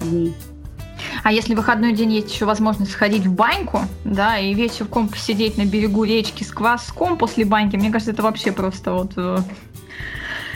дни. 0.01 0.34
А 1.22 1.32
если 1.32 1.55
в 1.55 1.59
выходной 1.59 1.92
день 1.92 2.12
есть 2.12 2.32
еще 2.32 2.45
возможность 2.45 2.92
сходить 2.92 3.26
в 3.26 3.32
баньку, 3.32 3.80
да, 4.05 4.38
и 4.38 4.55
вечерком 4.55 5.09
посидеть 5.09 5.59
на 5.59 5.64
берегу 5.64 6.05
речки 6.05 6.45
с 6.45 6.51
кваском 6.51 7.18
после 7.18 7.45
баньки, 7.45 7.76
мне 7.76 7.90
кажется, 7.90 8.12
это 8.12 8.22
вообще 8.22 8.53
просто 8.53 8.92
вот 8.92 9.12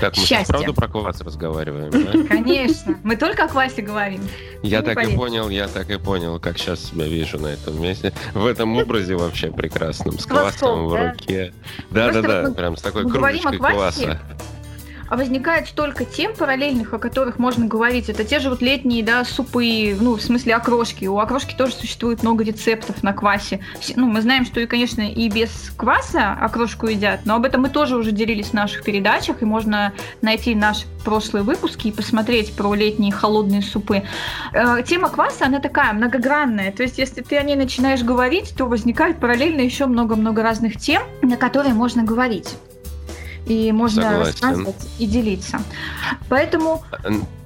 так, 0.01 0.16
мы 0.16 0.22
сейчас 0.22 0.49
правда 0.49 0.72
про 0.72 0.88
квас 0.88 1.20
разговариваем, 1.20 1.90
да? 1.90 2.28
Конечно. 2.28 2.99
Мы 3.03 3.16
только 3.16 3.44
о 3.44 3.49
квасе 3.49 3.82
говорим. 3.82 4.20
Я 4.62 4.82
так 4.82 5.03
и 5.03 5.14
понял, 5.16 5.49
я 5.49 5.68
так 5.68 5.90
и 5.90 5.99
понял, 5.99 6.38
как 6.40 6.59
сейчас 6.59 6.84
себя 6.84 7.07
вижу 7.07 7.38
на 7.38 7.49
этом 7.49 7.80
месте. 7.80 8.12
В 8.34 8.46
этом 8.46 8.76
образе 8.76 9.16
вообще 9.16 9.51
прекрасном, 9.51 10.18
с 10.18 10.26
квасом 10.26 10.86
в 10.86 10.94
руке. 10.94 11.53
Да-да-да, 11.90 12.51
прям 12.53 12.76
с 12.76 12.82
такой 12.82 13.09
кружечкой 13.09 13.59
кваса. 13.59 14.20
Возникает 15.16 15.68
столько 15.68 16.04
тем 16.04 16.34
параллельных, 16.34 16.92
о 16.92 16.98
которых 16.98 17.38
можно 17.38 17.66
говорить. 17.66 18.09
Это 18.09 18.24
те 18.24 18.40
же 18.40 18.50
вот 18.50 18.61
летние, 18.61 19.02
да, 19.02 19.24
супы, 19.24 19.96
ну, 20.00 20.16
в 20.16 20.22
смысле 20.22 20.54
окрошки. 20.54 21.06
У 21.06 21.18
окрошки 21.18 21.54
тоже 21.54 21.72
существует 21.72 22.22
много 22.22 22.44
рецептов 22.44 23.02
на 23.02 23.12
квасе. 23.12 23.61
Ну, 23.96 24.06
мы 24.09 24.20
знаем, 24.20 24.44
что 24.44 24.61
и, 24.61 24.66
конечно, 24.66 25.02
и 25.02 25.28
без 25.28 25.72
кваса 25.76 26.32
окрошку 26.32 26.86
едят, 26.86 27.20
но 27.24 27.36
об 27.36 27.44
этом 27.44 27.62
мы 27.62 27.70
тоже 27.70 27.96
уже 27.96 28.12
делились 28.12 28.48
в 28.48 28.54
наших 28.54 28.84
передачах, 28.84 29.42
и 29.42 29.44
можно 29.44 29.92
найти 30.22 30.54
наши 30.54 30.86
прошлые 31.04 31.42
выпуски 31.42 31.88
и 31.88 31.92
посмотреть 31.92 32.54
про 32.54 32.74
летние 32.74 33.12
холодные 33.12 33.62
супы. 33.62 34.02
Э, 34.52 34.82
тема 34.86 35.09
кваса, 35.09 35.46
она 35.46 35.61
такая 35.61 35.92
многогранная. 35.92 36.72
То 36.72 36.82
есть, 36.82 36.98
если 36.98 37.22
ты 37.22 37.36
о 37.36 37.42
ней 37.42 37.56
начинаешь 37.56 38.02
говорить, 38.02 38.54
то 38.56 38.66
возникает 38.66 39.18
параллельно 39.18 39.61
еще 39.61 39.86
много-много 39.86 40.42
разных 40.42 40.76
тем, 40.76 41.02
на 41.22 41.36
которые 41.36 41.74
можно 41.74 42.02
говорить 42.02 42.56
и 43.49 43.72
можно 43.72 44.03
Согласен. 44.03 44.24
рассказывать 44.26 44.88
и 44.99 45.07
делиться. 45.07 45.61
Поэтому 46.28 46.82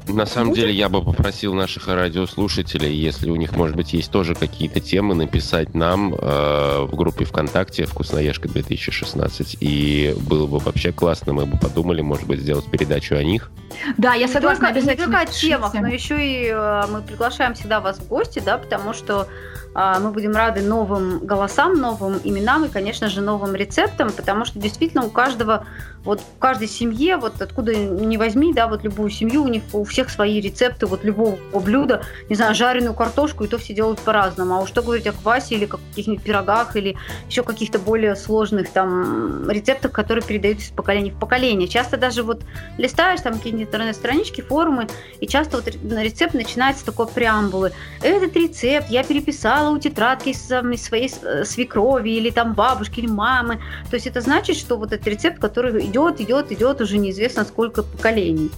на 0.08 0.26
самом 0.26 0.52
деле 0.52 0.72
я 0.72 0.88
бы 0.88 1.02
попросил 1.02 1.54
наших 1.54 1.88
радиослушателей, 1.88 2.94
если 2.94 3.30
у 3.30 3.36
них, 3.36 3.56
может 3.56 3.76
быть, 3.76 3.92
есть 3.92 4.10
тоже 4.10 4.34
какие-то 4.34 4.80
темы, 4.80 5.14
написать 5.14 5.74
нам 5.74 6.14
э, 6.14 6.86
в 6.86 6.94
группе 6.94 7.24
ВКонтакте 7.24 7.86
«Вкусноежка 7.86 8.48
2016». 8.48 9.58
И 9.60 10.14
было 10.20 10.46
бы 10.46 10.58
вообще 10.58 10.92
классно, 10.92 11.32
мы 11.32 11.46
бы 11.46 11.58
подумали, 11.58 12.00
может 12.00 12.26
быть, 12.26 12.40
сделать 12.40 12.70
передачу 12.70 13.16
о 13.16 13.22
них. 13.22 13.50
Да, 13.96 14.14
я 14.14 14.28
согласна, 14.28 14.66
не 14.68 14.74
только, 14.74 14.80
обязательно. 14.80 15.06
Не 15.06 15.12
только 15.12 15.20
о 15.20 15.26
темах, 15.26 15.74
но 15.74 15.88
еще 15.88 16.16
и 16.18 16.48
э, 16.48 16.82
мы 16.90 17.02
приглашаем 17.02 17.54
всегда 17.54 17.80
вас 17.80 17.98
в 17.98 18.08
гости, 18.08 18.42
да, 18.44 18.58
потому 18.58 18.92
что 18.92 19.28
а, 19.74 19.98
мы 20.00 20.10
будем 20.10 20.32
рады 20.32 20.60
новым 20.60 21.18
голосам, 21.20 21.74
новым 21.74 22.20
именам 22.24 22.66
и, 22.66 22.68
конечно 22.68 23.08
же, 23.08 23.22
новым 23.22 23.54
рецептам, 23.54 24.12
потому 24.12 24.44
что 24.44 24.58
действительно 24.58 25.04
у 25.04 25.10
каждого, 25.10 25.66
вот 26.04 26.20
в 26.20 26.38
каждой 26.38 26.68
семье, 26.68 27.16
вот 27.16 27.40
откуда 27.40 27.74
не 27.74 28.18
возьми, 28.18 28.52
да, 28.52 28.68
вот 28.68 28.84
любую 28.84 29.08
семью, 29.08 29.44
у 29.44 29.48
них 29.48 29.62
у 29.72 29.84
всех 29.92 30.10
свои 30.10 30.40
рецепты 30.40 30.86
вот 30.86 31.04
любого 31.04 31.38
блюда, 31.52 32.02
не 32.28 32.34
знаю, 32.34 32.54
жареную 32.54 32.94
картошку, 32.94 33.44
и 33.44 33.48
то 33.48 33.58
все 33.58 33.74
делают 33.74 34.00
по-разному. 34.00 34.54
А 34.54 34.60
уж 34.60 34.72
что 34.72 34.80
говорить 34.80 35.06
о 35.06 35.12
квасе 35.12 35.56
или 35.56 35.66
каких-нибудь 35.66 36.24
пирогах 36.24 36.76
или 36.76 36.96
еще 37.28 37.42
каких-то 37.42 37.78
более 37.78 38.16
сложных 38.16 38.70
там 38.70 39.50
рецептах, 39.50 39.92
которые 39.92 40.24
передаются 40.24 40.66
из 40.66 40.70
поколения 40.70 41.10
в 41.10 41.18
поколение. 41.18 41.68
Часто 41.68 41.98
даже 41.98 42.22
вот 42.22 42.42
листаешь 42.78 43.20
там 43.20 43.34
какие-нибудь 43.34 43.68
интернет-странички, 43.68 44.40
форумы, 44.40 44.86
и 45.20 45.26
часто 45.26 45.58
вот 45.58 45.66
рецепт 45.66 46.32
начинается 46.32 46.86
такой 46.86 47.06
преамбулы. 47.06 47.72
Этот 48.00 48.34
рецепт 48.34 48.88
я 48.88 49.04
переписала 49.04 49.74
у 49.74 49.78
тетрадки 49.78 50.30
из, 50.30 50.50
из 50.50 50.82
своей 50.82 51.12
э, 51.22 51.44
свекрови 51.44 52.10
или 52.10 52.30
там 52.30 52.54
бабушки 52.54 53.00
или 53.00 53.08
мамы. 53.08 53.60
То 53.90 53.96
есть 53.96 54.06
это 54.06 54.22
значит, 54.22 54.56
что 54.56 54.78
вот 54.78 54.92
этот 54.94 55.06
рецепт, 55.06 55.38
который 55.38 55.84
идет, 55.84 56.20
идет, 56.22 56.50
идет 56.50 56.80
уже 56.80 56.96
неизвестно 56.96 57.44
сколько 57.44 57.82
поколений. 57.82 58.50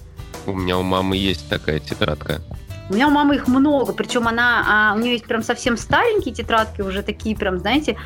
У 0.47 0.53
меня 0.53 0.79
у 0.79 0.83
мамы 0.83 1.17
есть 1.17 1.49
такая 1.49 1.81
тетрадка. 1.81 2.43
У 2.91 2.95
меня 2.95 3.09
у 3.09 3.11
мамы 3.11 3.37
их 3.37 3.49
много, 3.49 3.95
причем 3.95 4.29
она, 4.29 4.65
а, 4.69 4.95
у 4.95 4.99
нее 4.99 5.13
есть 5.13 5.25
прям 5.25 5.43
совсем 5.43 5.79
старенькие 5.79 6.35
тетрадки, 6.35 6.83
уже 6.83 7.03
такие 7.03 7.35
прям, 7.35 7.59
знаете, 7.59 7.97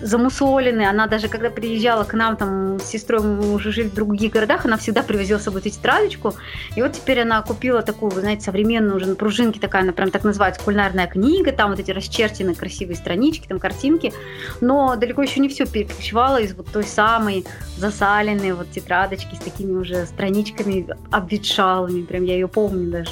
замусоленные. 0.00 0.88
Она 0.88 1.08
даже 1.08 1.28
когда 1.28 1.50
приезжала 1.50 2.04
к 2.04 2.14
нам 2.14 2.36
там 2.36 2.78
с 2.78 2.84
сестрой, 2.84 3.20
мы 3.20 3.52
уже 3.52 3.72
жили 3.72 3.88
в 3.88 3.94
других 3.94 4.32
городах, 4.32 4.64
она 4.64 4.76
всегда 4.76 5.02
привозила 5.02 5.38
с 5.38 5.42
собой 5.42 5.60
эту 5.60 5.70
тетрадочку. 5.70 6.34
И 6.76 6.82
вот 6.82 6.92
теперь 6.92 7.20
она 7.20 7.42
купила 7.42 7.82
такую, 7.82 8.12
вы 8.12 8.20
знаете, 8.20 8.44
современную 8.44 8.96
уже 8.96 9.06
на 9.06 9.16
пружинке 9.16 9.58
такая, 9.58 9.82
она 9.82 9.92
прям 9.92 10.12
так 10.12 10.22
называется, 10.22 10.62
кулинарная 10.62 11.08
книга, 11.08 11.50
там 11.50 11.70
вот 11.70 11.80
эти 11.80 11.90
расчерченные 11.90 12.54
красивые 12.54 12.96
странички, 12.96 13.48
там 13.48 13.58
картинки. 13.58 14.12
Но 14.60 14.94
далеко 14.94 15.22
еще 15.22 15.40
не 15.40 15.48
все 15.48 15.66
перекочевала 15.66 16.40
из 16.40 16.54
вот 16.54 16.68
той 16.68 16.84
самой 16.84 17.44
засаленной 17.76 18.52
вот 18.52 18.70
тетрадочки 18.70 19.34
с 19.34 19.38
такими 19.38 19.72
уже 19.72 20.06
страничками 20.06 20.86
обветшалыми. 21.10 22.02
Прям 22.02 22.22
я 22.22 22.34
ее 22.34 22.46
помню 22.46 22.90
даже. 22.90 23.10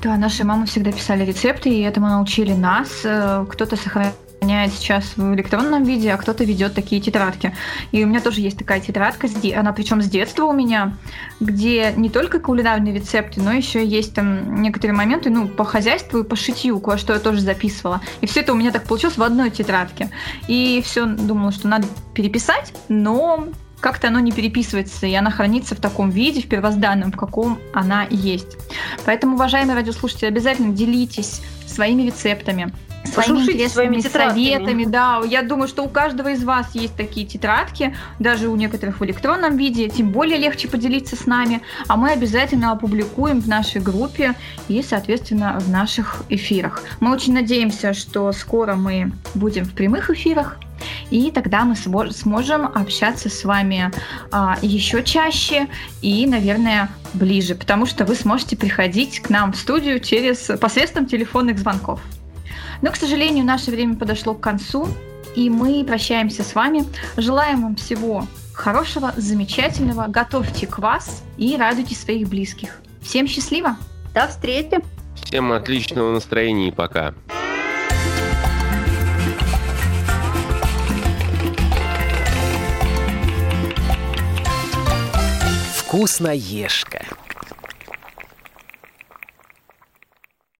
Да, 0.00 0.16
наши 0.16 0.44
мамы 0.44 0.66
всегда 0.66 0.92
писали 0.92 1.24
рецепты, 1.24 1.70
и 1.70 1.80
этому 1.80 2.06
научили 2.06 2.52
нас. 2.52 3.00
Э, 3.02 3.44
кто-то 3.48 3.74
сохраняет 3.74 4.72
сейчас 4.72 5.16
в 5.16 5.34
электронном 5.34 5.82
виде, 5.82 6.12
а 6.12 6.16
кто-то 6.16 6.44
ведет 6.44 6.74
такие 6.74 7.00
тетрадки. 7.00 7.52
И 7.90 8.04
у 8.04 8.06
меня 8.06 8.20
тоже 8.20 8.40
есть 8.40 8.56
такая 8.56 8.80
тетрадка, 8.80 9.26
она 9.56 9.72
причем 9.72 10.00
с 10.00 10.08
детства 10.08 10.44
у 10.44 10.52
меня, 10.52 10.96
где 11.40 11.92
не 11.96 12.10
только 12.10 12.38
кулинарные 12.38 12.94
рецепты, 12.94 13.40
но 13.40 13.52
еще 13.52 13.84
есть 13.84 14.14
там 14.14 14.62
некоторые 14.62 14.96
моменты, 14.96 15.30
ну, 15.30 15.48
по 15.48 15.64
хозяйству 15.64 16.20
и 16.20 16.24
по 16.24 16.36
шитью, 16.36 16.78
кое-что 16.78 17.14
я 17.14 17.18
тоже 17.18 17.40
записывала. 17.40 18.00
И 18.20 18.26
все 18.26 18.40
это 18.40 18.52
у 18.52 18.56
меня 18.56 18.70
так 18.70 18.84
получилось 18.84 19.18
в 19.18 19.22
одной 19.24 19.50
тетрадке. 19.50 20.10
И 20.46 20.80
все 20.84 21.06
думала, 21.06 21.50
что 21.50 21.66
надо 21.66 21.88
переписать, 22.14 22.72
но 22.88 23.48
как-то 23.80 24.08
оно 24.08 24.20
не 24.20 24.32
переписывается, 24.32 25.06
и 25.06 25.14
она 25.14 25.30
хранится 25.30 25.74
в 25.74 25.80
таком 25.80 26.10
виде, 26.10 26.40
в 26.40 26.48
первозданном, 26.48 27.12
в 27.12 27.16
каком 27.16 27.58
она 27.72 28.06
есть. 28.10 28.56
Поэтому, 29.04 29.34
уважаемые 29.34 29.76
радиослушатели, 29.76 30.26
обязательно 30.26 30.72
делитесь 30.72 31.40
своими 31.66 32.02
рецептами, 32.02 32.72
своими 33.04 33.42
интересными 33.42 34.00
советами. 34.00 34.84
Да, 34.84 35.22
я 35.24 35.42
думаю, 35.42 35.68
что 35.68 35.84
у 35.84 35.88
каждого 35.88 36.28
из 36.28 36.42
вас 36.44 36.74
есть 36.74 36.96
такие 36.96 37.26
тетрадки, 37.26 37.94
даже 38.18 38.48
у 38.48 38.56
некоторых 38.56 39.00
в 39.00 39.04
электронном 39.04 39.56
виде, 39.56 39.88
тем 39.88 40.10
более 40.10 40.38
легче 40.38 40.68
поделиться 40.68 41.16
с 41.16 41.26
нами, 41.26 41.62
а 41.86 41.96
мы 41.96 42.10
обязательно 42.10 42.72
опубликуем 42.72 43.40
в 43.40 43.48
нашей 43.48 43.80
группе 43.80 44.34
и, 44.68 44.82
соответственно, 44.82 45.58
в 45.60 45.70
наших 45.70 46.24
эфирах. 46.28 46.82
Мы 47.00 47.12
очень 47.12 47.34
надеемся, 47.34 47.94
что 47.94 48.32
скоро 48.32 48.74
мы 48.74 49.12
будем 49.34 49.64
в 49.64 49.72
прямых 49.72 50.10
эфирах, 50.10 50.58
и 51.10 51.30
тогда 51.30 51.64
мы 51.64 51.76
сможем 51.76 52.66
общаться 52.66 53.28
с 53.28 53.44
вами 53.44 53.90
а, 54.30 54.56
еще 54.62 55.02
чаще 55.02 55.68
и, 56.02 56.26
наверное, 56.26 56.90
ближе, 57.14 57.54
потому 57.54 57.86
что 57.86 58.04
вы 58.04 58.14
сможете 58.14 58.56
приходить 58.56 59.20
к 59.20 59.30
нам 59.30 59.52
в 59.52 59.56
студию 59.56 60.00
через 60.00 60.50
посредством 60.60 61.06
телефонных 61.06 61.58
звонков. 61.58 62.00
Но, 62.82 62.90
к 62.90 62.96
сожалению, 62.96 63.44
наше 63.44 63.70
время 63.70 63.96
подошло 63.96 64.34
к 64.34 64.40
концу, 64.40 64.88
и 65.34 65.50
мы 65.50 65.84
прощаемся 65.84 66.42
с 66.42 66.54
вами. 66.54 66.84
Желаем 67.16 67.62
вам 67.62 67.76
всего 67.76 68.26
хорошего, 68.52 69.12
замечательного. 69.16 70.06
Готовьте 70.08 70.66
квас 70.66 71.22
и 71.36 71.56
радуйте 71.56 71.94
своих 71.94 72.28
близких. 72.28 72.80
Всем 73.02 73.26
счастливо! 73.26 73.76
До 74.14 74.26
встречи! 74.26 74.80
Всем 75.14 75.52
отличного 75.52 76.12
настроения 76.12 76.68
и 76.68 76.72
пока! 76.72 77.14
Вкусноежка. 85.88 87.06